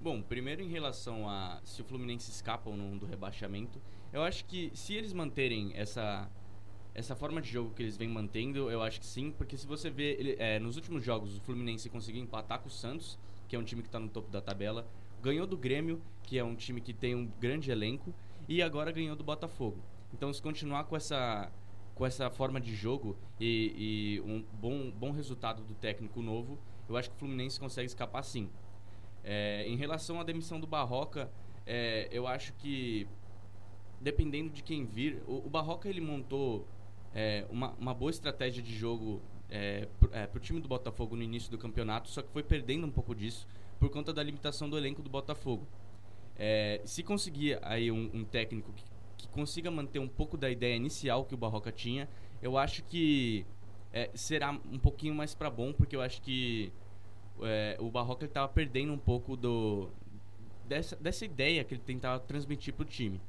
Bom, 0.00 0.20
primeiro 0.20 0.62
em 0.62 0.68
relação 0.68 1.28
a 1.28 1.60
se 1.64 1.80
o 1.80 1.84
Fluminense 1.84 2.30
escapa 2.30 2.68
ou 2.68 2.76
não 2.76 2.98
do 2.98 3.06
rebaixamento, 3.06 3.80
eu 4.12 4.22
acho 4.22 4.44
que 4.44 4.70
se 4.74 4.94
eles 4.94 5.12
manterem 5.12 5.72
essa 5.74 6.30
essa 6.94 7.16
forma 7.16 7.40
de 7.40 7.50
jogo 7.50 7.72
que 7.74 7.82
eles 7.82 7.96
vêm 7.96 8.08
mantendo, 8.08 8.70
eu 8.70 8.82
acho 8.82 9.00
que 9.00 9.06
sim, 9.06 9.30
porque 9.30 9.56
se 9.56 9.66
você 9.66 9.88
vê 9.88 10.12
ele, 10.12 10.36
é, 10.38 10.58
nos 10.58 10.76
últimos 10.76 11.02
jogos 11.02 11.38
o 11.38 11.40
Fluminense 11.40 11.88
conseguiu 11.88 12.22
empatar 12.22 12.60
com 12.60 12.68
o 12.68 12.70
Santos, 12.70 13.18
que 13.48 13.56
é 13.56 13.58
um 13.58 13.64
time 13.64 13.80
que 13.80 13.88
está 13.88 13.98
no 13.98 14.10
topo 14.10 14.30
da 14.30 14.42
tabela, 14.42 14.86
ganhou 15.22 15.46
do 15.46 15.56
Grêmio, 15.56 16.02
que 16.22 16.38
é 16.38 16.44
um 16.44 16.54
time 16.54 16.82
que 16.82 16.92
tem 16.92 17.14
um 17.14 17.26
grande 17.40 17.70
elenco, 17.70 18.14
e 18.46 18.60
agora 18.60 18.92
ganhou 18.92 19.16
do 19.16 19.24
Botafogo. 19.24 19.82
Então, 20.12 20.30
se 20.32 20.42
continuar 20.42 20.84
com 20.84 20.96
essa 20.96 21.50
com 21.94 22.06
essa 22.06 22.30
forma 22.30 22.58
de 22.58 22.74
jogo 22.74 23.16
e, 23.38 24.16
e 24.16 24.20
um 24.22 24.42
bom, 24.54 24.90
bom 24.90 25.10
resultado 25.12 25.62
do 25.62 25.74
técnico 25.74 26.22
novo, 26.22 26.58
eu 26.88 26.96
acho 26.96 27.10
que 27.10 27.16
o 27.16 27.18
Fluminense 27.18 27.60
consegue 27.60 27.86
escapar 27.86 28.22
sim. 28.22 28.50
É, 29.22 29.64
em 29.68 29.76
relação 29.76 30.18
à 30.18 30.24
demissão 30.24 30.58
do 30.58 30.66
Barroca, 30.66 31.30
é, 31.66 32.08
eu 32.10 32.26
acho 32.26 32.54
que 32.54 33.06
dependendo 34.02 34.50
de 34.50 34.62
quem 34.62 34.84
vir, 34.84 35.22
o, 35.26 35.46
o 35.46 35.48
Barroca 35.48 35.88
ele 35.88 36.00
montou 36.00 36.66
é, 37.14 37.46
uma, 37.50 37.70
uma 37.78 37.94
boa 37.94 38.10
estratégia 38.10 38.62
de 38.62 38.74
jogo 38.74 39.22
é, 39.48 39.86
para 40.10 40.36
o 40.36 40.40
time 40.40 40.60
do 40.60 40.68
Botafogo 40.68 41.14
no 41.14 41.22
início 41.22 41.50
do 41.50 41.58
campeonato, 41.58 42.08
só 42.08 42.22
que 42.22 42.30
foi 42.30 42.42
perdendo 42.42 42.86
um 42.86 42.90
pouco 42.90 43.14
disso 43.14 43.46
por 43.78 43.90
conta 43.90 44.12
da 44.12 44.22
limitação 44.22 44.68
do 44.68 44.78
elenco 44.78 45.02
do 45.02 45.10
Botafogo. 45.10 45.66
É, 46.36 46.80
se 46.84 47.02
conseguir 47.02 47.58
aí 47.62 47.90
um, 47.90 48.10
um 48.14 48.24
técnico 48.24 48.72
que, 48.72 48.84
que, 49.18 49.28
consiga 49.28 49.70
manter 49.70 49.98
um 49.98 50.08
pouco 50.08 50.36
da 50.36 50.50
ideia 50.50 50.74
inicial 50.74 51.24
que 51.24 51.34
o 51.34 51.36
Barroca 51.36 51.70
tinha, 51.70 52.08
eu 52.40 52.56
acho 52.56 52.82
que 52.84 53.44
é, 53.92 54.10
será 54.14 54.50
um 54.50 54.78
pouquinho 54.78 55.14
mais 55.14 55.34
para 55.34 55.50
bom, 55.50 55.72
porque 55.72 55.94
eu 55.94 56.00
acho 56.00 56.22
que 56.22 56.72
é, 57.42 57.76
o 57.78 57.90
Barroca 57.90 58.24
estava 58.24 58.48
perdendo 58.48 58.92
um 58.92 58.98
pouco 58.98 59.36
do 59.36 59.90
dessa, 60.66 60.96
dessa 60.96 61.24
ideia 61.24 61.62
que 61.62 61.74
ele 61.74 61.82
tentava 61.84 62.18
transmitir 62.20 62.72
para 62.72 62.82
o 62.82 62.86
time. 62.86 63.20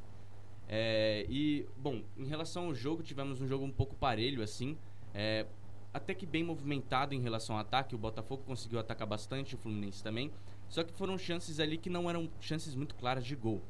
É, 0.68 1.26
e, 1.30 1.66
bom, 1.78 2.02
em 2.18 2.26
relação 2.26 2.66
ao 2.66 2.76
jogo, 2.76 3.04
tivemos 3.04 3.42
um 3.42 3.48
jogo 3.48 3.66
um 3.66 3.72
pouco 3.72 3.96
parelho, 3.96 4.42
assim. 4.42 4.78
É, 5.14 5.46
até 5.94 6.14
que 6.14 6.26
bem 6.26 6.44
movimentado 6.44 7.14
em 7.14 7.22
relação 7.22 7.56
ao 7.56 7.62
ataque. 7.62 7.94
O 7.94 7.98
Botafogo 7.98 8.44
conseguiu 8.46 8.80
atacar 8.80 9.08
bastante, 9.08 9.56
o 9.56 9.58
Fluminense 9.58 10.04
também. 10.04 10.32
Só 10.68 10.84
que 10.84 10.92
foram 10.94 11.18
chances 11.18 11.60
ali 11.60 11.78
que 11.78 11.90
não 11.90 12.10
eram 12.10 12.30
chances 12.40 12.74
muito 12.74 12.96
claras 12.96 13.26
de 13.26 13.36
gol. 13.36 13.62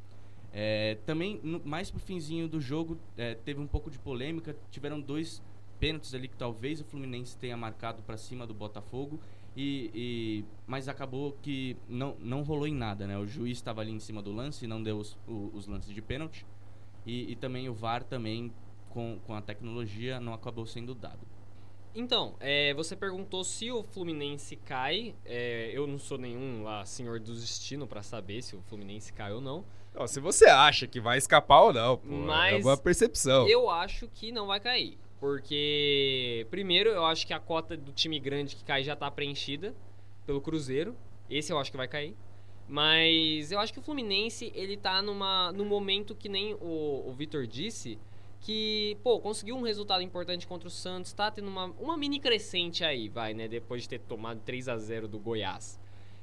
É, 0.53 0.97
também, 1.05 1.39
no, 1.43 1.59
mais 1.65 1.91
pro 1.91 1.99
finzinho 1.99 2.47
do 2.47 2.61
jogo, 2.61 2.97
é, 3.17 3.35
teve 3.35 3.59
um 3.59 3.67
pouco 3.67 3.91
de 3.91 3.99
polêmica. 3.99 4.55
Tiveram 4.71 5.01
dois 5.01 5.41
pênaltis 5.79 6.13
ali 6.13 6.29
que 6.29 6.37
talvez 6.37 6.79
o 6.79 6.85
Fluminense 6.85 7.37
tenha 7.37 7.57
marcado 7.57 8.01
para 8.03 8.15
cima 8.15 8.47
do 8.47 8.53
Botafogo. 8.53 9.19
E, 9.55 9.91
e, 9.93 10.45
mas 10.65 10.87
acabou 10.87 11.37
que 11.41 11.75
não, 11.87 12.15
não 12.19 12.41
rolou 12.41 12.67
em 12.67 12.73
nada, 12.73 13.05
né? 13.05 13.17
O 13.17 13.27
juiz 13.27 13.57
estava 13.57 13.81
ali 13.81 13.91
em 13.91 13.99
cima 13.99 14.21
do 14.21 14.31
lance, 14.31 14.65
não 14.65 14.81
deu 14.81 14.97
os, 14.97 15.17
os 15.27 15.67
lances 15.67 15.93
de 15.93 16.01
pênalti. 16.01 16.45
E, 17.05 17.31
e, 17.31 17.35
também 17.35 17.67
o 17.69 17.73
VAR 17.73 18.03
também, 18.03 18.51
com, 18.89 19.19
com 19.25 19.33
a 19.33 19.41
tecnologia, 19.41 20.19
não 20.19 20.33
acabou 20.33 20.65
sendo 20.65 20.95
dado. 20.95 21.19
Então, 21.95 22.35
é, 22.39 22.73
você 22.73 22.95
perguntou 22.95 23.43
se 23.43 23.71
o 23.71 23.83
Fluminense 23.83 24.55
cai. 24.55 25.13
É, 25.25 25.71
eu 25.73 25.85
não 25.85 25.99
sou 25.99 26.17
nenhum 26.17 26.63
lá, 26.63 26.83
senhor 26.85 27.19
do 27.19 27.33
destino 27.33 27.85
para 27.85 28.01
saber 28.01 28.41
se 28.41 28.55
o 28.55 28.61
Fluminense 28.63 29.13
cai 29.13 29.31
ou 29.31 29.39
não. 29.39 29.63
não. 29.93 30.07
Se 30.07 30.19
você 30.19 30.45
acha 30.45 30.87
que 30.87 30.99
vai 30.99 31.17
escapar 31.17 31.61
ou 31.61 31.73
não, 31.73 31.97
pô, 31.97 32.07
Mas 32.07 32.65
é 32.65 32.67
uma 32.67 32.77
percepção. 32.77 33.47
Eu 33.47 33.69
acho 33.69 34.07
que 34.07 34.31
não 34.31 34.47
vai 34.47 34.59
cair. 34.59 34.97
Porque, 35.19 36.47
primeiro, 36.49 36.89
eu 36.89 37.05
acho 37.05 37.25
que 37.25 37.33
a 37.33 37.39
cota 37.39 37.77
do 37.77 37.93
time 37.93 38.19
grande 38.19 38.55
que 38.55 38.63
cai 38.63 38.83
já 38.83 38.95
tá 38.95 39.09
preenchida 39.09 39.73
pelo 40.25 40.41
Cruzeiro. 40.41 40.95
Esse 41.29 41.53
eu 41.53 41.59
acho 41.59 41.71
que 41.71 41.77
vai 41.77 41.87
cair. 41.87 42.15
Mas 42.67 43.51
eu 43.51 43.59
acho 43.59 43.73
que 43.73 43.79
o 43.79 43.81
Fluminense, 43.81 44.51
ele 44.55 44.77
tá 44.77 45.01
numa, 45.01 45.51
num 45.51 45.65
momento 45.65 46.15
que 46.15 46.29
nem 46.29 46.53
o, 46.55 47.03
o 47.07 47.13
Vitor 47.13 47.45
disse, 47.45 47.99
que, 48.39 48.97
pô, 49.03 49.19
conseguiu 49.19 49.55
um 49.55 49.61
resultado 49.61 50.01
importante 50.01 50.45
contra 50.45 50.67
o 50.67 50.71
Santos, 50.71 51.13
tá 51.13 51.31
tendo 51.31 51.47
uma, 51.47 51.65
uma 51.79 51.97
mini 51.97 52.19
crescente 52.19 52.83
aí, 52.83 53.07
vai, 53.07 53.33
né, 53.33 53.47
depois 53.47 53.83
de 53.83 53.89
ter 53.89 53.99
tomado 53.99 54.41
3 54.41 54.67
a 54.69 54.77
0 54.77 55.07
do 55.07 55.17
Goiás. 55.17 55.79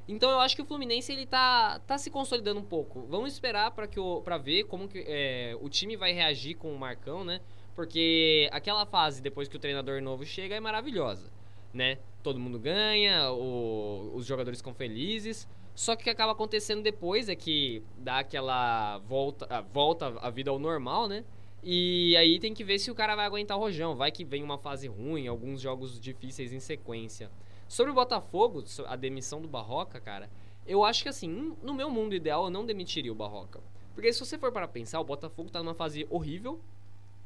Então 0.07 0.31
eu 0.31 0.41
acho 0.41 0.57
que 0.57 0.63
o 0.63 0.65
Fluminense 0.65 1.13
ele 1.13 1.25
tá, 1.25 1.79
tá 1.87 1.97
se 1.97 2.11
consolidando 2.11 2.59
um 2.59 2.65
pouco. 2.65 3.07
Vamos 3.09 3.33
esperar 3.33 3.71
para 3.71 3.87
que 3.87 4.01
para 4.25 4.39
ver 4.39 4.65
como 4.65 4.89
que 4.89 5.05
é, 5.07 5.57
o 5.61 5.69
time 5.69 5.97
vai 5.97 6.13
reagir 6.13 6.57
com 6.57 6.75
o 6.75 6.79
Marcão, 6.79 7.25
né? 7.25 7.41
Porque 7.77 8.49
aquela 8.51 8.85
fase 8.85 9.23
depois 9.23 9.49
que 9.49 9.57
o 9.57 9.59
treinador 9.61 10.03
novo 10.03 10.27
chega 10.27 10.57
é 10.57 10.61
maravilhosa, 10.61 11.31
né? 11.73 11.99
Todo 12.25 12.41
mundo 12.41 12.59
ganha, 12.59 13.31
o, 13.31 14.13
os 14.15 14.27
jogadores 14.27 14.59
ficam 14.59 14.75
felizes. 14.75 15.49
Só 15.75 15.97
que 15.97 16.03
o 16.03 16.05
que 16.05 16.11
acaba 16.11 16.33
acontecendo 16.33 16.83
depois 16.83 17.29
é 17.29 17.35
que 17.35 17.83
dá 17.99 18.19
aquela 18.19 18.99
volta, 18.99 19.47
a 19.49 19.61
volta 19.61 20.07
a 20.21 20.31
vida 20.31 20.51
ao 20.51 20.59
normal, 20.59 21.09
né? 21.09 21.25
E 21.63 22.17
aí 22.17 22.39
tem 22.39 22.55
que 22.55 22.65
ver 22.65 22.79
se 22.79 22.91
o 22.91 22.95
cara 22.95 23.15
vai 23.15 23.27
aguentar 23.27 23.57
o 23.57 23.61
rojão. 23.61 23.95
Vai 23.95 24.11
que 24.11 24.25
vem 24.25 24.43
uma 24.43 24.59
fase 24.59 24.89
ruim, 24.89 25.27
alguns 25.27 25.61
jogos 25.61 26.01
difíceis 26.01 26.53
em 26.53 26.61
sequência. 26.61 27.31
Sobre 27.69 27.93
o 27.93 27.95
Botafogo, 27.95 28.65
a 28.87 28.97
demissão 28.97 29.41
do 29.41 29.49
Barroca, 29.49 30.01
cara, 30.01 30.29
eu 30.67 30.85
acho 30.85 31.03
que 31.03 31.09
assim, 31.09 31.55
no 31.63 31.75
meu 31.75 31.91
mundo 31.91 32.15
ideal 32.15 32.45
eu 32.45 32.51
não 32.51 32.65
demitiria 32.65 33.13
o 33.13 33.15
Barroca. 33.15 33.61
Porque 33.95 34.13
se 34.13 34.21
você 34.21 34.39
for 34.39 34.51
para 34.51 34.67
pensar, 34.67 35.01
o 35.01 35.05
Botafogo 35.05 35.51
tá 35.51 35.63
numa 35.63 35.75
fase 35.75 36.07
horrível, 36.11 36.61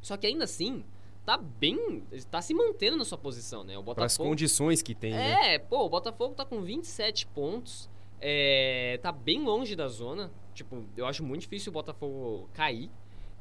só 0.00 0.16
que 0.16 0.26
ainda 0.26 0.44
assim, 0.44 0.84
tá 1.24 1.36
bem. 1.36 2.02
tá 2.30 2.42
se 2.42 2.52
mantendo 2.52 2.96
na 2.96 3.04
sua 3.04 3.18
posição, 3.18 3.64
né? 3.64 3.78
O 3.78 3.82
Botafogo. 3.82 4.04
As 4.04 4.16
condições 4.16 4.82
que 4.82 4.94
tem, 4.94 5.12
né? 5.12 5.54
É, 5.54 5.58
pô, 5.58 5.84
o 5.84 5.88
Botafogo 5.88 6.34
tá 6.34 6.44
com 6.44 6.60
27 6.60 7.26
pontos. 7.28 7.88
É, 8.26 8.98
tá 9.02 9.12
bem 9.12 9.42
longe 9.44 9.76
da 9.76 9.86
zona. 9.86 10.32
Tipo, 10.54 10.82
eu 10.96 11.04
acho 11.04 11.22
muito 11.22 11.42
difícil 11.42 11.68
o 11.70 11.74
Botafogo 11.74 12.48
cair. 12.54 12.90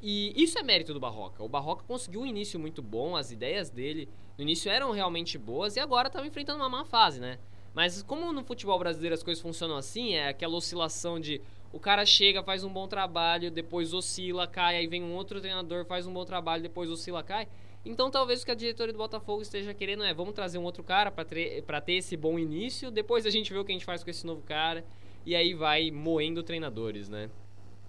E 0.02 0.34
isso 0.36 0.60
é 0.60 0.64
mérito 0.64 0.94
do 0.94 1.00
Barroca. 1.00 1.42
O 1.42 1.48
Barroca 1.48 1.86
conseguiu 1.88 2.20
um 2.20 2.26
início 2.26 2.60
muito 2.60 2.82
bom, 2.82 3.16
as 3.16 3.32
ideias 3.32 3.70
dele 3.70 4.10
no 4.38 4.44
início 4.44 4.70
eram 4.70 4.92
realmente 4.92 5.38
boas 5.38 5.78
e 5.78 5.80
agora 5.80 6.08
estava 6.08 6.28
enfrentando 6.28 6.60
uma 6.60 6.68
má 6.68 6.84
fase, 6.84 7.22
né? 7.22 7.40
Mas 7.74 8.04
como 8.04 8.34
no 8.34 8.44
futebol 8.44 8.78
brasileiro 8.78 9.14
as 9.14 9.24
coisas 9.24 9.42
funcionam 9.42 9.78
assim, 9.78 10.16
é 10.16 10.28
aquela 10.28 10.56
oscilação 10.56 11.18
de 11.18 11.42
o 11.72 11.80
cara 11.80 12.06
chega, 12.06 12.44
faz 12.44 12.66
um 12.66 12.72
bom 12.72 12.86
trabalho, 12.86 13.50
depois 13.50 13.94
oscila, 13.94 14.46
cai, 14.46 14.76
aí 14.76 14.88
vem 14.88 15.02
um 15.02 15.16
outro 15.16 15.40
treinador, 15.40 15.86
faz 15.86 16.06
um 16.06 16.14
bom 16.14 16.26
trabalho, 16.26 16.62
depois 16.62 16.90
oscila, 16.90 17.24
cai. 17.24 17.48
Então 17.86 18.10
talvez 18.10 18.42
o 18.42 18.46
que 18.46 18.52
a 18.52 18.56
diretoria 18.56 18.94
do 18.94 18.98
Botafogo 18.98 19.42
esteja 19.42 19.74
querendo 19.74 20.04
é 20.04 20.14
vamos 20.14 20.34
trazer 20.34 20.58
um 20.58 20.64
outro 20.64 20.84
cara 20.84 21.12
para 21.12 21.82
ter 21.82 21.94
esse 21.94 22.16
bom 22.16 22.40
início, 22.40 22.90
depois 22.90 23.26
a 23.26 23.30
gente 23.30 23.52
vê 23.52 23.60
o 23.60 23.66
que 23.66 23.72
a 23.72 23.76
gente 23.76 23.86
faz 23.86 24.04
com 24.04 24.10
esse 24.10 24.26
novo 24.26 24.42
cara 24.42 24.86
e 25.26 25.36
aí 25.36 25.54
vai 25.54 25.92
moendo 25.92 26.44
treinadores, 26.44 27.10
né? 27.10 27.30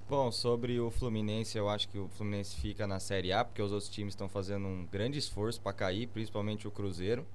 Bom, 0.08 0.30
sobre 0.30 0.78
o 0.78 0.90
Fluminense, 0.90 1.56
eu 1.56 1.68
acho 1.68 1.88
que 1.88 1.98
o 1.98 2.08
Fluminense 2.08 2.56
fica 2.56 2.86
na 2.86 3.00
Série 3.00 3.32
A, 3.32 3.42
porque 3.44 3.62
os 3.62 3.72
outros 3.72 3.88
times 3.88 4.12
estão 4.12 4.28
fazendo 4.28 4.66
um 4.66 4.84
grande 4.84 5.18
esforço 5.18 5.60
para 5.60 5.72
cair, 5.72 6.06
principalmente 6.08 6.68
o 6.68 6.70
Cruzeiro. 6.70 7.26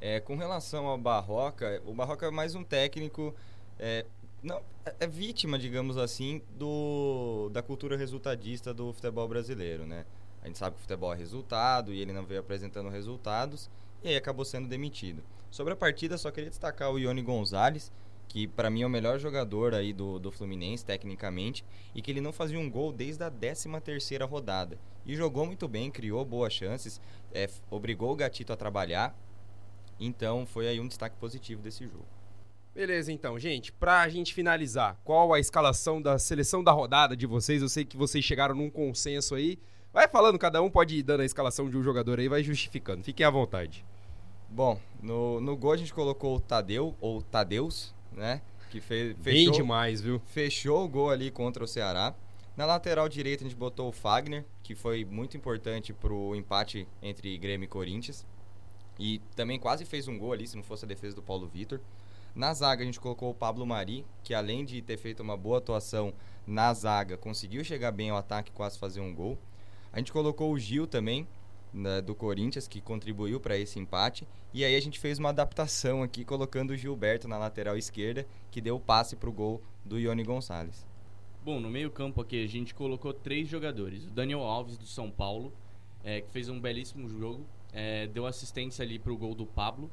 É, 0.00 0.18
com 0.18 0.34
relação 0.34 0.86
ao 0.86 0.96
Barroca, 0.96 1.82
o 1.84 1.92
Barroca 1.92 2.26
é 2.26 2.30
mais 2.30 2.54
um 2.54 2.64
técnico, 2.64 3.34
é, 3.78 4.06
não, 4.42 4.62
é, 4.98 5.06
vítima, 5.06 5.58
digamos 5.58 5.98
assim, 5.98 6.40
do, 6.56 7.50
da 7.52 7.62
cultura 7.62 7.96
resultadista 7.96 8.72
do 8.72 8.92
futebol 8.92 9.28
brasileiro, 9.28 9.86
né? 9.86 10.06
A 10.42 10.46
gente 10.46 10.58
sabe 10.58 10.74
que 10.74 10.80
o 10.80 10.82
futebol 10.82 11.14
é 11.14 11.16
resultado 11.16 11.92
e 11.92 12.00
ele 12.00 12.12
não 12.12 12.26
veio 12.26 12.40
apresentando 12.40 12.88
resultados 12.88 13.70
e 14.02 14.08
aí 14.08 14.16
acabou 14.16 14.44
sendo 14.44 14.68
demitido. 14.68 15.22
Sobre 15.50 15.72
a 15.72 15.76
partida, 15.76 16.18
só 16.18 16.30
queria 16.30 16.50
destacar 16.50 16.90
o 16.90 16.98
Ione 16.98 17.22
Gonzalez, 17.22 17.92
que 18.26 18.48
para 18.48 18.70
mim 18.70 18.82
é 18.82 18.86
o 18.86 18.90
melhor 18.90 19.18
jogador 19.18 19.74
aí 19.74 19.92
do, 19.92 20.18
do 20.18 20.32
Fluminense, 20.32 20.84
tecnicamente, 20.84 21.64
e 21.94 22.00
que 22.00 22.10
ele 22.10 22.20
não 22.20 22.32
fazia 22.32 22.58
um 22.58 22.70
gol 22.70 22.92
desde 22.92 23.22
a 23.22 23.30
13 23.30 23.68
terceira 23.80 24.24
rodada. 24.24 24.78
E 25.04 25.14
jogou 25.14 25.46
muito 25.46 25.68
bem, 25.68 25.90
criou 25.90 26.24
boas 26.24 26.52
chances, 26.52 27.00
é, 27.32 27.48
obrigou 27.70 28.10
o 28.12 28.16
Gatito 28.16 28.52
a 28.52 28.56
trabalhar, 28.56 29.14
então 30.00 30.46
foi 30.46 30.66
aí 30.66 30.80
um 30.80 30.88
destaque 30.88 31.16
positivo 31.16 31.62
desse 31.62 31.84
jogo. 31.84 32.06
Beleza, 32.74 33.12
então, 33.12 33.38
gente, 33.38 33.70
pra 33.70 34.08
gente 34.08 34.32
finalizar, 34.32 34.98
qual 35.04 35.34
a 35.34 35.38
escalação 35.38 36.00
da 36.00 36.18
seleção 36.18 36.64
da 36.64 36.72
rodada 36.72 37.14
de 37.14 37.26
vocês? 37.26 37.60
Eu 37.60 37.68
sei 37.68 37.84
que 37.84 37.98
vocês 37.98 38.24
chegaram 38.24 38.54
num 38.54 38.70
consenso 38.70 39.34
aí. 39.34 39.58
Vai 39.92 40.08
falando, 40.08 40.38
cada 40.38 40.62
um 40.62 40.70
pode 40.70 40.96
ir 40.96 41.02
dando 41.02 41.20
a 41.20 41.24
escalação 41.24 41.68
de 41.68 41.76
um 41.76 41.82
jogador 41.82 42.18
aí, 42.18 42.26
vai 42.26 42.42
justificando. 42.42 43.04
Fiquem 43.04 43.26
à 43.26 43.30
vontade. 43.30 43.84
Bom, 44.48 44.80
no, 45.02 45.38
no 45.40 45.54
gol 45.54 45.72
a 45.72 45.76
gente 45.76 45.92
colocou 45.92 46.36
o 46.36 46.40
Tadeu, 46.40 46.96
ou 46.98 47.20
Tadeus, 47.20 47.94
né? 48.10 48.40
Que 48.70 48.80
fez, 48.80 49.14
fechou, 49.20 49.22
Bem 49.22 49.50
demais, 49.50 50.00
viu? 50.00 50.18
Fechou 50.26 50.84
o 50.84 50.88
gol 50.88 51.10
ali 51.10 51.30
contra 51.30 51.62
o 51.62 51.68
Ceará. 51.68 52.14
Na 52.56 52.64
lateral 52.64 53.06
direita 53.06 53.44
a 53.44 53.48
gente 53.48 53.56
botou 53.56 53.90
o 53.90 53.92
Fagner, 53.92 54.46
que 54.62 54.74
foi 54.74 55.04
muito 55.04 55.36
importante 55.36 55.92
pro 55.92 56.34
empate 56.34 56.88
entre 57.02 57.36
Grêmio 57.36 57.66
e 57.66 57.68
Corinthians. 57.68 58.26
E 58.98 59.20
também 59.36 59.58
quase 59.58 59.84
fez 59.84 60.08
um 60.08 60.18
gol 60.18 60.32
ali, 60.32 60.46
se 60.46 60.56
não 60.56 60.62
fosse 60.62 60.86
a 60.86 60.88
defesa 60.88 61.16
do 61.16 61.22
Paulo 61.22 61.46
Vitor. 61.46 61.80
Na 62.34 62.54
zaga 62.54 62.82
a 62.82 62.86
gente 62.86 63.00
colocou 63.00 63.30
o 63.30 63.34
Pablo 63.34 63.66
Mari, 63.66 64.06
que 64.24 64.32
além 64.32 64.64
de 64.64 64.80
ter 64.80 64.96
feito 64.96 65.20
uma 65.20 65.36
boa 65.36 65.58
atuação 65.58 66.14
na 66.46 66.72
zaga, 66.72 67.18
conseguiu 67.18 67.62
chegar 67.62 67.92
bem 67.92 68.08
ao 68.08 68.16
ataque 68.16 68.50
e 68.50 68.54
quase 68.54 68.78
fazer 68.78 69.00
um 69.00 69.14
gol. 69.14 69.38
A 69.92 69.98
gente 69.98 70.12
colocou 70.12 70.50
o 70.50 70.58
Gil 70.58 70.86
também, 70.86 71.28
né, 71.72 72.00
do 72.00 72.14
Corinthians, 72.14 72.66
que 72.66 72.80
contribuiu 72.80 73.38
para 73.38 73.58
esse 73.58 73.78
empate. 73.78 74.26
E 74.52 74.64
aí 74.64 74.74
a 74.74 74.80
gente 74.80 74.98
fez 74.98 75.18
uma 75.18 75.28
adaptação 75.28 76.02
aqui, 76.02 76.24
colocando 76.24 76.70
o 76.70 76.76
Gilberto 76.76 77.28
na 77.28 77.38
lateral 77.38 77.76
esquerda, 77.76 78.26
que 78.50 78.60
deu 78.60 78.76
o 78.76 78.80
passe 78.80 79.16
para 79.16 79.28
o 79.28 79.32
gol 79.32 79.62
do 79.84 79.98
Ione 79.98 80.24
Gonçalves. 80.24 80.86
Bom, 81.44 81.60
no 81.60 81.68
meio-campo 81.68 82.20
aqui 82.20 82.42
a 82.42 82.46
gente 82.46 82.74
colocou 82.74 83.12
três 83.12 83.48
jogadores. 83.48 84.06
O 84.06 84.10
Daniel 84.10 84.40
Alves, 84.40 84.78
do 84.78 84.86
São 84.86 85.10
Paulo, 85.10 85.52
é, 86.04 86.20
que 86.20 86.30
fez 86.30 86.48
um 86.48 86.60
belíssimo 86.60 87.08
jogo, 87.08 87.44
é, 87.72 88.06
deu 88.06 88.26
assistência 88.26 88.84
ali 88.84 88.98
para 88.98 89.12
o 89.12 89.16
gol 89.16 89.34
do 89.34 89.44
Pablo. 89.44 89.90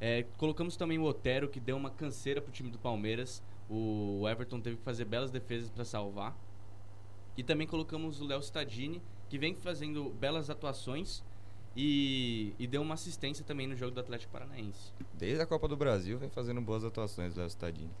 É, 0.00 0.24
colocamos 0.36 0.76
também 0.76 0.98
o 0.98 1.04
Otero, 1.04 1.48
que 1.48 1.58
deu 1.58 1.76
uma 1.76 1.90
canseira 1.90 2.40
para 2.40 2.50
o 2.50 2.52
time 2.52 2.70
do 2.70 2.78
Palmeiras. 2.78 3.42
O 3.68 4.28
Everton 4.28 4.60
teve 4.60 4.76
que 4.76 4.82
fazer 4.82 5.04
belas 5.04 5.30
defesas 5.30 5.70
para 5.70 5.84
salvar. 5.84 6.36
E 7.38 7.44
também 7.44 7.68
colocamos 7.68 8.20
o 8.20 8.26
Léo 8.26 8.40
Stadini, 8.40 9.00
que 9.28 9.38
vem 9.38 9.54
fazendo 9.54 10.10
belas 10.10 10.50
atuações 10.50 11.22
e, 11.76 12.52
e 12.58 12.66
deu 12.66 12.82
uma 12.82 12.94
assistência 12.94 13.44
também 13.44 13.68
no 13.68 13.76
jogo 13.76 13.92
do 13.92 14.00
Atlético 14.00 14.32
Paranaense. 14.32 14.92
Desde 15.14 15.40
a 15.40 15.46
Copa 15.46 15.68
do 15.68 15.76
Brasil 15.76 16.18
vem 16.18 16.28
fazendo 16.28 16.60
boas 16.60 16.84
atuações 16.84 17.36
o 17.36 17.38
Léo 17.38 17.46
Stadini. 17.46 17.92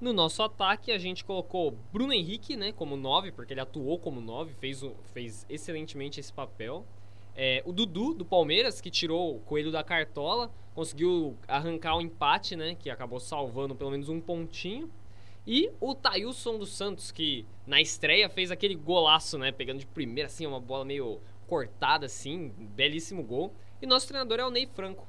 No 0.00 0.12
nosso 0.12 0.44
ataque, 0.44 0.92
a 0.92 0.98
gente 0.98 1.24
colocou 1.24 1.76
Bruno 1.92 2.12
Henrique 2.12 2.56
né, 2.56 2.70
como 2.70 2.96
9, 2.96 3.32
porque 3.32 3.52
ele 3.52 3.60
atuou 3.60 3.98
como 3.98 4.20
9, 4.20 4.54
fez, 4.54 4.84
fez 5.12 5.44
excelentemente 5.48 6.20
esse 6.20 6.32
papel. 6.32 6.86
É, 7.34 7.64
o 7.66 7.72
Dudu, 7.72 8.14
do 8.14 8.24
Palmeiras, 8.24 8.80
que 8.80 8.92
tirou 8.92 9.34
o 9.34 9.40
coelho 9.40 9.72
da 9.72 9.82
cartola, 9.82 10.52
conseguiu 10.72 11.36
arrancar 11.48 11.96
o 11.96 11.98
um 11.98 12.00
empate, 12.00 12.54
né, 12.54 12.76
que 12.76 12.88
acabou 12.88 13.18
salvando 13.18 13.74
pelo 13.74 13.90
menos 13.90 14.08
um 14.08 14.20
pontinho. 14.20 14.88
E 15.46 15.70
o 15.80 15.94
Tailson 15.94 16.58
dos 16.58 16.74
Santos, 16.74 17.10
que 17.10 17.46
na 17.66 17.80
estreia 17.80 18.28
fez 18.28 18.50
aquele 18.50 18.74
golaço, 18.74 19.36
né? 19.36 19.52
Pegando 19.52 19.78
de 19.78 19.86
primeira, 19.86 20.26
assim, 20.26 20.46
uma 20.46 20.60
bola 20.60 20.84
meio 20.84 21.20
cortada, 21.46 22.06
assim, 22.06 22.48
belíssimo 22.58 23.22
gol. 23.22 23.54
E 23.80 23.86
nosso 23.86 24.08
treinador 24.08 24.40
é 24.40 24.44
o 24.44 24.50
Ney 24.50 24.66
Franco. 24.66 25.06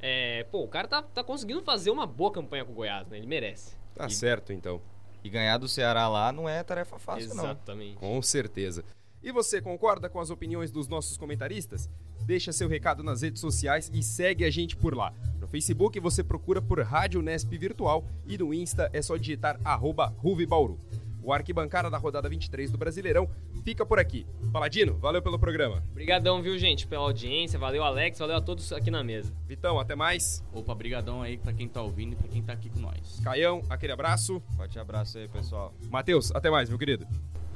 É, 0.00 0.44
pô, 0.50 0.62
o 0.62 0.68
cara 0.68 0.86
tá, 0.86 1.02
tá 1.02 1.24
conseguindo 1.24 1.62
fazer 1.62 1.90
uma 1.90 2.06
boa 2.06 2.30
campanha 2.30 2.64
com 2.64 2.72
o 2.72 2.74
Goiás, 2.74 3.08
né? 3.08 3.16
Ele 3.16 3.26
merece. 3.26 3.76
Tá 3.94 4.06
e, 4.06 4.10
certo, 4.10 4.52
então. 4.52 4.80
E 5.24 5.28
ganhar 5.28 5.58
do 5.58 5.66
Ceará 5.66 6.06
lá 6.06 6.30
não 6.30 6.48
é 6.48 6.62
tarefa 6.62 6.98
fácil, 6.98 7.24
Exatamente. 7.24 7.46
não. 7.46 7.52
Exatamente. 7.52 7.96
Com 7.96 8.22
certeza. 8.22 8.84
E 9.22 9.32
você 9.32 9.60
concorda 9.60 10.08
com 10.08 10.20
as 10.20 10.30
opiniões 10.30 10.70
dos 10.70 10.86
nossos 10.86 11.16
comentaristas? 11.16 11.90
Deixa 12.24 12.52
seu 12.52 12.68
recado 12.68 13.02
nas 13.02 13.22
redes 13.22 13.40
sociais 13.40 13.90
e 13.92 14.02
segue 14.02 14.44
a 14.44 14.50
gente 14.50 14.76
por 14.76 14.94
lá. 14.94 15.12
No 15.40 15.48
Facebook 15.48 15.98
você 15.98 16.22
procura 16.22 16.62
por 16.62 16.80
Rádio 16.80 17.20
Nesp 17.20 17.50
Virtual 17.56 18.04
e 18.26 18.38
no 18.38 18.54
Insta 18.54 18.88
é 18.92 19.02
só 19.02 19.16
digitar 19.16 19.58
arroba 19.64 20.14
Ruvibauru. 20.18 20.78
O 21.22 21.32
arquibancada 21.32 21.90
da 21.90 21.98
rodada 21.98 22.28
23 22.28 22.70
do 22.70 22.78
Brasileirão 22.78 23.28
fica 23.64 23.84
por 23.84 23.98
aqui. 23.98 24.24
Paladino, 24.52 24.96
valeu 24.96 25.20
pelo 25.20 25.38
programa. 25.38 25.82
Obrigadão, 25.90 26.40
viu, 26.40 26.56
gente, 26.56 26.86
pela 26.86 27.02
audiência. 27.02 27.58
Valeu, 27.58 27.82
Alex. 27.82 28.18
Valeu 28.18 28.36
a 28.36 28.40
todos 28.40 28.72
aqui 28.72 28.90
na 28.90 29.04
mesa. 29.04 29.30
Vitão, 29.46 29.78
até 29.78 29.94
mais. 29.94 30.42
Opa, 30.54 30.74
brigadão 30.74 31.20
aí 31.20 31.36
pra 31.36 31.52
quem 31.52 31.68
tá 31.68 31.82
ouvindo 31.82 32.14
e 32.14 32.16
pra 32.16 32.28
quem 32.28 32.42
tá 32.42 32.54
aqui 32.54 32.70
com 32.70 32.80
nós. 32.80 33.20
Caião, 33.22 33.60
aquele 33.68 33.92
abraço. 33.92 34.40
Forte 34.56 34.78
abraço 34.78 35.18
aí, 35.18 35.28
pessoal. 35.28 35.74
Matheus, 35.90 36.32
até 36.34 36.48
mais, 36.50 36.70
meu 36.70 36.78
querido. 36.78 37.06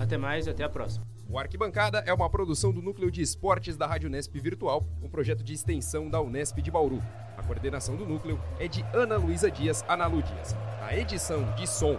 Até 0.02 0.18
mais 0.18 0.48
e 0.48 0.50
até 0.50 0.64
a 0.64 0.68
próxima. 0.68 1.06
O 1.28 1.38
Arquibancada 1.38 2.02
é 2.04 2.12
uma 2.12 2.28
produção 2.28 2.72
do 2.72 2.82
Núcleo 2.82 3.08
de 3.08 3.22
Esportes 3.22 3.76
da 3.76 3.86
Rádio 3.86 4.08
Unesp 4.08 4.34
Virtual, 4.34 4.84
um 5.00 5.08
projeto 5.08 5.44
de 5.44 5.54
extensão 5.54 6.10
da 6.10 6.20
Unesp 6.20 6.58
de 6.58 6.72
Bauru. 6.72 7.00
A 7.38 7.42
coordenação 7.42 7.94
do 7.94 8.04
núcleo 8.04 8.38
é 8.58 8.66
de 8.66 8.84
Ana 8.92 9.16
Luísa 9.16 9.48
Dias 9.48 9.84
Analu 9.86 10.20
Dias. 10.20 10.56
A 10.82 10.96
edição 10.96 11.44
de 11.54 11.68
som 11.68 11.96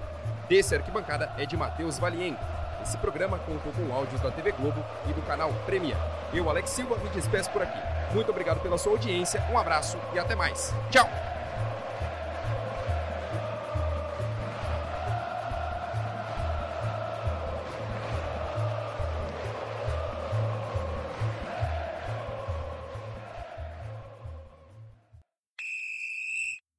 desse 0.49 0.75
Arquibancada 0.75 1.33
é 1.37 1.45
de 1.45 1.55
Matheus 1.55 1.97
Valienko. 1.97 2.43
Esse 2.83 2.97
programa 2.97 3.39
contou 3.39 3.71
com 3.71 3.93
áudios 3.93 4.19
da 4.19 4.29
TV 4.29 4.51
Globo 4.51 4.83
e 5.09 5.13
do 5.13 5.21
canal 5.21 5.53
Premier. 5.65 5.95
Eu, 6.33 6.49
Alex 6.49 6.71
Silva, 6.71 6.97
me 6.97 7.09
despeço 7.09 7.49
por 7.51 7.61
aqui. 7.61 7.79
Muito 8.13 8.29
obrigado 8.29 8.61
pela 8.61 8.77
sua 8.77 8.91
audiência, 8.91 9.41
um 9.49 9.57
abraço 9.57 9.97
e 10.13 10.19
até 10.19 10.35
mais. 10.35 10.73
Tchau! 10.91 11.32